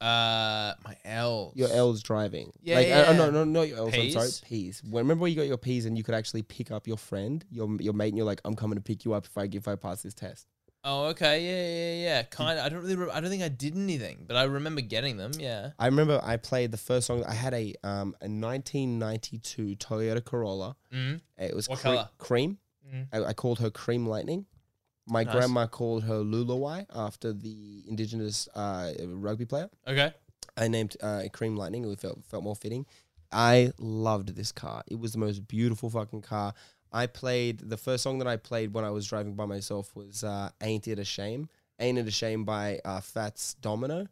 Uh, 0.00 0.74
my 0.84 0.96
L's. 1.04 1.56
Your 1.56 1.68
L's 1.70 2.02
driving. 2.02 2.52
Yeah, 2.62 2.76
Like, 2.76 2.86
uh, 2.86 2.90
yeah. 2.90 3.12
no, 3.16 3.30
no, 3.30 3.44
not 3.44 3.62
your 3.68 3.78
L's. 3.78 3.94
I'm 3.94 4.10
sorry, 4.10 4.28
Ps? 4.28 4.40
P's. 4.40 4.82
When, 4.84 5.04
remember 5.04 5.22
when 5.22 5.32
you 5.32 5.36
got 5.36 5.46
your 5.46 5.56
P's 5.58 5.86
and 5.86 5.96
you 5.96 6.04
could 6.04 6.14
actually 6.14 6.42
pick 6.42 6.70
up 6.70 6.86
your 6.86 6.98
friend, 6.98 7.44
your 7.50 7.68
your 7.80 7.94
mate, 7.94 8.08
and 8.08 8.16
you're 8.16 8.26
like, 8.26 8.40
I'm 8.44 8.54
coming 8.54 8.76
to 8.76 8.82
pick 8.82 9.04
you 9.04 9.14
up 9.14 9.24
if 9.26 9.36
I 9.38 9.48
if 9.50 9.66
I 9.68 9.74
pass 9.76 10.02
this 10.02 10.14
test. 10.14 10.46
Oh, 10.88 11.06
okay. 11.06 11.42
Yeah, 11.44 12.04
yeah, 12.04 12.10
yeah. 12.16 12.22
Kind. 12.24 12.58
of 12.60 12.64
I 12.64 12.68
don't 12.68 12.80
really. 12.82 12.94
Re- 12.94 13.10
I 13.12 13.20
don't 13.20 13.30
think 13.30 13.42
I 13.42 13.48
did 13.48 13.74
anything, 13.74 14.24
but 14.28 14.36
I 14.36 14.44
remember 14.44 14.82
getting 14.82 15.16
them. 15.16 15.32
Yeah. 15.38 15.70
I 15.78 15.86
remember 15.86 16.20
I 16.22 16.36
played 16.36 16.70
the 16.70 16.76
first 16.76 17.06
song. 17.08 17.24
I 17.24 17.34
had 17.34 17.54
a 17.54 17.74
um 17.82 18.14
a 18.20 18.28
1992 18.28 19.76
Toyota 19.76 20.24
Corolla. 20.24 20.76
Mm. 20.92 21.20
It 21.38 21.54
was 21.54 21.68
What 21.68 21.78
cre- 21.78 21.82
colour? 21.88 22.08
cream. 22.18 22.58
Mm. 22.94 23.06
I, 23.12 23.24
I 23.30 23.32
called 23.32 23.58
her 23.60 23.70
Cream 23.70 24.06
Lightning. 24.06 24.46
My 25.08 25.22
Nice. 25.24 25.34
grandma 25.34 25.66
called 25.66 26.04
her 26.04 26.16
Lulawai 26.22 26.86
after 26.94 27.32
the 27.32 27.84
indigenous 27.88 28.48
uh, 28.54 28.92
rugby 29.06 29.44
player. 29.44 29.70
Okay. 29.86 30.12
I 30.56 30.68
named 30.68 30.96
uh, 31.02 31.22
Cream 31.32 31.56
Lightning. 31.56 31.84
It 31.90 32.00
felt 32.00 32.24
felt 32.24 32.42
more 32.44 32.56
fitting. 32.56 32.86
I 33.30 33.72
loved 33.78 34.34
this 34.36 34.52
car. 34.52 34.82
It 34.88 34.98
was 34.98 35.12
the 35.12 35.18
most 35.18 35.46
beautiful 35.48 35.90
fucking 35.90 36.22
car. 36.22 36.54
I 36.92 37.06
played 37.06 37.58
the 37.68 37.76
first 37.76 38.02
song 38.04 38.18
that 38.18 38.28
I 38.28 38.36
played 38.36 38.72
when 38.72 38.84
I 38.84 38.90
was 38.90 39.06
driving 39.06 39.34
by 39.34 39.44
myself 39.46 39.94
was 39.94 40.24
uh, 40.24 40.50
"Ain't 40.60 40.88
It 40.88 40.98
a 40.98 41.04
Shame." 41.04 41.48
"Ain't 41.78 41.98
It 41.98 42.06
a 42.06 42.10
Shame" 42.10 42.44
by 42.44 42.80
uh, 42.84 43.00
Fats 43.00 43.54
Domino, 43.60 44.06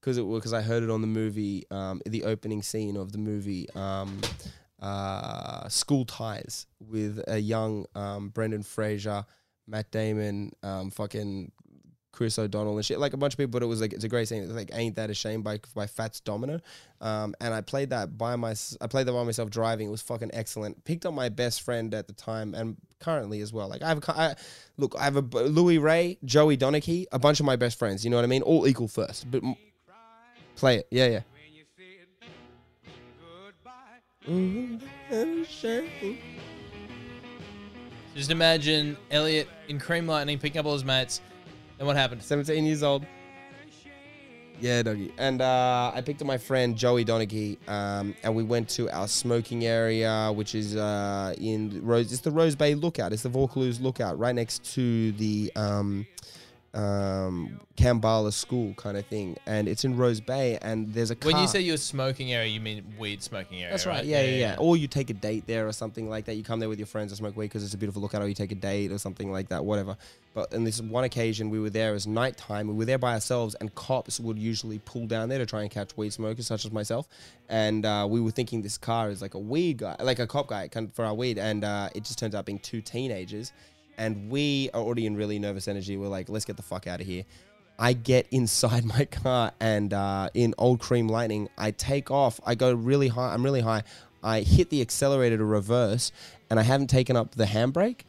because 0.00 0.16
it 0.18 0.22
because 0.28 0.52
I 0.54 0.62
heard 0.62 0.82
it 0.82 0.90
on 0.90 1.00
the 1.00 1.06
movie, 1.06 1.64
um, 1.70 2.00
the 2.06 2.24
opening 2.24 2.62
scene 2.62 2.96
of 2.96 3.12
the 3.12 3.18
movie. 3.18 3.68
Um, 3.74 4.20
uh, 4.80 5.68
School 5.68 6.04
Ties 6.06 6.66
with 6.80 7.22
a 7.28 7.38
young 7.38 7.84
um, 7.94 8.30
Brendan 8.30 8.62
Fraser, 8.62 9.26
Matt 9.70 9.90
Damon, 9.90 10.52
um, 10.62 10.90
fucking 10.90 11.52
Chris 12.12 12.38
O'Donnell 12.38 12.76
and 12.76 12.84
shit, 12.84 12.98
like 12.98 13.12
a 13.14 13.16
bunch 13.16 13.34
of 13.34 13.38
people. 13.38 13.52
But 13.52 13.62
it 13.62 13.66
was 13.66 13.80
like 13.80 13.92
it's 13.92 14.04
a 14.04 14.08
great 14.08 14.28
scene. 14.28 14.42
It's 14.42 14.52
like 14.52 14.70
"Ain't 14.74 14.96
That 14.96 15.10
a 15.10 15.14
Shame" 15.14 15.42
by 15.42 15.60
by 15.74 15.86
Fats 15.86 16.20
Domino, 16.20 16.60
um, 17.00 17.34
and 17.40 17.54
I 17.54 17.60
played 17.60 17.90
that 17.90 18.18
by 18.18 18.36
my 18.36 18.54
I 18.80 18.86
played 18.88 19.06
that 19.06 19.12
by 19.12 19.24
myself 19.24 19.48
driving. 19.48 19.88
It 19.88 19.90
was 19.90 20.02
fucking 20.02 20.30
excellent. 20.34 20.84
Picked 20.84 21.06
up 21.06 21.14
my 21.14 21.28
best 21.28 21.62
friend 21.62 21.94
at 21.94 22.08
the 22.08 22.12
time 22.12 22.54
and 22.54 22.76
currently 22.98 23.40
as 23.40 23.52
well. 23.52 23.68
Like 23.68 23.82
I 23.82 23.88
have 23.88 23.98
a, 24.06 24.10
I, 24.20 24.34
look, 24.76 24.94
I 24.98 25.04
have 25.04 25.16
a 25.16 25.22
b- 25.22 25.38
Louis 25.38 25.78
Ray, 25.78 26.18
Joey 26.24 26.58
Donaghy, 26.58 27.06
a 27.12 27.18
bunch 27.18 27.40
of 27.40 27.46
my 27.46 27.56
best 27.56 27.78
friends. 27.78 28.04
You 28.04 28.10
know 28.10 28.16
what 28.16 28.24
I 28.24 28.28
mean? 28.28 28.42
All 28.42 28.66
equal 28.66 28.88
first, 28.88 29.30
but 29.30 29.42
m- 29.42 29.56
play 30.56 30.76
it. 30.78 30.88
Yeah, 30.90 31.06
yeah. 31.06 31.20
Just 38.14 38.30
imagine 38.30 38.96
Elliot 39.10 39.48
in 39.68 39.78
Cream 39.78 40.06
Lightning 40.06 40.38
picking 40.38 40.58
up 40.58 40.66
all 40.66 40.72
his 40.72 40.84
mates. 40.84 41.20
And 41.78 41.86
what 41.86 41.96
happened? 41.96 42.22
17 42.22 42.64
years 42.64 42.82
old. 42.82 43.06
Yeah, 44.60 44.82
doggy. 44.82 45.12
And 45.16 45.40
uh, 45.40 45.90
I 45.94 46.02
picked 46.02 46.20
up 46.20 46.26
my 46.26 46.36
friend 46.36 46.76
Joey 46.76 47.02
Donaghy, 47.02 47.56
um, 47.66 48.14
and 48.22 48.34
we 48.34 48.42
went 48.42 48.68
to 48.70 48.90
our 48.90 49.08
smoking 49.08 49.64
area, 49.64 50.30
which 50.34 50.54
is 50.54 50.76
uh, 50.76 51.34
in 51.38 51.80
Rose. 51.82 52.12
It's 52.12 52.20
the 52.20 52.30
Rose 52.30 52.54
Bay 52.54 52.74
Lookout. 52.74 53.14
It's 53.14 53.22
the 53.22 53.30
Vaucluse 53.30 53.80
Lookout, 53.80 54.18
right 54.18 54.34
next 54.34 54.74
to 54.74 55.12
the 55.12 55.50
um, 55.56 56.06
um, 56.74 57.60
Kambala 57.76 58.32
School 58.32 58.74
kind 58.74 58.96
of 58.96 59.06
thing. 59.06 59.36
And 59.46 59.68
it's 59.68 59.84
in 59.84 59.96
Rose 59.96 60.20
Bay, 60.20 60.58
and 60.62 60.92
there's 60.92 61.10
a 61.10 61.16
car. 61.16 61.32
When 61.32 61.42
you 61.42 61.48
say 61.48 61.60
your 61.60 61.76
smoking 61.76 62.32
area, 62.32 62.48
you 62.48 62.60
mean 62.60 62.84
weed 62.98 63.22
smoking 63.22 63.58
area. 63.58 63.70
That's 63.70 63.86
right. 63.86 63.96
right? 63.96 64.04
Yeah, 64.04 64.22
yeah, 64.22 64.36
yeah. 64.36 64.56
Or 64.58 64.76
you 64.76 64.86
take 64.86 65.10
a 65.10 65.14
date 65.14 65.46
there 65.46 65.66
or 65.66 65.72
something 65.72 66.08
like 66.08 66.26
that. 66.26 66.34
You 66.34 66.44
come 66.44 66.60
there 66.60 66.68
with 66.68 66.78
your 66.78 66.86
friends 66.86 67.12
and 67.12 67.18
smoke 67.18 67.36
weed 67.36 67.46
because 67.46 67.64
it's 67.64 67.74
a 67.74 67.78
beautiful 67.78 68.02
lookout, 68.02 68.22
or 68.22 68.28
you 68.28 68.34
take 68.34 68.52
a 68.52 68.56
date 68.56 68.92
or 68.92 68.98
something 68.98 69.32
like 69.32 69.48
that, 69.48 69.64
whatever. 69.64 69.96
But 70.32 70.54
on 70.54 70.62
this 70.62 70.80
one 70.80 71.04
occasion, 71.04 71.50
we 71.50 71.58
were 71.58 71.70
there 71.70 71.94
as 71.94 72.06
nighttime. 72.06 72.68
We 72.68 72.74
were 72.74 72.84
there 72.84 72.98
by 72.98 73.14
ourselves, 73.14 73.56
and 73.56 73.74
cops 73.74 74.20
would 74.20 74.38
usually 74.38 74.78
pull 74.80 75.06
down 75.06 75.28
there 75.28 75.38
to 75.38 75.46
try 75.46 75.62
and 75.62 75.70
catch 75.70 75.96
weed 75.96 76.12
smokers, 76.12 76.46
such 76.46 76.64
as 76.64 76.70
myself. 76.70 77.08
And 77.48 77.84
uh, 77.84 78.06
we 78.08 78.20
were 78.20 78.30
thinking 78.30 78.62
this 78.62 78.78
car 78.78 79.10
is 79.10 79.20
like 79.20 79.34
a 79.34 79.38
weed 79.38 79.78
guy, 79.78 79.96
like 80.00 80.20
a 80.20 80.26
cop 80.26 80.46
guy 80.46 80.68
for 80.94 81.04
our 81.04 81.14
weed, 81.14 81.38
and 81.38 81.64
uh, 81.64 81.88
it 81.96 82.04
just 82.04 82.18
turns 82.18 82.36
out 82.36 82.46
being 82.46 82.60
two 82.60 82.80
teenagers. 82.80 83.52
And 84.00 84.30
we 84.30 84.70
are 84.72 84.80
already 84.80 85.04
in 85.04 85.14
really 85.14 85.38
nervous 85.38 85.68
energy. 85.68 85.98
We're 85.98 86.08
like, 86.08 86.30
let's 86.30 86.46
get 86.46 86.56
the 86.56 86.62
fuck 86.62 86.86
out 86.86 87.02
of 87.02 87.06
here. 87.06 87.24
I 87.78 87.92
get 87.92 88.26
inside 88.30 88.84
my 88.96 89.04
car 89.04 89.52
and 89.60 89.92
uh, 89.92 90.30
in 90.32 90.54
old 90.56 90.80
cream 90.80 91.06
lightning, 91.06 91.50
I 91.58 91.72
take 91.72 92.10
off. 92.10 92.40
I 92.46 92.54
go 92.54 92.72
really 92.72 93.08
high. 93.08 93.34
I'm 93.34 93.44
really 93.44 93.60
high. 93.60 93.82
I 94.22 94.40
hit 94.40 94.70
the 94.70 94.80
accelerator 94.80 95.36
to 95.36 95.44
reverse, 95.44 96.12
and 96.48 96.58
I 96.58 96.62
haven't 96.62 96.88
taken 96.88 97.14
up 97.14 97.34
the 97.34 97.44
handbrake. 97.44 98.00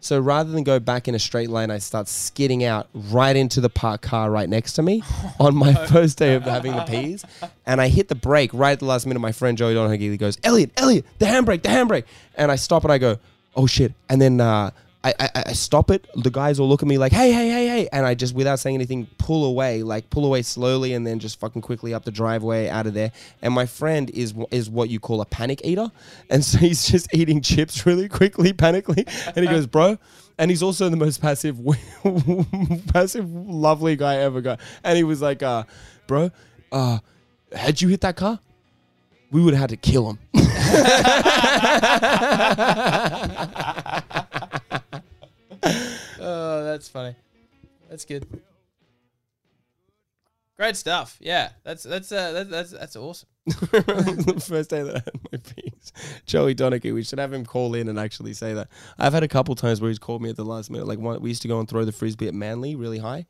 So 0.00 0.18
rather 0.18 0.50
than 0.50 0.62
go 0.64 0.78
back 0.78 1.08
in 1.08 1.14
a 1.14 1.18
straight 1.18 1.50
line, 1.50 1.70
I 1.70 1.78
start 1.78 2.08
skidding 2.08 2.64
out 2.64 2.88
right 2.94 3.36
into 3.36 3.60
the 3.60 3.68
parked 3.68 4.02
car 4.02 4.30
right 4.30 4.48
next 4.48 4.74
to 4.74 4.82
me 4.82 5.02
on 5.40 5.54
my 5.54 5.74
first 5.86 6.16
day 6.16 6.34
of 6.34 6.44
having 6.44 6.74
the 6.74 6.84
P's. 6.84 7.24
And 7.66 7.80
I 7.80 7.88
hit 7.88 8.08
the 8.08 8.14
brake 8.14 8.50
right 8.54 8.72
at 8.72 8.78
the 8.78 8.86
last 8.86 9.04
minute. 9.04 9.20
My 9.20 9.32
friend 9.32 9.58
Joey 9.58 9.74
Donaghy 9.74 10.16
goes, 10.16 10.38
Elliot, 10.42 10.70
Elliot, 10.76 11.04
the 11.18 11.26
handbrake, 11.26 11.62
the 11.62 11.68
handbrake. 11.68 12.04
And 12.36 12.50
I 12.50 12.56
stop 12.56 12.84
and 12.84 12.92
I 12.92 12.98
go, 12.98 13.18
oh 13.54 13.66
shit. 13.66 13.92
And 14.08 14.20
then 14.20 14.40
uh, 14.40 14.70
I, 15.02 15.14
I, 15.18 15.30
I 15.46 15.52
stop 15.54 15.90
it. 15.90 16.06
The 16.14 16.30
guys 16.30 16.60
all 16.60 16.68
look 16.68 16.82
at 16.82 16.88
me 16.88 16.98
like, 16.98 17.12
hey, 17.12 17.32
hey, 17.32 17.48
hey, 17.48 17.66
hey. 17.66 17.88
And 17.90 18.04
I 18.04 18.14
just, 18.14 18.34
without 18.34 18.58
saying 18.58 18.74
anything, 18.74 19.06
pull 19.16 19.46
away, 19.46 19.82
like 19.82 20.10
pull 20.10 20.26
away 20.26 20.42
slowly 20.42 20.92
and 20.92 21.06
then 21.06 21.18
just 21.18 21.40
fucking 21.40 21.62
quickly 21.62 21.94
up 21.94 22.04
the 22.04 22.10
driveway 22.10 22.68
out 22.68 22.86
of 22.86 22.92
there. 22.92 23.10
And 23.40 23.54
my 23.54 23.64
friend 23.64 24.10
is 24.10 24.34
is 24.50 24.68
what 24.68 24.90
you 24.90 25.00
call 25.00 25.20
a 25.22 25.26
panic 25.26 25.62
eater. 25.64 25.90
And 26.30 26.44
so 26.44 26.58
he's 26.58 26.86
just 26.86 27.12
eating 27.12 27.40
chips 27.40 27.86
really 27.86 28.08
quickly, 28.08 28.52
panically. 28.64 29.04
And 29.34 29.44
he 29.44 29.50
goes, 29.50 29.66
bro. 29.66 29.98
And 30.38 30.50
he's 30.50 30.62
also 30.62 30.88
the 30.88 30.96
most 30.96 31.20
passive, 31.20 31.58
passive, 32.92 33.28
lovely 33.30 33.96
guy 33.96 34.14
I 34.14 34.18
ever 34.18 34.40
got. 34.40 34.60
And 34.84 34.96
he 34.96 35.02
was 35.04 35.20
like, 35.20 35.42
uh, 35.42 35.64
bro, 36.06 36.30
uh, 36.70 36.98
had 37.52 37.80
you 37.80 37.88
hit 37.88 38.02
that 38.02 38.16
car? 38.16 38.38
We 39.32 39.42
would 39.42 39.54
have 39.54 39.62
had 39.62 39.70
to 39.70 39.76
kill 39.76 40.10
him. 40.10 40.18
Oh, 46.22 46.64
that's 46.64 46.86
funny. 46.86 47.14
That's 47.88 48.04
good. 48.04 48.26
Great 50.58 50.76
stuff. 50.76 51.16
Yeah, 51.18 51.48
that's 51.64 51.84
that's 51.84 52.12
uh, 52.12 52.32
that's 52.32 52.50
that's 52.50 52.70
that's 52.72 52.96
awesome. 52.96 53.30
the 53.46 54.44
first 54.46 54.68
day 54.68 54.82
that 54.82 54.96
I 54.96 54.98
had 54.98 55.20
my 55.32 55.38
piece. 55.38 55.92
Joey 56.26 56.54
Donaghy, 56.54 56.92
we 56.92 57.02
should 57.02 57.18
have 57.18 57.32
him 57.32 57.46
call 57.46 57.74
in 57.74 57.88
and 57.88 57.98
actually 57.98 58.34
say 58.34 58.52
that. 58.52 58.68
I've 58.98 59.14
had 59.14 59.22
a 59.22 59.28
couple 59.28 59.54
times 59.54 59.80
where 59.80 59.88
he's 59.88 59.98
called 59.98 60.20
me 60.20 60.28
at 60.28 60.36
the 60.36 60.44
last 60.44 60.70
minute. 60.70 60.86
Like 60.86 60.98
one, 60.98 61.18
we 61.22 61.30
used 61.30 61.40
to 61.42 61.48
go 61.48 61.58
and 61.58 61.66
throw 61.66 61.86
the 61.86 61.92
frisbee 61.92 62.28
at 62.28 62.34
Manly 62.34 62.76
really 62.76 62.98
high, 62.98 63.24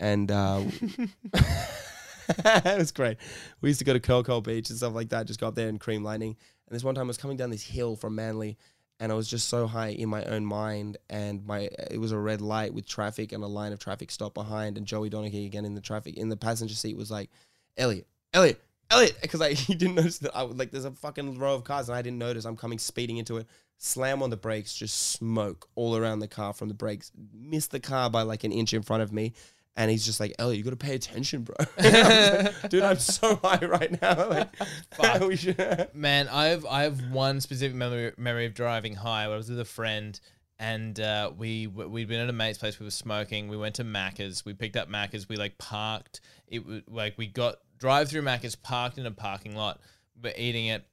and 0.00 0.30
uh, 0.30 0.62
it 1.34 2.78
was 2.78 2.92
great. 2.92 3.18
We 3.60 3.68
used 3.68 3.80
to 3.80 3.84
go 3.84 3.92
to 3.92 4.00
Coco 4.00 4.40
Beach 4.40 4.70
and 4.70 4.78
stuff 4.78 4.94
like 4.94 5.10
that. 5.10 5.26
Just 5.26 5.40
go 5.40 5.48
up 5.48 5.54
there 5.54 5.68
and 5.68 5.78
cream 5.78 6.02
lightning. 6.02 6.36
And 6.66 6.74
this 6.74 6.82
one 6.82 6.94
time 6.94 7.04
I 7.04 7.08
was 7.08 7.18
coming 7.18 7.36
down 7.36 7.50
this 7.50 7.62
hill 7.62 7.96
from 7.96 8.14
Manly, 8.14 8.56
and 9.02 9.10
I 9.10 9.16
was 9.16 9.26
just 9.26 9.48
so 9.48 9.66
high 9.66 9.88
in 9.88 10.08
my 10.08 10.24
own 10.26 10.46
mind, 10.46 10.96
and 11.10 11.44
my 11.44 11.68
it 11.90 11.98
was 11.98 12.12
a 12.12 12.18
red 12.18 12.40
light 12.40 12.72
with 12.72 12.86
traffic 12.86 13.32
and 13.32 13.42
a 13.42 13.48
line 13.48 13.72
of 13.72 13.80
traffic 13.80 14.12
stopped 14.12 14.34
behind, 14.34 14.78
and 14.78 14.86
Joey 14.86 15.10
Donaghy 15.10 15.44
again 15.44 15.64
in 15.64 15.74
the 15.74 15.80
traffic 15.80 16.16
in 16.16 16.28
the 16.28 16.36
passenger 16.36 16.76
seat 16.76 16.96
was 16.96 17.10
like, 17.10 17.28
Elliot, 17.76 18.06
Elliot, 18.32 18.62
Elliot, 18.92 19.18
because 19.20 19.40
I 19.40 19.54
he 19.54 19.74
didn't 19.74 19.96
notice 19.96 20.18
that 20.18 20.36
I 20.36 20.44
was 20.44 20.56
like 20.56 20.70
there's 20.70 20.84
a 20.84 20.92
fucking 20.92 21.36
row 21.36 21.56
of 21.56 21.64
cars 21.64 21.88
and 21.88 21.98
I 21.98 22.02
didn't 22.02 22.20
notice. 22.20 22.44
I'm 22.44 22.56
coming 22.56 22.78
speeding 22.78 23.16
into 23.16 23.38
it, 23.38 23.48
slam 23.76 24.22
on 24.22 24.30
the 24.30 24.36
brakes, 24.36 24.72
just 24.72 24.96
smoke 25.10 25.68
all 25.74 25.96
around 25.96 26.20
the 26.20 26.28
car 26.28 26.52
from 26.52 26.68
the 26.68 26.74
brakes. 26.74 27.10
Miss 27.34 27.66
the 27.66 27.80
car 27.80 28.08
by 28.08 28.22
like 28.22 28.44
an 28.44 28.52
inch 28.52 28.72
in 28.72 28.82
front 28.82 29.02
of 29.02 29.12
me. 29.12 29.32
And 29.74 29.90
he's 29.90 30.04
just 30.04 30.20
like, 30.20 30.34
Elliot, 30.38 30.58
you 30.58 30.64
got 30.64 30.70
to 30.70 30.76
pay 30.76 30.94
attention, 30.94 31.42
bro. 31.42 31.56
I 31.78 32.42
like, 32.42 32.60
Dude, 32.70 32.82
I'm 32.82 32.98
so 32.98 33.36
high 33.36 33.64
right 33.64 34.00
now. 34.00 34.48
Like, 34.98 35.22
we 35.22 35.36
should. 35.36 35.88
Man, 35.94 36.28
I've 36.28 36.66
I 36.66 36.82
have 36.82 37.10
one 37.10 37.40
specific 37.40 37.74
memory 37.74 38.12
memory 38.18 38.46
of 38.46 38.54
driving 38.54 38.94
high. 38.94 39.24
I 39.24 39.28
was 39.28 39.48
with 39.48 39.58
a 39.58 39.64
friend, 39.64 40.18
and 40.58 41.00
uh, 41.00 41.32
we 41.36 41.66
we'd 41.66 42.08
been 42.08 42.20
at 42.20 42.28
a 42.28 42.32
mate's 42.32 42.58
place. 42.58 42.78
We 42.78 42.84
were 42.84 42.90
smoking. 42.90 43.48
We 43.48 43.56
went 43.56 43.76
to 43.76 43.84
Macca's. 43.84 44.44
We 44.44 44.52
picked 44.52 44.76
up 44.76 44.88
Macca's. 44.88 45.28
We 45.28 45.36
like 45.36 45.56
parked. 45.56 46.20
It 46.46 46.66
was 46.66 46.82
like 46.86 47.16
we 47.16 47.26
got 47.26 47.56
drive 47.78 48.10
through 48.10 48.22
Macca's, 48.22 48.54
parked 48.54 48.98
in 48.98 49.06
a 49.06 49.10
parking 49.10 49.56
lot. 49.56 49.80
We're 50.22 50.34
eating 50.36 50.66
it. 50.66 50.84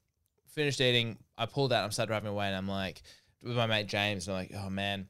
Finished 0.53 0.79
eating. 0.79 1.17
I 1.37 1.45
pulled 1.45 1.73
out. 1.73 1.83
I'm 1.83 1.91
started 1.91 2.11
driving 2.11 2.29
away, 2.29 2.47
and 2.47 2.55
I'm 2.55 2.67
like 2.67 3.01
with 3.43 3.57
my 3.57 3.67
mate 3.67 3.87
James. 3.87 4.27
And 4.27 4.37
I'm 4.37 4.43
like, 4.43 4.53
oh 4.55 4.69
man. 4.69 5.07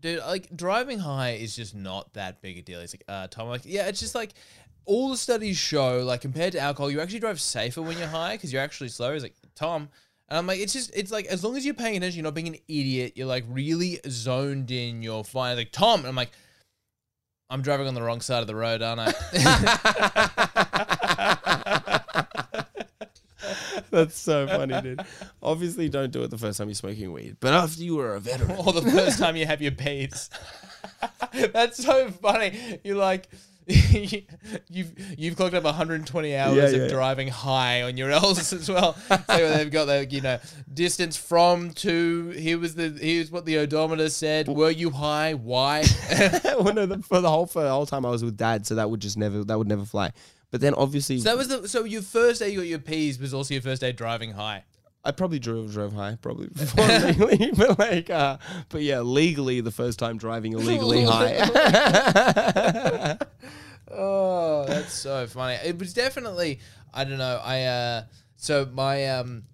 Dude, 0.00 0.20
like 0.20 0.54
driving 0.56 0.98
high 0.98 1.32
is 1.32 1.54
just 1.56 1.74
not 1.74 2.12
that 2.14 2.40
big 2.40 2.58
a 2.58 2.62
deal. 2.62 2.80
He's 2.80 2.94
like, 2.94 3.04
uh, 3.08 3.26
Tom, 3.28 3.48
like, 3.48 3.62
yeah, 3.64 3.86
it's 3.86 4.00
just 4.00 4.14
like 4.14 4.32
all 4.84 5.10
the 5.10 5.16
studies 5.16 5.56
show, 5.56 6.00
like 6.04 6.20
compared 6.20 6.52
to 6.52 6.58
alcohol, 6.58 6.90
you 6.90 7.00
actually 7.00 7.18
drive 7.20 7.40
safer 7.40 7.82
when 7.82 7.98
you're 7.98 8.06
high 8.06 8.34
because 8.34 8.52
you're 8.52 8.62
actually 8.62 8.88
slower. 8.88 9.14
He's 9.14 9.22
like, 9.22 9.34
Tom. 9.54 9.88
And 10.28 10.38
I'm 10.38 10.46
like, 10.46 10.58
it's 10.58 10.72
just, 10.72 10.90
it's 10.94 11.12
like, 11.12 11.26
as 11.26 11.44
long 11.44 11.56
as 11.56 11.64
you're 11.64 11.74
paying 11.74 11.96
attention, 11.96 12.18
you're 12.18 12.24
not 12.24 12.34
being 12.34 12.48
an 12.48 12.56
idiot, 12.68 13.12
you're 13.14 13.26
like 13.26 13.44
really 13.48 14.00
zoned 14.08 14.70
in, 14.70 15.02
you're 15.02 15.24
fine. 15.24 15.56
Like, 15.56 15.72
Tom. 15.72 16.00
And 16.00 16.08
I'm 16.08 16.16
like, 16.16 16.30
I'm 17.48 17.62
driving 17.62 17.86
on 17.86 17.94
the 17.94 18.02
wrong 18.02 18.20
side 18.20 18.40
of 18.40 18.48
the 18.48 18.56
road, 18.56 18.82
aren't 18.82 19.00
I? 19.00 20.82
That's 23.90 24.16
so 24.18 24.46
funny, 24.46 24.80
dude. 24.80 25.00
Obviously, 25.42 25.88
don't 25.88 26.10
do 26.12 26.22
it 26.22 26.30
the 26.30 26.38
first 26.38 26.58
time 26.58 26.68
you're 26.68 26.74
smoking 26.74 27.12
weed, 27.12 27.36
but 27.40 27.52
after 27.54 27.82
you 27.82 27.96
were 27.96 28.14
a 28.14 28.20
veteran. 28.20 28.52
or 28.58 28.72
the 28.72 28.82
first 28.90 29.18
time 29.18 29.36
you 29.36 29.46
have 29.46 29.62
your 29.62 29.72
P's. 29.72 30.30
That's 31.52 31.82
so 31.82 32.10
funny. 32.10 32.78
You're 32.84 32.96
like, 32.96 33.28
you've 33.68 34.92
you've 35.18 35.36
clocked 35.36 35.54
up 35.54 35.64
120 35.64 36.36
hours 36.36 36.56
Yeah, 36.56 36.62
of 36.64 36.72
yeah. 36.82 36.88
driving 36.88 37.26
high 37.26 37.82
on 37.82 37.96
your 37.96 38.10
L's 38.12 38.52
as 38.52 38.68
well. 38.70 38.94
so 39.26 39.54
they've 39.54 39.70
got 39.72 39.86
the 39.86 40.06
you 40.08 40.20
know 40.20 40.38
distance 40.72 41.16
from 41.16 41.72
to. 41.72 42.28
Here 42.30 42.58
was 42.58 42.76
the 42.76 42.90
here's 42.90 43.30
what 43.30 43.44
the 43.44 43.58
odometer 43.58 44.08
said. 44.08 44.46
Were 44.46 44.70
you 44.70 44.90
high? 44.90 45.34
Why? 45.34 45.84
well, 46.60 46.74
no, 46.74 46.86
the, 46.86 47.02
for 47.02 47.20
the 47.20 47.28
whole 47.28 47.46
for 47.46 47.62
the 47.62 47.70
whole 47.70 47.86
time 47.86 48.06
I 48.06 48.10
was 48.10 48.24
with 48.24 48.36
dad, 48.36 48.66
so 48.66 48.76
that 48.76 48.88
would 48.88 49.00
just 49.00 49.16
never 49.16 49.42
that 49.44 49.58
would 49.58 49.68
never 49.68 49.84
fly. 49.84 50.12
But 50.50 50.60
then 50.60 50.74
obviously, 50.74 51.18
so 51.18 51.30
that 51.30 51.36
was 51.36 51.48
the 51.48 51.68
so 51.68 51.84
your 51.84 52.02
first 52.02 52.40
day 52.40 52.50
you 52.50 52.58
got 52.58 52.66
your 52.66 52.78
P's 52.78 53.18
was 53.18 53.34
also 53.34 53.54
your 53.54 53.62
first 53.62 53.80
day 53.80 53.92
driving 53.92 54.32
high. 54.32 54.64
I 55.04 55.12
probably 55.12 55.38
drove 55.38 55.72
drove 55.72 55.92
high, 55.92 56.18
probably 56.20 56.48
before 56.48 56.84
legally, 56.98 57.52
but 57.56 57.78
like, 57.78 58.10
uh, 58.10 58.38
but 58.68 58.82
yeah, 58.82 59.00
legally 59.00 59.60
the 59.60 59.70
first 59.70 59.98
time 59.98 60.18
driving 60.18 60.52
illegally 60.52 61.04
high. 61.08 61.36
Oh, 63.90 64.64
that's 64.66 64.92
so 64.92 65.26
funny. 65.26 65.58
It 65.64 65.78
was 65.78 65.94
definitely 65.94 66.60
I 66.92 67.04
don't 67.04 67.18
know. 67.18 67.40
I 67.42 67.62
uh 67.62 68.02
so 68.36 68.68
my 68.72 69.08
um 69.08 69.44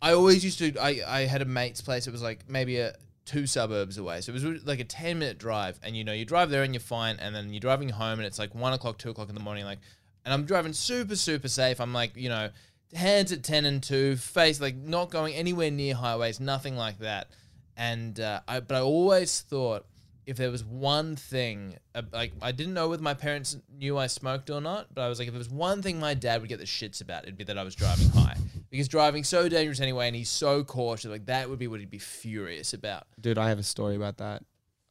I 0.00 0.12
always 0.12 0.44
used 0.44 0.58
to 0.60 0.76
I 0.78 1.02
I 1.06 1.20
had 1.26 1.42
a 1.42 1.46
mate's 1.46 1.80
place. 1.80 2.06
It 2.06 2.12
was 2.12 2.22
like 2.22 2.48
maybe 2.48 2.78
a 2.78 2.94
two 3.24 3.46
suburbs 3.46 3.98
away. 3.98 4.22
So 4.22 4.32
it 4.32 4.42
was 4.42 4.64
like 4.64 4.80
a 4.80 4.84
10 4.84 5.18
minute 5.18 5.38
drive 5.38 5.78
and 5.82 5.94
you 5.96 6.02
know 6.02 6.14
you 6.14 6.24
drive 6.24 6.48
there 6.48 6.62
and 6.62 6.72
you're 6.72 6.80
fine 6.80 7.18
and 7.20 7.34
then 7.34 7.52
you're 7.52 7.60
driving 7.60 7.90
home 7.90 8.18
and 8.18 8.26
it's 8.26 8.38
like 8.38 8.54
one 8.54 8.72
o'clock, 8.72 8.96
two 8.96 9.10
o'clock 9.10 9.28
in 9.28 9.34
the 9.34 9.40
morning 9.42 9.66
like 9.66 9.80
and 10.28 10.34
I'm 10.34 10.44
driving 10.44 10.74
super 10.74 11.16
super 11.16 11.48
safe. 11.48 11.80
I'm 11.80 11.94
like 11.94 12.14
you 12.16 12.28
know 12.28 12.50
hands 12.94 13.32
at 13.32 13.42
10 13.42 13.64
and 13.64 13.82
2 13.82 14.16
face 14.16 14.60
like 14.60 14.74
not 14.74 15.10
going 15.10 15.34
anywhere 15.34 15.70
near 15.70 15.94
highways 15.94 16.40
nothing 16.40 16.74
like 16.74 16.98
that 17.00 17.28
and 17.76 18.18
uh, 18.18 18.40
I 18.48 18.60
but 18.60 18.76
I 18.76 18.80
always 18.80 19.40
thought 19.40 19.86
if 20.26 20.36
there 20.36 20.50
was 20.50 20.62
one 20.62 21.16
thing, 21.16 21.76
uh, 21.94 22.02
like 22.12 22.32
I 22.42 22.52
didn't 22.52 22.74
know 22.74 22.90
whether 22.90 23.02
my 23.02 23.14
parents 23.14 23.56
knew 23.74 23.96
I 23.96 24.08
smoked 24.08 24.50
or 24.50 24.60
not, 24.60 24.88
but 24.92 25.00
I 25.00 25.08
was 25.08 25.18
like, 25.18 25.28
if 25.28 25.32
there 25.32 25.38
was 25.38 25.48
one 25.48 25.80
thing 25.80 25.98
my 25.98 26.12
dad 26.12 26.42
would 26.42 26.50
get 26.50 26.58
the 26.58 26.66
shits 26.66 27.00
about, 27.00 27.22
it'd 27.22 27.38
be 27.38 27.44
that 27.44 27.56
I 27.56 27.62
was 27.62 27.74
driving 27.74 28.10
high 28.10 28.36
because 28.70 28.88
driving's 28.88 29.28
so 29.28 29.48
dangerous 29.48 29.80
anyway, 29.80 30.06
and 30.06 30.14
he's 30.14 30.28
so 30.28 30.64
cautious. 30.64 31.10
Like 31.10 31.24
that 31.26 31.48
would 31.48 31.58
be 31.58 31.66
what 31.66 31.80
he'd 31.80 31.88
be 31.88 31.98
furious 31.98 32.74
about. 32.74 33.06
Dude, 33.18 33.38
I 33.38 33.48
have 33.48 33.58
a 33.58 33.62
story 33.62 33.96
about 33.96 34.18
that. 34.18 34.42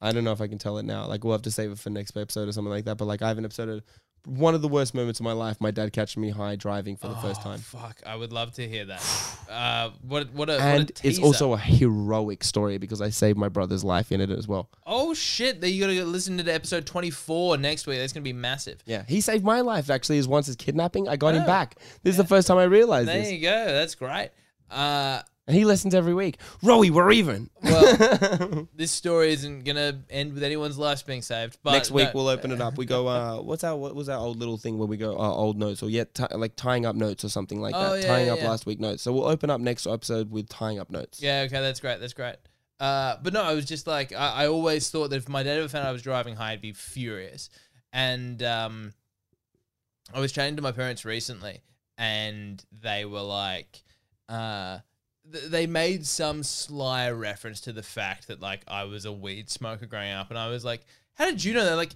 I 0.02 0.12
don't 0.12 0.24
know 0.24 0.32
if 0.32 0.42
I 0.42 0.48
can 0.48 0.58
tell 0.58 0.78
it 0.78 0.86
now. 0.86 1.06
Like 1.06 1.24
we'll 1.24 1.34
have 1.34 1.44
to 1.44 1.52
save 1.52 1.72
it 1.72 1.80
for 1.80 1.90
next 1.90 2.16
episode 2.16 2.48
or 2.48 2.52
something 2.52 2.72
like 2.72 2.86
that. 2.86 2.98
But 2.98 3.06
like 3.06 3.22
I 3.22 3.28
have 3.28 3.38
an 3.38 3.46
episode 3.46 3.84
one 4.28 4.54
of 4.54 4.62
the 4.62 4.68
worst 4.68 4.94
moments 4.94 5.20
of 5.20 5.24
my 5.24 5.32
life. 5.32 5.58
My 5.62 5.72
dad 5.72 5.94
catching 5.94 6.22
me 6.22 6.30
high 6.30 6.58
driving 6.58 6.98
for 6.98 7.08
the 7.08 7.16
first 7.16 7.40
Oh, 7.42 7.44
time. 7.46 7.60
Fuck, 7.60 8.02
I 8.06 8.16
would 8.16 8.34
love 8.34 8.52
to 8.54 8.68
hear 8.68 8.86
that. 8.86 9.02
Uh, 9.48 9.92
what 10.02 10.30
what 10.34 10.50
a 10.50 10.60
And 10.60 10.90
what 10.90 11.02
a 11.06 11.08
it's 11.08 11.20
also 11.20 11.54
a 11.54 11.58
heroic 11.58 12.44
story 12.44 12.78
because 12.78 13.02
I 13.02 13.10
saved 13.12 13.38
my 13.38 13.48
brother's 13.48 13.82
life 13.82 14.12
in 14.12 14.20
it 14.20 14.30
as 14.30 14.46
well. 14.46 14.70
oh 14.86 15.14
shit! 15.14 15.62
Then 15.62 15.72
you 15.72 15.80
got 15.80 15.88
to 15.88 16.04
listen 16.06 16.36
to 16.36 16.44
the 16.44 16.54
episode 16.54 16.86
twenty 16.86 17.10
four 17.12 17.56
next 17.58 17.88
week. 17.88 17.98
That's 18.00 18.12
gonna 18.12 18.26
be 18.26 18.34
massive. 18.34 18.84
Yeah, 18.86 19.04
he 19.08 19.22
saved 19.22 19.46
my 19.46 19.62
life 19.62 19.90
actually. 19.90 20.18
As 20.18 20.28
once 20.28 20.48
his 20.48 20.58
kidnapping, 20.58 21.08
I 21.08 21.16
got 21.16 21.34
him 21.34 21.44
Oh. 21.44 21.46
back. 21.48 21.76
This 22.04 22.12
is 22.12 22.18
the 22.18 22.26
first 22.26 22.46
time 22.46 22.58
I 22.58 22.66
realized 22.66 23.08
There 23.08 23.20
this, 23.22 23.32
you 23.32 23.40
go. 23.40 23.66
That's 23.68 23.96
great. 23.96 24.32
Uh, 24.70 25.22
and 25.48 25.56
he 25.56 25.66
listens 25.66 25.96
every 25.96 26.14
week. 26.14 26.38
Rowie, 26.62 26.90
we're 26.92 27.12
even. 27.12 27.50
well, 27.64 28.68
this 28.76 28.92
story 28.92 29.32
isn't 29.32 29.64
gonna 29.64 30.02
end 30.10 30.34
with 30.34 30.44
anyone's 30.44 30.78
lives 30.78 31.04
being 31.04 31.22
saved. 31.22 31.58
But 31.64 31.72
Next 31.72 31.90
week 31.92 32.08
no. 32.08 32.12
we'll 32.16 32.28
open 32.28 32.52
it 32.52 32.62
up. 32.62 32.78
We 32.78 32.86
go. 32.86 33.08
Uh, 33.08 33.42
what's 33.42 33.64
our 33.64 33.76
what 33.76 33.96
was 33.96 34.10
our 34.10 34.20
old 34.20 34.38
little 34.38 34.58
thing 34.58 34.78
where 34.78 34.88
we 34.88 34.98
go 34.98 35.14
uh, 35.18 35.32
old 35.32 35.58
notes 35.58 35.82
or 35.82 35.90
yet 35.90 36.14
ti 36.14 36.26
like 36.36 36.56
tying 36.56 36.86
up 36.86 36.96
notes 36.96 37.24
or 37.24 37.30
something 37.30 37.60
like 37.62 37.74
Oh, 37.76 37.94
that. 37.94 38.02
yeah, 38.02 38.08
tying 38.08 38.28
yeah, 38.28 38.34
up 38.34 38.40
yeah. 38.40 38.50
last 38.50 38.66
week 38.66 38.80
notes. 38.80 39.02
So 39.02 39.14
we'll 39.14 39.26
open 39.28 39.50
up 39.50 39.62
next 39.62 39.88
episode 39.88 40.30
with 40.32 40.50
tying 40.50 40.80
up 40.80 40.90
notes. 40.90 41.22
Yeah, 41.22 41.44
okay, 41.48 41.62
that's 41.62 41.80
great. 41.80 42.00
That's 42.00 42.14
great. 42.14 42.36
Uh, 42.80 43.16
but 43.24 43.34
no, 43.34 43.42
I 43.42 43.54
was 43.56 43.66
just 43.66 43.88
like, 43.88 44.14
I, 44.14 44.44
I 44.44 44.48
always 44.50 44.90
thought 44.92 45.10
that 45.10 45.16
if 45.16 45.28
my 45.28 45.42
dad 45.42 45.58
ever 45.58 45.68
found 45.68 45.88
I 45.88 45.92
was 45.92 46.04
driving 46.04 46.36
high, 46.36 46.52
I'd 46.52 46.62
be 46.62 46.74
furious. 46.74 47.50
And 47.92 48.44
um, 48.44 48.94
I 50.14 50.20
was 50.20 50.32
chatting 50.32 50.58
to 50.58 50.62
my 50.62 50.72
parents 50.72 51.04
recently, 51.04 51.64
and 51.98 52.64
they 52.72 53.06
were 53.06 53.22
like, 53.22 53.82
uh, 54.30 54.74
th- 54.74 54.82
they 55.30 55.68
made 55.68 56.06
some 56.06 56.44
sly 56.44 57.10
reference 57.12 57.62
to 57.62 57.74
the 57.74 57.84
fact 57.84 58.28
that 58.28 58.40
like 58.42 58.62
I 58.68 58.84
was 58.86 59.06
a 59.06 59.12
weed 59.12 59.50
smoker 59.50 59.86
growing 59.86 60.12
up, 60.12 60.30
and 60.30 60.40
I 60.40 60.50
was 60.50 60.64
like, 60.64 60.82
how 61.16 61.26
did 61.26 61.44
you 61.44 61.54
know 61.54 61.66
that? 61.66 61.76
Like, 61.76 61.92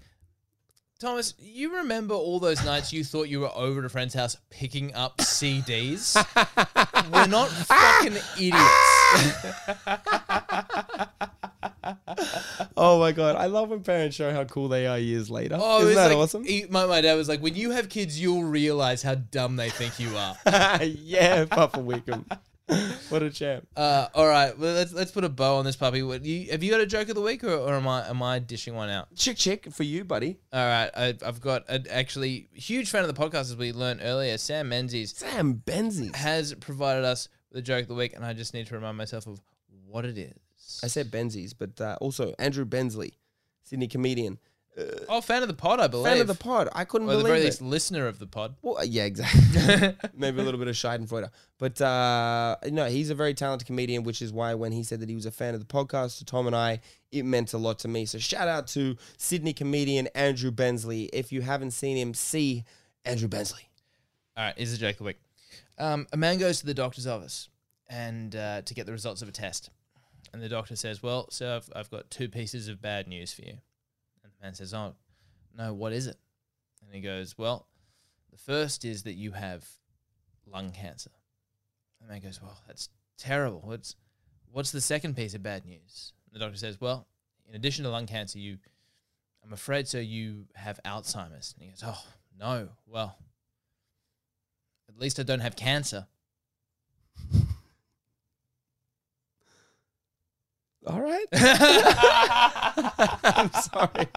Thomas, 1.00 1.34
you 1.40 1.78
remember 1.78 2.14
all 2.14 2.40
those 2.40 2.64
nights 2.64 2.94
you 2.94 3.04
thought 3.04 3.28
you 3.28 3.40
were 3.40 3.52
over 3.56 3.80
at 3.80 3.86
a 3.86 3.90
friend's 3.90 4.14
house 4.14 4.38
picking 4.50 4.94
up 4.94 5.18
CDs? 5.18 6.16
we're 7.12 7.28
not 7.28 7.48
fucking 7.50 8.18
idiots. 8.38 8.62
Oh 12.78 13.00
my 13.00 13.12
god, 13.12 13.36
I 13.36 13.46
love 13.48 13.70
when 13.70 13.82
parents 13.82 14.16
show 14.16 14.32
how 14.32 14.44
cool 14.46 14.68
they 14.68 14.86
are 14.88 14.98
years 15.00 15.30
later. 15.30 15.58
Oh, 15.60 15.82
Isn't 15.84 15.96
that 15.96 16.08
like, 16.10 16.18
awesome? 16.18 16.44
he- 16.44 16.66
my, 16.70 16.86
my 16.86 17.02
dad 17.02 17.16
was 17.16 17.28
like, 17.30 17.42
when 17.42 17.56
you 17.56 17.72
have 17.72 17.90
kids, 17.90 18.20
you'll 18.22 18.44
realize 18.44 19.02
how 19.04 19.16
dumb 19.16 19.56
they 19.56 19.70
think 19.70 20.00
you 20.00 20.16
are. 20.16 20.36
yeah, 20.84 21.46
Papa 21.46 21.80
Wickham. 21.80 22.26
what 23.10 23.22
a 23.24 23.30
champ. 23.30 23.68
Uh, 23.76 24.08
all 24.14 24.28
right, 24.28 24.58
well 24.58 24.74
let's 24.74 24.94
let's 24.94 25.12
put 25.12 25.24
a 25.24 25.30
bow 25.30 25.58
on 25.58 25.66
this 25.66 25.76
puppy. 25.76 26.04
What, 26.04 26.24
you, 26.24 26.52
have 26.52 26.64
you 26.64 26.72
got 26.72 26.82
a 26.82 26.86
joke 26.86 27.10
of 27.10 27.16
the 27.16 27.22
week, 27.22 27.44
or, 27.44 27.54
or 27.54 27.74
am 27.76 27.88
I 27.88 28.08
am 28.08 28.22
I 28.24 28.40
dishing 28.40 28.76
one 28.76 28.90
out? 28.90 29.14
Chick 29.16 29.38
chick 29.38 29.72
for 29.72 29.84
you, 29.84 30.04
buddy. 30.04 30.38
All 30.54 30.66
right, 30.66 30.90
I, 30.96 31.18
I've 31.26 31.42
got 31.42 31.64
a 31.70 31.84
actually 31.92 32.48
huge 32.54 32.90
fan 32.90 33.04
of 33.04 33.14
the 33.14 33.22
podcast 33.22 33.42
as 33.42 33.58
we 33.58 33.74
learned 33.74 34.02
earlier. 34.04 34.38
Sam 34.38 34.70
Menzies 34.70 35.16
Sam 35.16 35.62
Benzies. 35.66 36.16
has 36.16 36.54
provided 36.56 37.04
us 37.04 37.28
with 37.50 37.60
a 37.60 37.62
joke 37.62 37.84
of 37.84 37.88
the 37.90 37.96
week, 37.96 38.14
and 38.16 38.26
I 38.26 38.34
just 38.34 38.54
need 38.54 38.68
to 38.68 38.76
remind 38.76 38.98
myself 38.98 39.28
of 39.28 39.42
what 39.88 40.06
it 40.06 40.18
is. 40.18 40.80
I 40.84 40.88
said 40.88 41.12
Benzies, 41.12 41.54
but 41.58 41.80
uh, 41.82 41.98
also 42.00 42.34
Andrew 42.40 42.66
Bensley, 42.66 43.18
Sydney 43.64 43.88
comedian, 43.88 44.40
Oh, 45.10 45.20
fan 45.20 45.42
of 45.42 45.50
the 45.50 45.54
pod, 45.54 45.80
I 45.82 45.88
believe. 45.88 46.06
fan 46.14 46.22
of 46.22 46.28
the 46.28 46.36
pod. 46.36 46.70
I 46.74 46.86
couldn't 46.86 47.08
or 47.10 47.12
at 47.12 47.18
the 47.18 47.24
believe 47.24 47.34
very 47.34 47.42
it. 47.42 47.46
least, 47.46 47.62
listener 47.62 48.08
of 48.08 48.20
the 48.20 48.28
pod. 48.28 48.56
Well, 48.62 48.78
uh, 48.78 48.84
yeah, 48.84 49.04
exactly. 49.04 49.96
Maybe 50.16 50.40
a 50.40 50.44
little 50.44 50.60
bit 50.60 50.70
of 50.70 50.76
Schadenfreude. 50.76 51.30
But 51.58 51.82
uh, 51.82 52.56
no, 52.70 52.86
he's 52.86 53.10
a 53.10 53.16
very 53.16 53.34
talented 53.34 53.66
comedian, 53.66 54.04
which 54.04 54.22
is 54.22 54.32
why 54.32 54.54
when 54.54 54.72
he 54.72 54.84
said 54.84 55.02
that 55.02 55.10
he 55.10 55.16
was 55.16 55.26
a 55.26 55.32
fan 55.32 55.54
of 55.54 55.60
the 55.60 55.66
podcast 55.66 56.20
to 56.20 56.26
Tom 56.26 56.48
and 56.48 56.56
I, 56.56 56.80
it 57.12 57.24
meant 57.24 57.54
a 57.54 57.58
lot 57.58 57.80
to 57.80 57.88
me. 57.90 58.06
So 58.06 58.18
shout 58.18 58.48
out 58.48 58.68
to 58.68 58.96
Sydney 59.18 59.52
comedian 59.54 60.08
Andrew 60.16 60.52
Bensley. 60.52 61.04
If 61.12 61.34
you 61.34 61.42
haven't 61.42 61.72
seen 61.72 61.98
him, 61.98 62.14
see 62.14 62.64
Andrew 63.04 63.28
Bensley. 63.28 63.68
All 64.38 64.46
right, 64.46 64.54
here's 64.58 64.72
a 64.74 64.78
joke 64.78 64.92
of 64.94 64.98
the 65.00 65.04
week. 65.04 65.20
Um, 65.78 66.08
a 66.14 66.18
man 66.18 66.38
goes 66.38 66.60
to 66.62 66.66
the 66.66 66.74
doctor's 66.74 67.08
office 67.08 67.50
and 67.90 68.34
uh, 68.36 68.62
to 68.62 68.74
get 68.74 68.86
the 68.86 68.94
results 68.94 69.22
of 69.22 69.28
a 69.28 69.32
test, 69.34 69.70
and 70.32 70.42
the 70.42 70.48
doctor 70.48 70.78
says, 70.78 71.04
"Well, 71.04 71.30
sir, 71.30 71.58
I've, 71.58 71.70
I've 71.76 71.92
got 71.92 72.10
two 72.10 72.30
pieces 72.30 72.70
of 72.70 72.82
bad 72.82 73.08
news 73.08 73.34
for 73.34 73.42
you." 73.42 73.58
Man 74.42 74.54
says, 74.54 74.74
"Oh, 74.74 74.96
no, 75.56 75.74
what 75.74 75.94
is 75.94 76.08
it?" 76.08 76.18
And 76.82 76.94
he 76.94 77.02
goes, 77.02 77.38
"Well, 77.38 77.68
the 78.32 78.38
first 78.38 78.84
is 78.86 79.04
that 79.04 79.14
you 79.14 79.32
have 79.32 79.68
lung 80.46 80.72
cancer." 80.72 81.12
And 82.00 82.10
the 82.10 82.14
man 82.14 82.22
goes, 82.22 82.42
"Well, 82.42 82.62
that's 82.68 82.90
terrible. 83.18 83.62
What's 83.62 83.96
what's 84.52 84.72
the 84.72 84.82
second 84.82 85.16
piece 85.16 85.34
of 85.34 85.44
bad 85.44 85.66
news?" 85.66 86.14
And 86.26 86.36
the 86.36 86.40
doctor 86.40 86.58
says, 86.58 86.82
"Well, 86.82 87.08
in 87.48 87.56
addition 87.56 87.84
to 87.84 87.90
lung 87.90 88.08
cancer, 88.08 88.40
you, 88.40 88.58
I'm 89.44 89.54
afraid, 89.54 89.88
sir, 89.88 90.00
you 90.00 90.48
have 90.56 90.80
Alzheimer's." 90.84 91.54
And 91.54 91.64
he 91.64 91.70
goes, 91.70 91.84
"Oh, 91.86 92.04
no. 92.38 92.70
Well." 92.86 93.18
At 94.90 94.98
least 94.98 95.20
I 95.20 95.24
don't 95.24 95.40
have 95.40 95.56
cancer. 95.56 96.08
All 100.88 101.00
right. 101.02 101.26
I'm 103.24 103.52
sorry. 103.54 104.08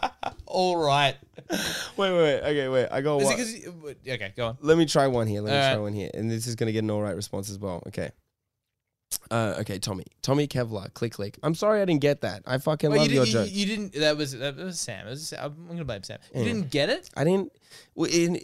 All 0.46 0.76
right. 0.76 1.16
Wait, 1.50 1.58
wait, 1.96 2.12
wait. 2.12 2.40
Okay, 2.40 2.68
wait. 2.68 2.88
I 2.90 3.00
got 3.02 3.18
Is 3.20 3.24
one. 3.24 3.34
it 3.34 3.36
'cause 3.36 3.52
you- 3.54 3.96
okay, 4.14 4.32
go 4.36 4.46
on. 4.48 4.58
Let 4.60 4.78
me 4.78 4.86
try 4.86 5.06
one 5.06 5.26
here. 5.26 5.42
Let 5.42 5.50
me 5.52 5.58
try 5.74 5.76
one 5.80 5.92
here. 5.92 6.10
And 6.14 6.30
this 6.30 6.46
is 6.46 6.54
going 6.54 6.68
to 6.68 6.72
get 6.72 6.82
an 6.84 6.90
all 6.90 7.02
right 7.02 7.14
response 7.16 7.50
as 7.50 7.58
well. 7.58 7.82
Okay. 7.88 8.10
Uh, 9.30 9.56
okay, 9.60 9.78
Tommy. 9.78 10.04
Tommy 10.22 10.46
Kevlar. 10.48 10.92
Click, 10.94 11.12
click. 11.12 11.38
I'm 11.42 11.54
sorry 11.54 11.80
I 11.82 11.84
didn't 11.84 12.00
get 12.00 12.22
that. 12.22 12.42
I 12.46 12.58
fucking 12.58 12.90
Well, 12.90 12.98
love 13.00 13.08
you, 13.08 13.16
your 13.16 13.24
didn't, 13.26 13.40
you, 13.40 13.46
joke. 13.46 13.54
you 13.54 13.66
didn't. 13.66 14.00
That 14.00 14.16
was 14.16 14.32
that 14.32 14.56
was 14.56 14.80
Sam. 14.80 15.06
It 15.06 15.10
was, 15.10 15.32
I'm 15.38 15.66
gonna 15.68 15.84
blame 15.84 16.02
Sam. 16.02 16.18
You 16.34 16.40
Yeah. 16.40 16.46
didn't 16.46 16.70
get 16.70 16.88
it. 16.88 17.10
I 17.16 17.24
didn't. 17.24 17.52
well, 17.94 18.10
In, 18.10 18.40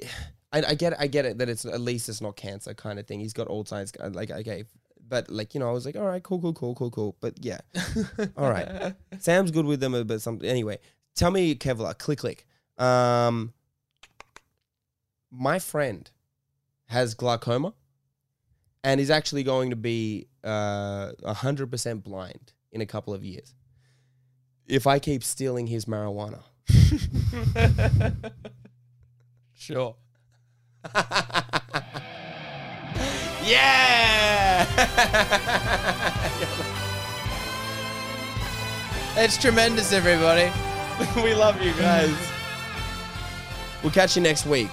I, 0.52 0.62
I 0.68 0.74
get 0.74 0.92
it. 0.92 0.98
I 1.00 1.06
get 1.06 1.24
it 1.24 1.38
that 1.38 1.48
it's 1.48 1.64
at 1.64 1.80
least 1.80 2.08
it's 2.08 2.20
not 2.20 2.36
cancer 2.36 2.72
kind 2.74 2.98
of 2.98 3.06
thing. 3.06 3.18
He's 3.20 3.32
got 3.32 3.46
all 3.48 3.64
sides. 3.64 3.92
Like 4.12 4.30
okay, 4.30 4.64
but 5.10 5.30
like 5.30 5.52
you 5.54 5.60
know, 5.60 5.68
I 5.68 5.72
was 5.72 5.84
like, 5.84 5.96
all 5.96 6.06
right, 6.06 6.22
cool, 6.22 6.40
cool, 6.40 6.54
cool, 6.54 6.74
cool, 6.74 6.90
cool. 6.90 7.16
But 7.20 7.44
yeah, 7.44 7.58
all 8.36 8.50
right. 8.50 8.94
Sam's 9.18 9.50
good 9.50 9.66
with 9.66 9.80
them, 9.80 9.94
uh, 9.94 10.04
but 10.04 10.22
something 10.22 10.48
anyway. 10.48 10.78
Tell 11.14 11.30
me, 11.30 11.54
Kevlar. 11.54 11.98
Click, 11.98 12.20
click. 12.20 12.46
Um, 12.78 13.52
my 15.30 15.58
friend 15.58 16.10
has 16.86 17.12
glaucoma, 17.12 17.74
and 18.82 19.00
is 19.00 19.10
actually 19.10 19.42
going 19.42 19.70
to 19.70 19.76
be 19.76 20.28
uh 20.42 21.12
hundred 21.26 21.70
percent 21.70 22.04
blind 22.04 22.54
in 22.72 22.80
a 22.80 22.86
couple 22.86 23.12
of 23.12 23.22
years. 23.22 23.54
If 24.66 24.86
I 24.86 24.98
keep 24.98 25.22
stealing 25.22 25.66
his 25.66 25.84
marijuana. 25.84 26.44
Sure. 29.60 29.94
Yeah! 33.44 34.66
It's 39.16 39.36
tremendous, 39.36 39.92
everybody. 39.92 40.50
we 41.22 41.34
love 41.34 41.60
you 41.60 41.72
guys. 41.74 42.16
We'll 43.82 43.92
catch 43.92 44.16
you 44.16 44.22
next 44.22 44.46
week. 44.46 44.70